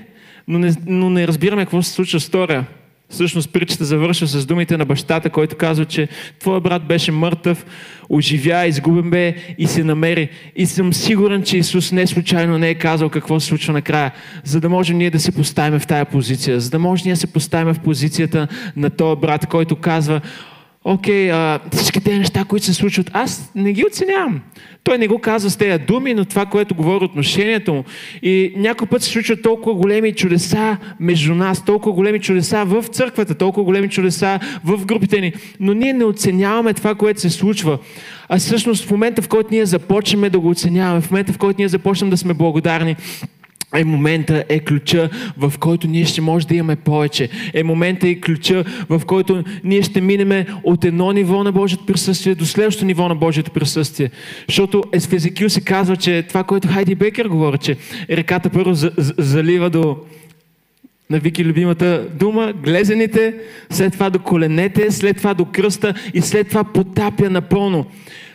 но 0.49 0.59
не, 0.59 0.75
но 0.87 1.11
не 1.11 1.29
разбираме 1.29 1.63
какво 1.63 1.83
се 1.83 1.93
случва 1.93 2.21
с 2.21 2.29
втория. 2.29 2.67
Всъщност 3.11 3.53
притчата 3.53 3.85
завършва 3.85 4.27
с 4.27 4.47
думите 4.47 4.77
на 4.77 4.85
бащата, 4.85 5.31
който 5.31 5.57
казва, 5.57 5.85
че 5.85 6.09
твой 6.41 6.61
брат 6.61 6.87
беше 6.87 7.13
мъртъв, 7.13 7.67
оживя, 8.09 8.67
изгубен 8.67 9.11
бе 9.11 9.35
и 9.59 9.67
се 9.67 9.85
намери. 9.85 10.29
И 10.57 10.67
съм 10.67 10.93
сигурен, 10.93 11.43
че 11.43 11.59
Исус 11.59 11.93
не 11.93 12.07
случайно 12.07 12.59
не 12.59 12.69
е 12.71 12.75
казал 12.75 13.09
какво 13.09 13.41
се 13.41 13.47
случва 13.47 13.73
накрая, 13.73 14.13
за 14.45 14.61
да 14.61 14.69
можем 14.69 14.99
ние 14.99 15.11
да 15.11 15.21
се 15.21 15.33
поставим 15.33 15.81
в 15.81 15.87
тая 15.87 16.05
позиция, 16.05 16.61
за 16.61 16.71
да 16.71 16.79
може 16.79 17.05
ние 17.05 17.15
да 17.15 17.21
се 17.21 17.33
поставим 17.33 17.75
в 17.75 17.81
позицията 17.81 18.49
на 18.77 18.91
този 18.91 19.21
брат, 19.21 19.47
който 19.47 19.77
казва, 19.77 20.21
окей, 20.85 21.29
okay, 21.29 21.61
всички 21.73 22.01
тези 22.01 22.19
неща, 22.19 22.45
които 22.45 22.67
се 22.67 22.75
случват, 22.75 23.11
аз 23.13 23.51
не 23.55 23.73
ги 23.73 23.85
оценявам. 23.87 24.41
Той 24.85 24.99
не 24.99 25.09
го 25.09 25.19
казва 25.19 25.51
с 25.51 25.57
тези 25.57 25.85
думи, 25.85 26.15
но 26.15 26.25
това, 26.25 26.47
което 26.47 26.75
говори 26.75 27.05
отношението 27.05 27.75
му. 27.75 27.85
И 28.23 28.53
някой 28.57 28.89
път 28.89 29.03
се 29.03 29.11
случват 29.11 29.43
толкова 29.43 29.75
големи 29.75 30.13
чудеса 30.13 30.77
между 31.01 31.35
нас, 31.35 31.65
толкова 31.65 31.93
големи 31.93 32.21
чудеса 32.21 32.65
в 32.65 32.83
църквата, 32.83 33.35
толкова 33.35 33.65
големи 33.65 33.89
чудеса 33.89 34.41
в 34.65 34.87
групите 34.87 35.21
ни, 35.21 35.33
но 35.61 35.75
ние 35.75 35.93
не 35.93 36.05
оценяваме 36.05 36.75
това, 36.75 36.95
което 36.95 37.21
се 37.21 37.31
случва. 37.31 37.79
А 38.29 38.39
всъщност 38.39 38.85
в 38.85 38.91
момента, 38.91 39.23
в 39.23 39.29
който 39.29 39.49
ние 39.51 39.67
започнем 39.67 40.31
да 40.31 40.41
го 40.41 40.49
оценяваме, 40.49 41.01
в 41.01 41.11
момента, 41.11 41.33
в 41.33 41.39
който 41.39 41.61
ние 41.61 41.69
започнем 41.69 42.11
да 42.11 42.17
сме 42.17 42.35
благодарни, 42.35 42.97
е 43.77 43.85
момента, 43.85 44.45
е 44.49 44.61
ключа, 44.61 45.11
в 45.37 45.53
който 45.61 45.87
ние 45.87 46.05
ще 46.05 46.21
може 46.21 46.47
да 46.47 46.55
имаме 46.55 46.77
повече. 46.77 47.29
Е 47.55 47.63
момента 47.63 48.09
и 48.09 48.21
ключа, 48.21 48.65
в 48.89 49.03
който 49.07 49.45
ние 49.65 49.83
ще 49.83 50.01
минеме 50.01 50.47
от 50.65 50.85
едно 50.85 51.13
ниво 51.13 51.45
на 51.45 51.53
Божието 51.53 51.87
присъствие 51.87 52.35
до 52.35 52.47
следващото 52.47 52.87
ниво 52.87 53.09
на 53.09 53.15
Божието 53.15 53.51
присъствие. 53.51 54.11
Защото 54.49 54.85
в 55.01 55.13
Езекил 55.13 55.51
се 55.51 55.61
казва, 55.61 55.97
че 55.97 56.23
това, 56.23 56.45
което 56.45 56.69
Хайди 56.69 56.95
Бекер 56.95 57.27
говори, 57.27 57.59
че 57.59 57.77
реката 58.11 58.51
първо 58.51 58.73
залива 59.19 59.71
до 59.71 59.97
на 61.11 61.19
Вики 61.19 61.45
любимата 61.45 62.07
дума, 62.15 62.53
глезените, 62.63 63.35
след 63.71 63.93
това 63.93 64.11
до 64.11 64.19
коленете, 64.19 64.91
след 64.91 65.17
това 65.17 65.35
до 65.35 65.45
кръста 65.45 65.95
и 66.15 66.21
след 66.21 66.49
това 66.49 66.65
потапя 66.65 67.31
напълно. 67.31 67.87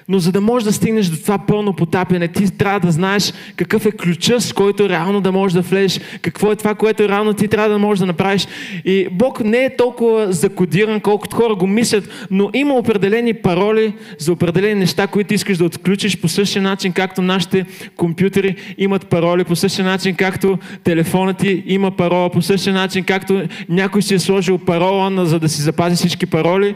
Но 0.07 0.19
за 0.19 0.31
да 0.31 0.41
можеш 0.41 0.65
да 0.65 0.73
стигнеш 0.73 1.07
до 1.07 1.17
това 1.17 1.37
пълно 1.37 1.73
потапяне, 1.73 2.27
ти 2.27 2.57
трябва 2.57 2.79
да 2.79 2.91
знаеш 2.91 3.33
какъв 3.55 3.85
е 3.85 3.91
ключа, 3.91 4.41
с 4.41 4.53
който 4.53 4.89
реално 4.89 5.21
да 5.21 5.31
можеш 5.31 5.53
да 5.53 5.61
влезеш, 5.61 5.99
какво 6.21 6.51
е 6.51 6.55
това, 6.55 6.75
което 6.75 7.09
реално 7.09 7.33
ти 7.33 7.47
трябва 7.47 7.69
да 7.69 7.79
можеш 7.79 7.99
да 7.99 8.05
направиш. 8.05 8.47
И 8.85 9.07
Бог 9.11 9.43
не 9.43 9.65
е 9.65 9.75
толкова 9.75 10.33
закодиран, 10.33 10.99
колкото 10.99 11.35
хора 11.35 11.55
го 11.55 11.67
мислят, 11.67 12.27
но 12.31 12.49
има 12.53 12.73
определени 12.73 13.33
пароли 13.33 13.93
за 14.17 14.31
определени 14.31 14.79
неща, 14.79 15.07
които 15.07 15.33
искаш 15.33 15.57
да 15.57 15.65
отключиш 15.65 16.17
по 16.17 16.27
същия 16.27 16.61
начин, 16.61 16.91
както 16.91 17.21
нашите 17.21 17.65
компютри 17.95 18.55
имат 18.77 19.07
пароли, 19.07 19.43
по 19.43 19.55
същия 19.55 19.85
начин, 19.85 20.15
както 20.15 20.57
телефонът 20.83 21.37
ти 21.37 21.63
има 21.67 21.91
парола, 21.91 22.29
по 22.29 22.41
същия 22.41 22.73
начин, 22.73 23.03
както 23.03 23.43
някой 23.69 24.01
си 24.01 24.13
е 24.13 24.19
сложил 24.19 24.57
парола, 24.57 25.25
за 25.25 25.39
да 25.39 25.49
си 25.49 25.61
запази 25.61 25.95
всички 25.95 26.25
пароли. 26.25 26.75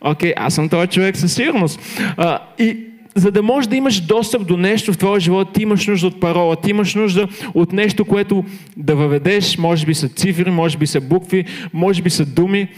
Окей, 0.00 0.30
okay, 0.30 0.34
аз 0.36 0.54
съм 0.54 0.68
този 0.68 0.88
човек 0.88 1.16
със 1.16 1.34
сигурност. 1.34 1.80
А, 2.16 2.38
и 2.58 2.76
за 3.14 3.30
да 3.30 3.42
можеш 3.42 3.68
да 3.68 3.76
имаш 3.76 4.00
достъп 4.00 4.46
до 4.46 4.56
нещо 4.56 4.92
в 4.92 4.98
твоя 4.98 5.20
живот, 5.20 5.52
ти 5.52 5.62
имаш 5.62 5.86
нужда 5.86 6.06
от 6.06 6.20
парола, 6.20 6.56
ти 6.56 6.70
имаш 6.70 6.94
нужда 6.94 7.28
от 7.54 7.72
нещо, 7.72 8.04
което 8.04 8.44
да 8.76 8.96
въведеш, 8.96 9.58
може 9.58 9.86
би 9.86 9.94
са 9.94 10.08
цифри, 10.08 10.50
може 10.50 10.78
би 10.78 10.86
са 10.86 11.00
букви, 11.00 11.44
може 11.72 12.02
би 12.02 12.10
са 12.10 12.26
думи, 12.26 12.68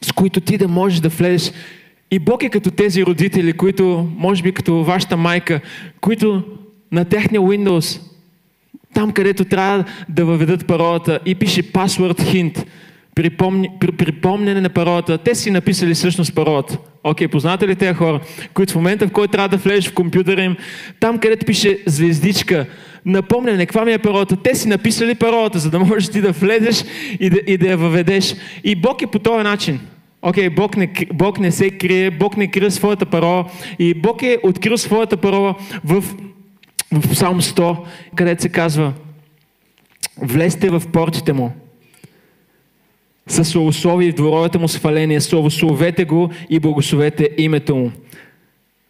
с 0.00 0.12
които 0.12 0.40
ти 0.40 0.58
да 0.58 0.68
можеш 0.68 1.00
да 1.00 1.08
влезеш. 1.08 1.52
И 2.10 2.18
Бог 2.18 2.42
е 2.42 2.48
като 2.48 2.70
тези 2.70 3.06
родители, 3.06 3.52
които, 3.52 4.08
може 4.16 4.42
би 4.42 4.52
като 4.52 4.84
вашата 4.84 5.16
майка, 5.16 5.60
които 6.00 6.42
на 6.92 7.04
техния 7.04 7.40
Windows, 7.40 8.00
там 8.94 9.12
където 9.12 9.44
трябва 9.44 9.84
да 10.08 10.24
въведат 10.24 10.66
паролата 10.66 11.20
и 11.26 11.34
пише 11.34 11.72
password 11.72 12.20
hint– 12.20 12.64
припомни, 13.14 13.70
при, 13.80 13.92
припомняне 13.92 14.60
на 14.60 14.68
паролата. 14.68 15.18
Те 15.18 15.34
си 15.34 15.50
написали 15.50 15.94
всъщност 15.94 16.34
паролата. 16.34 16.78
Окей, 17.04 17.26
okay, 17.26 17.30
познате 17.30 17.68
ли 17.68 17.76
тези 17.76 17.94
хора, 17.94 18.20
които 18.54 18.72
в 18.72 18.76
момента, 18.76 19.08
в 19.08 19.12
който 19.12 19.32
трябва 19.32 19.48
да 19.48 19.56
влезеш 19.56 19.90
в 19.90 19.94
компютъра 19.94 20.42
им, 20.42 20.56
там 21.00 21.18
където 21.18 21.46
пише 21.46 21.78
звездичка, 21.86 22.66
напомняне, 23.06 23.66
каква 23.66 23.84
ми 23.84 23.92
е 23.92 23.98
паролата, 23.98 24.36
те 24.36 24.54
си 24.54 24.68
написали 24.68 25.14
паролата, 25.14 25.58
за 25.58 25.70
да 25.70 25.78
можеш 25.78 26.08
ти 26.08 26.20
да 26.20 26.32
влезеш 26.32 26.84
и 27.20 27.30
да, 27.30 27.38
и 27.46 27.56
да 27.58 27.68
я 27.68 27.76
въведеш. 27.76 28.34
И 28.64 28.74
Бог 28.74 29.02
е 29.02 29.06
по 29.06 29.18
този 29.18 29.42
начин. 29.44 29.80
Окей, 30.22 30.48
okay, 30.48 30.54
Бог, 30.54 30.76
не, 30.76 30.92
Бог 31.12 31.38
не 31.38 31.50
се 31.50 31.70
крие, 31.70 32.10
Бог 32.10 32.36
не 32.36 32.50
крие 32.50 32.70
своята 32.70 33.06
парола 33.06 33.44
и 33.78 33.94
Бог 33.94 34.22
е 34.22 34.38
открил 34.42 34.78
своята 34.78 35.16
парола 35.16 35.54
в, 35.84 36.04
в 36.92 37.10
Псалм 37.10 37.40
100, 37.40 37.76
където 38.16 38.42
се 38.42 38.48
казва 38.48 38.92
Влезте 40.22 40.70
в 40.70 40.82
портите 40.92 41.32
му 41.32 41.52
с 43.26 43.44
славословие 43.44 44.12
в 44.12 44.14
дворовете 44.14 44.58
му 44.58 44.68
сваление, 44.68 45.20
славословете 45.20 46.04
го 46.04 46.30
и 46.50 46.58
благословете 46.58 47.30
името 47.38 47.76
му. 47.76 47.92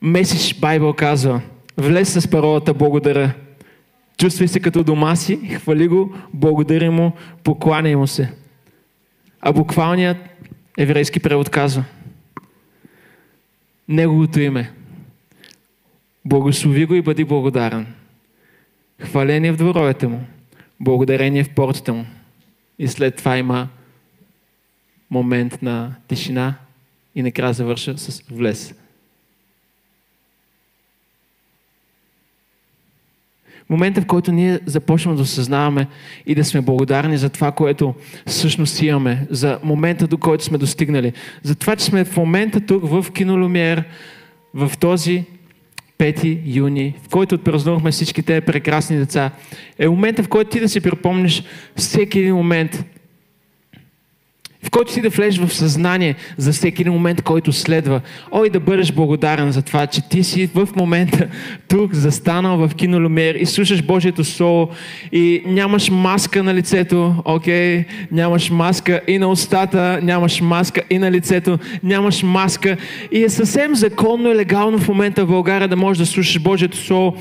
Месиш 0.03 0.59
Байбъл 0.61 0.93
казва, 0.93 1.41
влез 1.77 2.13
с 2.13 2.31
паролата 2.31 2.75
благодаря. 2.75 3.33
Чувствай 4.19 4.49
се 4.49 4.61
като 4.61 4.85
дома 4.85 5.17
си, 5.17 5.37
хвали 5.37 5.89
го, 5.89 6.15
благодари 6.35 6.89
му, 6.89 7.13
покланяй 7.45 7.97
му 7.97 8.07
се. 8.07 8.33
А 9.41 9.53
буквалният 9.53 10.17
еврейски 10.79 11.21
превод 11.21 11.49
казва, 11.49 11.85
Неговото 13.89 14.41
име. 14.41 14.73
Благослови 16.25 16.87
го 16.87 16.95
и 16.95 17.03
бъди 17.03 17.25
благодарен. 17.25 17.87
Хваление 19.01 19.53
в 19.53 19.57
дворовете 19.57 20.07
му, 20.07 20.25
благодарение 20.81 21.45
в 21.45 21.55
портите 21.55 21.93
му. 21.93 22.07
И 22.79 22.89
след 22.89 23.17
това 23.17 23.39
има 23.39 23.69
момент 25.15 25.63
на 25.63 25.95
тишина 26.09 26.55
и 27.15 27.23
накрая 27.23 27.53
завърша 27.53 27.99
с 27.99 28.23
влез. 28.31 28.75
Момента, 33.69 34.01
в 34.01 34.07
който 34.07 34.33
ние 34.33 34.61
започваме 34.67 35.17
да 35.17 35.23
осъзнаваме 35.23 35.87
и 36.27 36.35
да 36.35 36.45
сме 36.45 36.61
благодарни 36.61 37.19
за 37.19 37.29
това, 37.29 37.53
което 37.53 37.95
всъщност 38.27 38.83
имаме, 38.83 39.27
за 39.31 39.59
момента, 39.63 40.07
до 40.07 40.19
който 40.19 40.45
сме 40.45 40.59
достигнали, 40.59 41.13
за 41.43 41.55
това, 41.55 41.77
че 41.77 41.85
сме 41.85 42.05
в 42.05 42.17
момента 42.17 42.61
тук 42.61 42.89
в 42.89 43.13
Кинолюмер, 43.13 43.85
в 44.55 44.73
този 44.81 45.25
5 45.99 46.43
юни, 46.45 46.95
в 47.03 47.09
който 47.09 47.35
отпразнувахме 47.35 47.91
всички 47.91 48.23
тези 48.23 48.41
прекрасни 48.41 48.97
деца, 48.97 49.31
е 49.79 49.89
момента, 49.89 50.23
в 50.23 50.29
който 50.29 50.51
ти 50.51 50.61
да 50.61 50.69
си 50.69 50.81
припомниш 50.81 51.43
всеки 51.77 52.19
един 52.19 52.35
момент, 52.35 52.85
в 54.65 54.71
който 54.71 54.93
си 54.93 55.03
да 55.03 55.09
влезеш 55.09 55.41
в 55.41 55.55
съзнание 55.55 56.15
за 56.37 56.53
всеки 56.53 56.83
един 56.83 56.93
момент, 56.93 57.23
който 57.23 57.53
следва. 57.53 58.01
Ой, 58.31 58.51
да 58.51 58.61
бъдеш 58.61 58.93
благодарен 58.93 59.53
за 59.53 59.63
това, 59.63 59.87
че 59.87 60.09
ти 60.09 60.25
си 60.25 60.51
в 60.55 60.69
момента 60.77 61.29
тук, 61.69 61.95
застанал 61.95 62.57
в 62.57 62.75
кинолюмер 62.75 63.35
и 63.35 63.47
слушаш 63.47 63.83
Божието 63.83 64.25
Слово 64.25 64.69
и 65.13 65.43
нямаш 65.47 65.91
маска 65.91 66.43
на 66.43 66.55
лицето, 66.55 67.15
окей? 67.25 67.79
Okay? 67.79 67.85
Нямаш 68.13 68.51
маска 68.51 69.01
и 69.09 69.19
на 69.19 69.29
устата, 69.29 70.01
нямаш 70.03 70.41
маска 70.41 70.83
и 70.91 70.99
на 70.99 71.11
лицето, 71.11 71.59
нямаш 71.83 72.23
маска 72.23 72.77
и 73.13 73.25
е 73.25 73.29
съвсем 73.29 73.75
законно 73.75 74.31
и 74.31 74.35
легално 74.35 74.79
в 74.79 74.89
момента 74.89 75.25
в 75.25 75.29
България 75.29 75.69
да 75.69 75.77
можеш 75.77 75.99
да 75.99 76.07
слушаш 76.07 76.39
Божието 76.39 76.77
Слово 76.77 77.17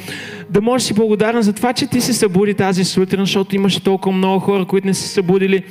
да 0.50 0.62
можеш 0.62 0.88
си 0.88 0.94
благодарен 0.94 1.42
за 1.42 1.54
това, 1.54 1.74
че 1.74 1.88
ти 1.88 2.02
се 2.02 2.14
събуди 2.14 2.54
тази 2.54 2.84
сутрин, 2.84 3.20
защото 3.20 3.56
имаше 3.56 3.84
толкова 3.84 4.18
много 4.18 4.40
хора, 4.40 4.66
които 4.66 4.88
не 4.88 4.94
са 4.94 5.08
събудили. 5.08 5.64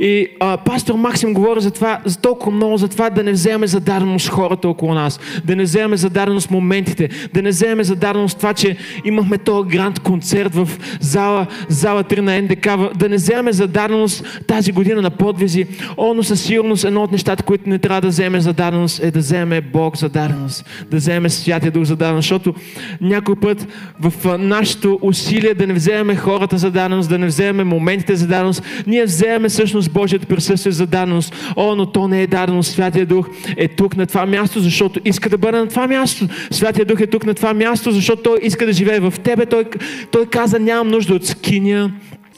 И 0.00 0.28
а, 0.40 0.56
пастор 0.56 0.94
Максим 0.94 1.34
говори 1.34 1.60
за 1.60 1.70
това, 1.70 2.00
за 2.04 2.20
толкова 2.20 2.52
много, 2.56 2.76
за 2.76 2.88
това 2.88 3.10
да 3.10 3.22
не 3.22 3.32
вземем 3.32 3.68
за 3.68 3.80
даденост 3.80 4.28
хората 4.28 4.68
около 4.68 4.94
нас, 4.94 5.20
да 5.44 5.56
не 5.56 5.62
вземем 5.62 5.96
за 5.96 6.10
даденост 6.10 6.50
моментите, 6.50 7.08
да 7.34 7.42
не 7.42 7.48
вземем 7.48 7.84
за 7.84 7.96
даденост 7.96 8.38
това, 8.38 8.54
че 8.54 8.76
имахме 9.04 9.38
този 9.38 9.68
гранд 9.68 9.98
концерт 9.98 10.54
в 10.54 10.68
зала, 11.00 11.46
зала 11.68 12.04
3 12.04 12.20
на 12.20 12.42
НДК, 12.42 12.98
да 12.98 13.08
не 13.08 13.16
вземем 13.16 13.52
за 13.52 13.66
даденост 13.66 14.42
тази 14.46 14.72
година 14.72 15.02
на 15.02 15.10
подвизи. 15.10 15.66
О, 15.96 16.14
но 16.14 16.22
със 16.22 16.42
сигурност 16.42 16.84
едно 16.84 17.02
от 17.02 17.12
нещата, 17.12 17.42
които 17.42 17.68
не 17.68 17.78
трябва 17.78 18.00
да 18.00 18.08
вземе 18.08 18.40
за 18.40 18.52
даденост 18.52 19.04
е 19.04 19.10
да 19.10 19.18
вземе 19.18 19.60
Бог 19.60 19.96
за 19.96 20.08
даденост, 20.08 20.86
да 20.90 20.96
вземе 20.96 21.28
Святия 21.28 21.72
Дух 21.72 21.84
за 21.84 21.96
даденост, 21.96 22.24
защото 22.24 22.54
някой 23.00 23.36
път 23.36 23.66
в 24.00 24.11
нашето 24.38 24.98
усилие 25.02 25.54
да 25.54 25.66
не 25.66 25.74
вземем 25.74 26.16
хората 26.16 26.58
за 26.58 26.70
даденост, 26.70 27.08
да 27.08 27.18
не 27.18 27.26
вземем 27.26 27.68
моментите 27.68 28.16
за 28.16 28.26
даденост, 28.26 28.62
ние 28.86 29.04
вземем 29.04 29.48
всъщност 29.48 29.92
Божието 29.92 30.26
присъствие 30.26 30.72
за 30.72 30.86
даденост. 30.86 31.34
О, 31.56 31.74
но 31.74 31.86
то 31.86 32.08
не 32.08 32.22
е 32.22 32.26
дадено. 32.26 32.62
Святия 32.62 33.06
Дух 33.06 33.28
е 33.56 33.68
тук 33.68 33.96
на 33.96 34.06
това 34.06 34.26
място, 34.26 34.60
защото 34.60 35.00
иска 35.04 35.28
да 35.28 35.38
бъде 35.38 35.58
на 35.58 35.68
това 35.68 35.86
място. 35.86 36.28
Святия 36.50 36.84
Дух 36.84 37.00
е 37.00 37.06
тук 37.06 37.26
на 37.26 37.34
това 37.34 37.54
място, 37.54 37.90
защото 37.90 38.22
Той 38.22 38.38
иска 38.42 38.66
да 38.66 38.72
живее 38.72 39.00
в 39.00 39.14
тебе. 39.22 39.46
Той, 39.46 39.64
той 40.10 40.26
каза, 40.26 40.58
нямам 40.58 40.88
нужда 40.88 41.14
от 41.14 41.26
скиня, 41.26 41.92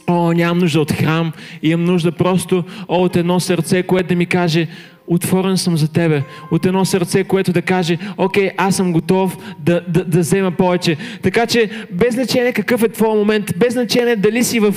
О, 0.07 0.33
нямам 0.33 0.59
нужда 0.59 0.81
от 0.81 0.93
храм, 0.93 1.33
имам 1.63 1.85
нужда 1.85 2.13
просто 2.13 2.65
о, 2.89 3.05
от 3.05 3.17
едно 3.17 3.41
сърце, 3.41 3.83
което 3.83 4.09
да 4.09 4.17
ми 4.17 4.27
каже, 4.27 4.69
отворен 5.07 5.57
съм 5.57 5.77
за 5.77 5.93
тебе. 5.93 6.23
От 6.51 6.67
едно 6.67 6.85
сърце, 6.85 7.25
което 7.25 7.53
да 7.53 7.63
каже, 7.63 7.99
окей, 8.17 8.51
аз 8.57 8.77
съм 8.77 8.93
готов 8.93 9.55
да, 9.59 9.81
да, 9.89 10.05
да 10.05 10.19
взема 10.19 10.51
повече. 10.51 10.97
Така 11.23 11.47
че, 11.47 11.71
без 11.93 12.15
значение 12.15 12.53
какъв 12.53 12.83
е 12.83 12.89
твой 12.89 13.19
момент, 13.19 13.53
без 13.57 13.73
значение 13.73 14.17
дали 14.17 14.45
си 14.45 14.61
в 14.61 14.75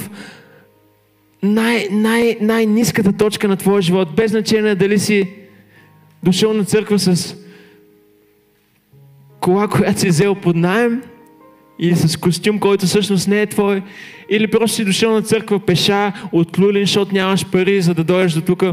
най, 1.44 1.88
най, 1.92 2.38
най-низката 2.42 3.14
точка 3.14 3.48
на 3.48 3.56
твоя 3.56 3.82
живот, 3.82 4.16
без 4.16 4.32
значение 4.32 4.76
дали 4.76 5.00
си 5.00 5.30
дошъл 6.24 6.54
на 6.54 6.66
църква 6.66 7.00
с 7.00 7.36
кола, 9.40 9.68
която 9.68 10.00
си 10.00 10.08
взел 10.08 10.36
под 10.36 10.56
найем, 10.56 11.02
или 11.80 11.96
с 11.96 12.18
костюм, 12.18 12.60
който 12.60 12.86
всъщност 12.86 13.28
не 13.28 13.42
е 13.42 13.46
твой, 13.46 13.82
или 14.30 14.48
просто 14.48 14.76
си 14.76 14.86
дошъл 14.86 15.14
на 15.14 15.22
църква 15.22 15.60
пеша 15.60 16.14
от 16.32 16.58
Лулин, 16.58 16.84
защото 16.84 17.14
нямаш 17.14 17.46
пари, 17.46 17.82
за 17.82 17.94
да 17.94 18.04
дойдеш 18.04 18.34
до 18.34 18.42
тук. 18.42 18.64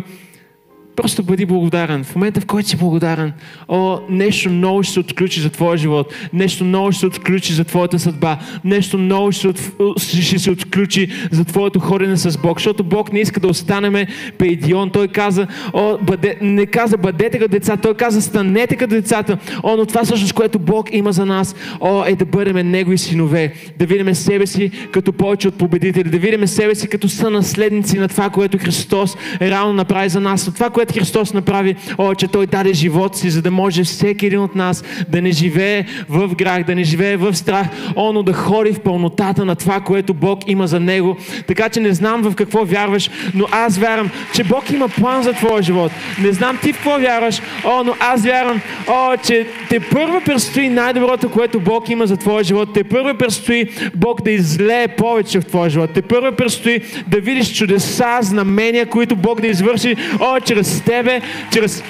Просто 0.97 1.23
бъди 1.23 1.47
благодарен. 1.47 2.05
В 2.05 2.15
момента, 2.15 2.41
в 2.41 2.47
който 2.47 2.69
си 2.69 2.77
благодарен, 2.77 3.33
о, 3.69 3.99
нещо 4.11 4.51
ново 4.51 4.83
ще 4.83 4.93
се 4.93 5.01
отключи 5.01 5.41
за 5.41 5.51
твоя 5.51 5.77
живот. 5.77 6.15
Нещо 6.33 6.65
ново 6.65 6.93
ще 6.93 7.01
се 7.01 7.07
отключи 7.07 7.53
за 7.53 7.65
твоята 7.65 7.99
съдба. 7.99 8.39
Нещо 8.65 8.99
ново 8.99 9.33
ще 9.33 9.49
от, 9.49 9.61
ще 9.99 10.39
се 10.39 10.51
отключи 10.51 11.09
за 11.31 11.45
твоето 11.45 11.81
ходене 11.81 12.17
с 12.17 12.39
Бог. 12.39 12.59
Защото 12.59 12.85
Бог 12.85 13.13
не 13.13 13.21
иска 13.21 13.41
да 13.41 13.49
останеме 13.49 14.07
пейдион. 14.39 14.91
Той 14.91 15.09
каза, 15.09 15.47
о, 15.73 15.99
бъде, 16.03 16.39
не 16.41 16.67
каза 16.67 16.97
бъдете 16.97 17.39
като 17.39 17.51
деца, 17.51 17.77
той 17.77 17.95
каза 17.95 18.23
станете 18.23 18.77
като 18.77 18.95
децата. 18.95 19.39
О, 19.63 19.77
но 19.77 19.87
това 19.87 20.05
всъщност, 20.05 20.33
което 20.33 20.59
Бог 20.59 20.89
има 20.93 21.13
за 21.13 21.27
нас, 21.27 21.55
о, 21.81 22.05
е 22.07 22.15
да 22.15 22.25
бъдем 22.25 22.71
Негови 22.71 22.99
синове. 22.99 23.53
Да 23.79 23.87
видим 23.87 24.15
себе 24.15 24.47
си 24.47 24.71
като 24.93 25.13
повече 25.13 25.49
от 25.49 25.55
победители. 25.55 26.11
Да 26.11 26.19
видим 26.19 26.47
себе 26.47 26.75
си 26.75 26.89
като 26.89 27.09
сънаследници 27.09 27.99
на 27.99 28.09
това, 28.09 28.31
което 28.31 28.59
Христос 28.59 29.17
реално 29.41 29.73
направи 29.73 30.09
за 30.09 30.21
нас. 30.21 30.51
Това, 30.55 30.71
което 30.71 30.84
което 30.85 31.01
Христос 31.01 31.35
направи, 31.35 31.77
о, 31.99 32.15
че 32.15 32.29
Той 32.29 32.47
даде 32.47 32.73
живот 32.73 33.17
си, 33.17 33.31
за 33.31 33.43
да 33.43 33.51
може 33.51 33.85
всеки 33.85 34.27
един 34.27 34.41
от 34.41 34.55
нас 34.55 34.85
да 35.09 35.23
не 35.23 35.31
живее 35.31 35.85
в 36.09 36.35
грях, 36.35 36.65
да 36.65 36.75
не 36.75 36.85
живее 36.85 37.17
в 37.17 37.35
страх, 37.35 37.67
о, 37.97 38.13
но 38.13 38.23
да 38.23 38.33
ходи 38.33 38.73
в 38.73 38.81
пълнотата 38.81 39.45
на 39.45 39.55
това, 39.55 39.81
което 39.81 40.15
Бог 40.15 40.49
има 40.49 40.67
за 40.67 40.81
него. 40.81 41.17
Така 41.47 41.69
че 41.69 41.81
не 41.81 41.93
знам 41.93 42.23
в 42.23 42.35
какво 42.35 42.65
вярваш, 42.65 43.11
но 43.35 43.47
аз 43.53 43.79
вярвам, 43.79 44.11
че 44.35 44.45
Бог 44.45 44.71
има 44.71 44.89
план 44.89 45.23
за 45.23 45.33
твоя 45.33 45.63
живот. 45.63 45.93
Не 46.23 46.33
знам 46.33 46.59
ти 46.63 46.73
в 46.73 46.77
какво 46.77 46.99
вярваш, 46.99 47.41
о, 47.65 47.83
но 47.85 47.95
аз 48.01 48.25
вярвам, 48.25 48.61
о, 48.89 49.17
че 49.27 49.47
те 49.69 49.81
първо 49.81 50.21
предстои 50.21 50.69
най-доброто, 50.69 51.31
което 51.31 51.61
Бог 51.61 51.89
има 51.89 52.07
за 52.07 52.17
твоя 52.17 52.45
живот. 52.45 52.69
Те 52.75 52.85
първо 52.85 53.19
предстои 53.19 53.67
Бог 53.95 54.23
да 54.23 54.31
излее 54.31 54.89
повече 54.89 55.41
в 55.41 55.47
твоя 55.47 55.71
живот. 55.71 55.91
Те 55.95 56.03
първо 56.03 56.37
предстои 56.37 56.81
да 57.07 57.21
видиш 57.21 57.57
чудеса, 57.57 58.19
знамения, 58.21 58.87
които 58.87 59.17
Бог 59.17 59.41
да 59.41 59.47
извърши, 59.47 59.97
о, 60.21 60.41
чрез 60.41 60.74
с 60.75 60.81
тебе, 60.81 61.21
чрез 61.53 61.83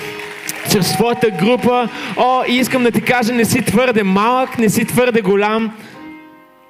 чрез 0.70 0.92
своята 0.92 1.30
група. 1.30 1.88
О, 2.16 2.42
и 2.48 2.52
искам 2.52 2.82
да 2.82 2.90
ти 2.90 3.00
кажа, 3.00 3.32
не 3.32 3.44
си 3.44 3.62
твърде 3.62 4.02
малък, 4.02 4.58
не 4.58 4.68
си 4.68 4.84
твърде 4.84 5.20
голям. 5.20 5.72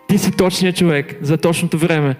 Ти 0.08 0.18
си 0.18 0.32
точният 0.32 0.76
човек 0.76 1.16
за 1.22 1.36
точното 1.36 1.78
време. 1.78 2.16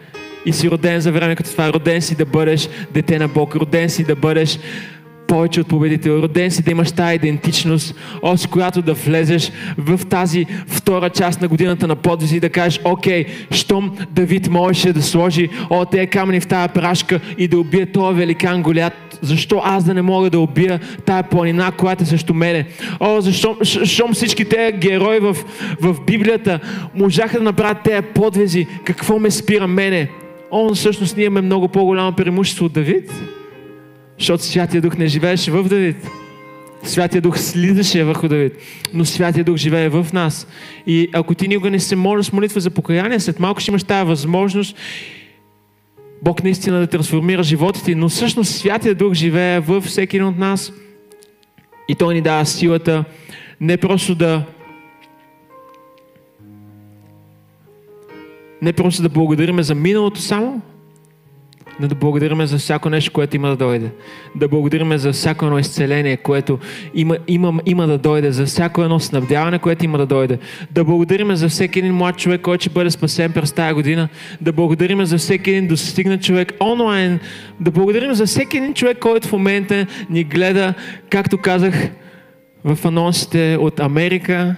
И 0.47 0.53
си 0.53 0.71
роден 0.71 1.01
за 1.01 1.13
време 1.13 1.37
като 1.37 1.51
това. 1.51 1.73
Роден 1.73 2.03
си 2.03 2.15
да 2.15 2.25
бъдеш 2.25 2.69
дете 2.91 3.19
на 3.19 3.29
Бог. 3.29 3.57
Роден 3.57 3.91
си 3.91 4.05
да 4.05 4.17
бъдеш 4.17 4.59
повече 5.35 5.61
от 5.61 5.67
победител. 5.67 6.13
Роден 6.13 6.51
си 6.51 6.63
да 6.63 6.71
имаш 6.71 6.93
тази 6.93 7.15
идентичност, 7.15 7.95
о, 8.23 8.37
с 8.37 8.47
която 8.47 8.83
да 8.83 8.95
влезеш 8.95 9.53
в 9.79 10.01
тази 10.07 10.47
втора 10.67 11.11
част 11.11 11.41
на 11.41 11.49
годината 11.49 11.87
на 11.87 11.97
подвизи 11.97 12.37
и 12.37 12.41
да 12.41 12.51
кажеш, 12.51 12.81
окей, 12.85 13.27
щом 13.51 13.97
Давид 14.11 14.49
можеше 14.49 14.93
да 14.93 15.03
сложи 15.03 15.49
о, 15.71 15.85
тези 15.85 16.07
камъни 16.07 16.41
в 16.41 16.47
тази 16.47 16.69
прашка 16.69 17.21
и 17.39 17.49
да 17.49 17.59
убие 17.59 17.87
този 17.87 18.19
великан 18.19 18.63
Голят, 18.63 19.19
защо 19.23 19.61
аз 19.65 19.85
да 19.85 19.95
не 19.95 20.03
мога 20.03 20.31
да 20.31 20.39
убия 20.39 20.81
тая 21.05 21.23
планина, 21.23 21.73
която 21.73 22.03
е 22.03 22.07
също 22.07 22.35
мене? 22.35 22.67
О, 23.01 23.21
защо 23.21 23.57
щом 23.63 24.15
всички 24.15 24.45
тези 24.45 24.77
герои 24.77 25.19
в, 25.19 25.37
в 25.81 25.97
Библията 26.07 26.61
можаха 26.95 27.39
да 27.39 27.45
направят 27.45 27.83
тези 27.85 28.03
подвизи, 28.15 28.67
какво 28.85 29.19
ме 29.19 29.31
спира 29.31 29.67
мене? 29.67 30.09
О, 30.51 30.75
всъщност 30.75 31.17
ние 31.17 31.27
имаме 31.27 31.47
много 31.47 31.69
по-голямо 31.69 32.13
преимущество 32.13 32.67
от 32.67 32.73
Давид. 32.73 33.11
Защото 34.25 34.45
Святия 34.45 34.83
Дух 34.83 34.97
не 34.97 35.07
живееше 35.07 35.51
в 35.51 35.63
Давид. 35.69 35.97
Святия 36.83 37.23
Дух 37.23 37.39
слизаше 37.39 38.05
върху 38.05 38.29
Давид, 38.29 38.53
но 38.95 39.05
Святия 39.05 39.45
Дух 39.45 39.57
живее 39.57 39.89
в 39.89 40.07
нас. 40.13 40.47
И 40.87 41.09
ако 41.13 41.35
ти 41.35 41.49
никога 41.49 41.71
не 41.71 41.81
се 41.81 41.97
молиш 41.97 42.27
с 42.27 42.33
молитва 42.33 42.61
за 42.61 42.71
покаяние, 42.71 43.21
след 43.21 43.41
малко 43.41 43.61
ще 43.61 43.71
имаш 43.71 43.85
тази 43.85 44.09
възможност 44.09 44.77
Бог 46.23 46.45
наистина 46.45 46.81
да 46.81 46.87
трансформира 46.87 47.43
животите, 47.43 47.95
но 47.95 48.09
всъщност 48.09 48.55
Святия 48.55 48.95
Дух 48.95 49.13
живее 49.15 49.61
във 49.61 49.85
всеки 49.85 50.17
един 50.17 50.29
от 50.29 50.39
нас 50.39 50.73
и 51.89 51.95
Той 51.95 52.15
ни 52.15 52.21
дава 52.21 52.47
силата 52.47 53.05
не 53.61 53.77
просто 53.77 54.15
да 54.15 54.43
не 58.63 58.73
просто 58.73 59.03
да 59.03 59.09
благодариме 59.09 59.63
за 59.63 59.75
миналото 59.75 60.21
само, 60.21 60.63
но 61.81 61.89
да 61.89 61.95
благодарим 61.95 62.47
за 62.47 62.59
всяко 62.59 62.91
нещо, 62.91 63.13
което 63.13 63.37
има 63.37 63.49
да 63.49 63.57
дойде. 63.57 63.91
Да 64.35 64.49
благодарим 64.49 64.99
за 64.99 65.13
всяко 65.13 65.45
едно 65.45 65.59
изцеление, 65.59 66.17
което 66.17 66.59
има, 66.95 67.17
има, 67.29 67.61
има 67.67 67.87
да 67.87 67.99
дойде, 67.99 68.33
за 68.33 68.47
всяко 68.47 68.83
едно 68.83 69.01
снабдяване, 69.01 69.59
което 69.59 69.85
има 69.85 69.99
да 69.99 70.07
дойде. 70.07 70.39
Да 70.71 70.85
благодарим 70.85 71.37
за 71.37 71.49
всеки 71.49 71.79
един 71.79 71.95
млад 71.95 72.17
човек, 72.17 72.41
който 72.41 72.63
ще 72.63 72.71
бъде 72.71 72.91
спасен 72.91 73.33
през 73.33 73.53
тази 73.53 73.75
година. 73.75 74.09
Да 74.41 74.53
благодарим 74.53 75.05
за 75.05 75.19
всеки 75.19 75.51
един 75.51 75.67
достигнат 75.67 76.23
човек 76.23 76.53
онлайн. 76.61 77.21
Да 77.61 77.71
благодарим 77.71 78.15
за 78.15 78.27
всеки 78.27 78.57
един 78.57 78.75
човек, 78.75 78.99
който 78.99 79.29
в 79.29 79.33
момента 79.33 79.87
ни 80.11 80.25
гледа, 80.25 80.75
както 81.11 81.39
казах 81.39 81.91
в 82.65 82.85
анонсите 82.85 83.57
от 83.61 83.81
Америка, 83.81 84.57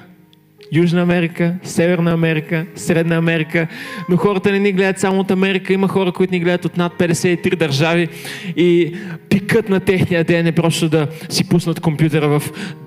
Южна 0.72 1.02
Америка, 1.02 1.54
Северна 1.62 2.12
Америка, 2.12 2.66
Средна 2.74 3.16
Америка, 3.16 3.66
но 4.08 4.16
хората 4.16 4.52
не 4.52 4.58
ни 4.58 4.72
гледат 4.72 4.98
само 4.98 5.20
от 5.20 5.30
Америка, 5.30 5.72
има 5.72 5.88
хора, 5.88 6.12
които 6.12 6.34
ни 6.34 6.40
гледат 6.40 6.64
от 6.64 6.76
над 6.76 6.92
53 6.92 7.56
държави. 7.56 8.08
И 8.56 8.94
пикът 9.28 9.68
на 9.68 9.80
техния 9.80 10.24
ден 10.24 10.46
е 10.46 10.52
просто 10.52 10.88
да 10.88 11.06
си 11.28 11.48
пуснат 11.48 11.80
компютъра 11.80 12.28
в 12.28 12.42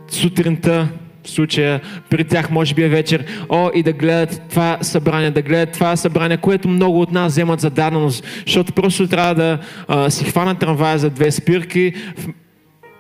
сутринта, 0.08 0.88
в 1.24 1.30
случая 1.30 1.82
при 2.10 2.24
тях 2.24 2.52
може 2.52 2.76
би 2.76 2.84
е 2.84 2.90
вечер, 2.90 3.26
о, 3.50 3.70
и 3.76 3.84
да 3.84 3.94
гледат 3.94 4.42
това 4.50 4.78
събрание, 4.82 5.32
да 5.32 5.42
гледат 5.42 5.72
това 5.72 5.96
събрание, 5.96 6.38
което 6.38 6.68
много 6.68 7.02
от 7.02 7.12
нас 7.12 7.32
вземат 7.32 7.60
за 7.60 7.70
даденост, 7.70 8.26
защото 8.46 8.74
просто 8.74 9.08
трябва 9.08 9.36
да 9.36 9.60
а, 9.88 10.10
си 10.10 10.26
хванат 10.26 10.60
трамвая 10.60 10.98
за 10.98 11.10
две 11.10 11.32
спирки, 11.32 11.94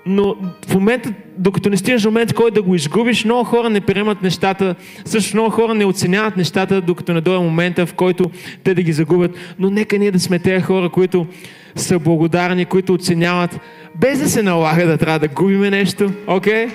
но 0.05 0.35
в 0.67 0.73
момента, 0.73 1.13
докато 1.37 1.69
не 1.69 1.77
стигнеш 1.77 2.01
до 2.01 2.09
момент, 2.09 2.33
който 2.33 2.53
да 2.53 2.61
го 2.61 2.75
изгубиш, 2.75 3.25
много 3.25 3.43
хора 3.43 3.69
не 3.69 3.81
приемат 3.81 4.21
нещата, 4.21 4.75
също 5.05 5.37
много 5.37 5.49
хора 5.49 5.73
не 5.73 5.85
оценяват 5.85 6.37
нещата, 6.37 6.81
докато 6.81 7.13
не 7.13 7.21
дойде 7.21 7.39
момента, 7.39 7.85
в 7.85 7.93
който 7.93 8.31
те 8.63 8.73
да 8.73 8.81
ги 8.81 8.93
загубят. 8.93 9.31
Но 9.59 9.69
нека 9.69 9.97
ние 9.97 10.11
да 10.11 10.19
сме 10.19 10.39
тези 10.39 10.63
хора, 10.63 10.89
които 10.89 11.27
са 11.75 11.99
благодарни, 11.99 12.65
които 12.65 12.93
оценяват, 12.93 13.59
без 13.95 14.19
да 14.19 14.29
се 14.29 14.43
налага 14.43 14.87
да 14.87 14.97
трябва 14.97 15.19
да 15.19 15.27
губиме 15.27 15.69
нещо, 15.69 16.11
окей? 16.27 16.67
Okay? 16.67 16.71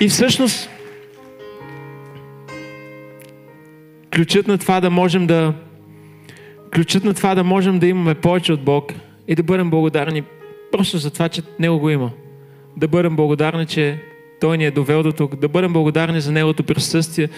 И 0.00 0.08
всъщност, 0.08 0.70
ключът 4.14 4.48
на 4.48 4.58
това 4.58 4.80
да 4.80 4.90
можем 4.90 5.26
да 5.26 5.54
ключът 6.74 7.04
на 7.04 7.14
това 7.14 7.34
да 7.34 7.44
можем 7.44 7.78
да 7.78 7.86
имаме 7.86 8.14
повече 8.14 8.52
от 8.52 8.64
Бог 8.64 8.92
и 9.28 9.34
да 9.34 9.42
бъдем 9.42 9.70
благодарни 9.70 10.22
просто 10.72 10.98
за 10.98 11.10
това, 11.10 11.28
че 11.28 11.42
Него 11.58 11.78
го 11.78 11.90
има. 11.90 12.10
Да 12.76 12.88
бъдем 12.88 13.16
благодарни, 13.16 13.66
че 13.66 14.02
Той 14.40 14.58
ни 14.58 14.64
е 14.64 14.70
довел 14.70 15.02
до 15.02 15.12
тук. 15.12 15.36
Да 15.36 15.48
бъдем 15.48 15.72
благодарни 15.72 16.20
за 16.20 16.32
Неговото 16.32 16.62
присъствие. 16.62 17.28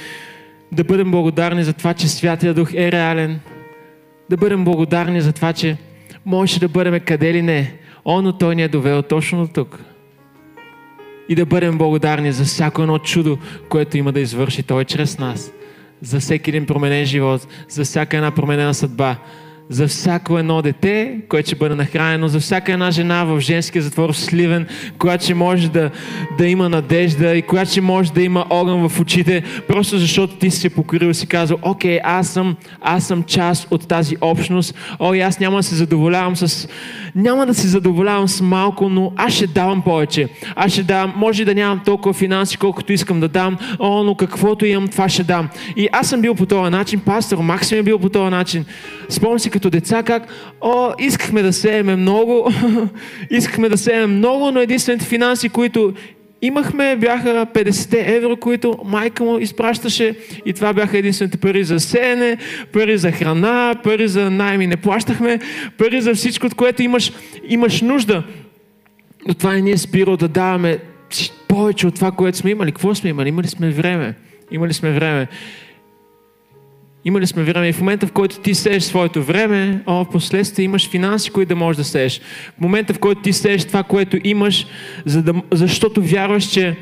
Да 0.72 0.85
бъдем 0.85 1.11
благодарни 1.11 1.64
за 1.64 1.72
това, 1.72 1.95
че 1.95 2.09
Святия 2.09 2.55
Дух 2.55 2.74
е 2.74 2.93
реален. 2.93 3.41
Да 4.31 4.37
бъдем 4.37 4.64
благодарни 4.64 5.20
за 5.20 5.33
това, 5.33 5.53
че 5.53 5.76
можеше 6.26 6.61
да 6.61 6.68
бъдем 6.68 7.01
къде 7.01 7.35
ли 7.35 7.43
не. 7.43 7.74
Он, 8.05 8.24
но 8.24 8.33
Той 8.33 8.55
ни 8.55 8.62
е 8.62 8.68
довел 8.68 9.03
точно 9.03 9.47
до 9.47 9.53
тук. 9.53 9.81
И 11.29 11.35
да 11.35 11.47
бъдем 11.47 11.79
благодарни 11.79 12.33
за 12.33 12.45
всяко 12.45 12.83
едно 12.83 12.99
чудо, 12.99 13.39
което 13.68 13.97
има 13.97 14.12
да 14.12 14.20
извърши 14.20 14.62
Той 14.62 14.85
чрез 14.85 15.18
нас 15.18 15.53
за 16.03 16.21
всеки 16.21 16.51
един 16.51 16.67
променен 16.67 17.05
живот, 17.05 17.47
за 17.69 17.85
всяка 17.85 18.17
една 18.17 18.31
променена 18.31 18.75
съдба. 18.75 19.17
За 19.71 19.89
всяко 19.89 20.39
едно 20.39 20.62
дете, 20.62 21.19
което 21.29 21.47
ще 21.47 21.57
бъде 21.57 21.75
нахранено, 21.75 22.29
за 22.29 22.41
всяка 22.41 22.73
една 22.73 22.91
жена 22.91 23.25
в 23.25 23.41
женския 23.41 23.83
затвор 23.83 24.12
в 24.12 24.16
Сливен, 24.16 24.66
която 24.99 25.25
ще 25.25 25.35
може 25.35 25.71
да, 25.71 25.91
да 26.39 26.47
има 26.47 26.69
надежда 26.69 27.37
и 27.37 27.43
която 27.43 27.71
ще 27.71 27.81
може 27.81 28.12
да 28.12 28.23
има 28.23 28.47
огън 28.51 28.89
в 28.89 29.01
очите, 29.01 29.43
просто 29.69 29.99
защото 29.99 30.37
ти 30.37 30.51
си 30.51 30.61
се 30.61 30.71
покорил 30.71 31.07
и 31.07 31.14
си 31.14 31.27
казал, 31.27 31.59
окей, 31.62 31.99
аз 32.05 32.29
съм, 32.29 32.57
аз 32.81 33.07
съм 33.07 33.23
част 33.23 33.69
от 33.71 33.89
тази 33.89 34.16
общност, 34.21 34.75
о, 34.99 35.14
и 35.14 35.21
аз 35.21 35.41
няма 35.41 35.57
да 35.57 35.62
се 35.62 35.75
задоволявам 35.75 36.37
с, 36.37 36.69
няма 37.14 37.47
да 37.47 37.55
се 37.55 37.69
задоволявам 37.69 38.29
с 38.29 38.41
малко, 38.41 38.89
но 38.89 39.12
аз 39.16 39.33
ще 39.33 39.47
давам 39.47 39.83
повече. 39.83 40.29
Аз 40.57 40.73
ще 40.73 40.83
давам, 40.83 41.12
може 41.16 41.45
да 41.45 41.55
нямам 41.55 41.81
толкова 41.85 42.12
финанси, 42.12 42.57
колкото 42.57 42.93
искам 42.93 43.21
да 43.21 43.29
дам, 43.29 43.59
о, 43.79 44.03
но 44.03 44.14
каквото 44.14 44.66
имам, 44.66 44.89
това 44.89 45.09
ще 45.09 45.23
дам. 45.23 45.49
И 45.77 45.89
аз 45.93 46.09
съм 46.09 46.21
бил 46.21 46.35
по 46.35 46.47
този 46.47 46.71
начин, 46.71 47.01
пастор 47.01 47.39
Максим 47.39 47.79
е 47.79 47.83
бил 47.83 47.99
по 47.99 48.09
този 48.09 48.31
начин. 48.31 48.64
Спомням 49.09 49.39
си 49.39 49.51
като 49.51 49.71
деца 49.71 50.03
как, 50.03 50.23
о, 50.61 50.93
искахме 50.99 51.43
да 51.43 51.53
сееме 51.53 51.97
много, 51.97 52.53
искахме 53.31 53.69
да 53.69 53.79
сееме 53.79 54.07
много, 54.07 54.51
но 54.51 54.61
единствените 54.61 55.07
финанси, 55.07 55.49
които 55.49 55.95
имахме, 56.43 56.97
бяха 56.97 57.47
50 57.55 58.17
евро, 58.17 58.37
които 58.37 58.79
майка 58.85 59.25
му 59.25 59.39
изпращаше 59.39 60.15
и 60.47 60.53
това 60.53 60.73
бяха 60.73 60.99
единствените 60.99 61.39
пари 61.39 61.65
за 61.65 61.81
сеене, 61.81 62.37
пари 62.73 62.99
за 62.99 63.13
храна, 63.13 63.75
пари 63.85 64.09
за 64.09 64.31
найми 64.31 64.67
не 64.67 64.77
плащахме, 64.77 65.39
пари 65.79 66.01
за 66.01 66.15
всичко, 66.15 66.47
от 66.47 66.55
което 66.55 66.83
имаш, 66.83 67.13
имаш 67.49 67.81
нужда. 67.81 68.25
Но 69.29 69.35
това 69.35 69.53
не 69.53 69.61
ни 69.61 69.71
е 69.71 69.77
спирало 69.77 70.17
да 70.17 70.29
даваме 70.29 70.79
повече 71.49 71.87
от 71.87 71.95
това, 71.95 72.11
което 72.11 72.39
сме 72.39 72.51
имали. 72.51 72.73
Какво 72.73 72.95
сме 72.95 73.11
имали? 73.11 73.29
Имали 73.29 73.49
сме 73.49 73.71
време. 73.71 74.15
Имали 74.51 74.73
сме 74.73 74.93
време. 74.93 75.29
Имали 77.09 77.27
сме 77.27 77.43
време 77.43 77.69
и 77.69 77.73
в 77.73 77.81
момента, 77.81 78.07
в 78.07 78.13
който 78.13 78.39
ти 78.39 78.55
сееш 78.55 78.83
своето 78.83 79.23
време, 79.23 79.83
о, 79.87 80.05
в 80.05 80.11
последствие 80.11 80.65
имаш 80.65 80.91
финанси, 80.91 81.31
които 81.31 81.49
да 81.49 81.57
можеш 81.57 81.77
да 81.77 81.85
сееш. 81.85 82.21
В 82.59 82.61
момента, 82.61 82.95
в 82.95 82.99
който 82.99 83.23
ти 83.23 83.33
сееш 83.33 83.65
това, 83.65 83.83
което 83.83 84.19
имаш, 84.25 84.67
за 85.05 85.23
да, 85.23 85.35
защото 85.53 86.03
вярваш, 86.03 86.45
че 86.45 86.77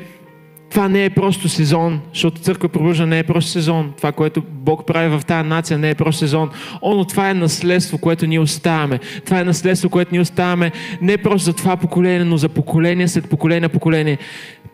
това 0.69 0.89
не 0.89 1.05
е 1.05 1.09
просто 1.09 1.49
сезон, 1.49 2.01
защото 2.13 2.41
църква 2.41 2.69
пробужда 2.69 3.05
не 3.05 3.19
е 3.19 3.23
просто 3.23 3.51
сезон. 3.51 3.93
Това, 3.97 4.11
което 4.11 4.43
Бог 4.51 4.87
прави 4.87 5.17
в 5.17 5.25
тази 5.25 5.49
нация, 5.49 5.77
не 5.77 5.89
е 5.89 5.95
просто 5.95 6.19
сезон. 6.19 6.49
О, 6.81 6.95
но 6.95 7.05
това 7.05 7.29
е 7.29 7.33
наследство, 7.33 7.97
което 7.97 8.25
ние 8.25 8.39
оставяме. 8.39 8.99
Това 9.25 9.39
е 9.39 9.43
наследство, 9.43 9.89
което 9.89 10.11
ние 10.11 10.21
оставяме 10.21 10.71
не 11.01 11.17
просто 11.17 11.45
за 11.45 11.53
това 11.53 11.77
поколение, 11.77 12.23
но 12.23 12.37
за 12.37 12.49
поколение 12.49 13.07
след 13.07 13.29
поколение, 13.29 13.69
поколение 13.69 14.17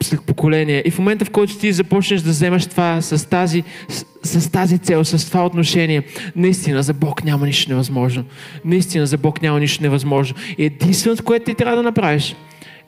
след 0.01 0.21
поколение. 0.21 0.83
И 0.85 0.91
в 0.91 0.99
момента, 0.99 1.25
в 1.25 1.29
който 1.29 1.57
ти 1.57 1.73
започнеш 1.73 2.21
да 2.21 2.29
вземаш 2.29 2.65
това 2.65 3.01
с 3.01 3.29
тази, 3.29 3.63
с, 3.89 4.05
с 4.41 4.51
тази 4.51 4.77
цел, 4.77 5.05
с 5.05 5.27
това 5.27 5.45
отношение, 5.45 6.03
наистина 6.35 6.83
за 6.83 6.93
Бог 6.93 7.23
няма 7.23 7.45
нищо 7.45 7.71
невъзможно. 7.71 8.25
Наистина 8.65 9.05
за 9.05 9.17
Бог 9.17 9.41
няма 9.41 9.59
нищо 9.59 9.83
невъзможно. 9.83 10.37
И 10.57 10.65
единственото, 10.65 11.23
което 11.23 11.45
ти 11.45 11.55
трябва 11.55 11.77
да 11.77 11.83
направиш, 11.83 12.35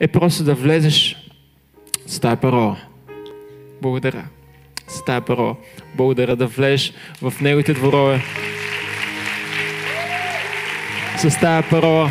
е 0.00 0.06
просто 0.06 0.44
да 0.44 0.54
влезеш 0.54 1.16
с 2.06 2.20
тази 2.20 2.36
парола. 2.36 2.76
Благодаря. 3.82 4.24
С 4.88 5.04
тази 5.04 5.24
парола. 5.24 5.56
Благодаря 5.94 6.36
да 6.36 6.46
влезеш 6.46 6.92
в 7.22 7.34
неговите 7.40 7.72
дворове. 7.72 8.22
С 11.18 11.40
тази 11.40 11.68
парола 11.70 12.10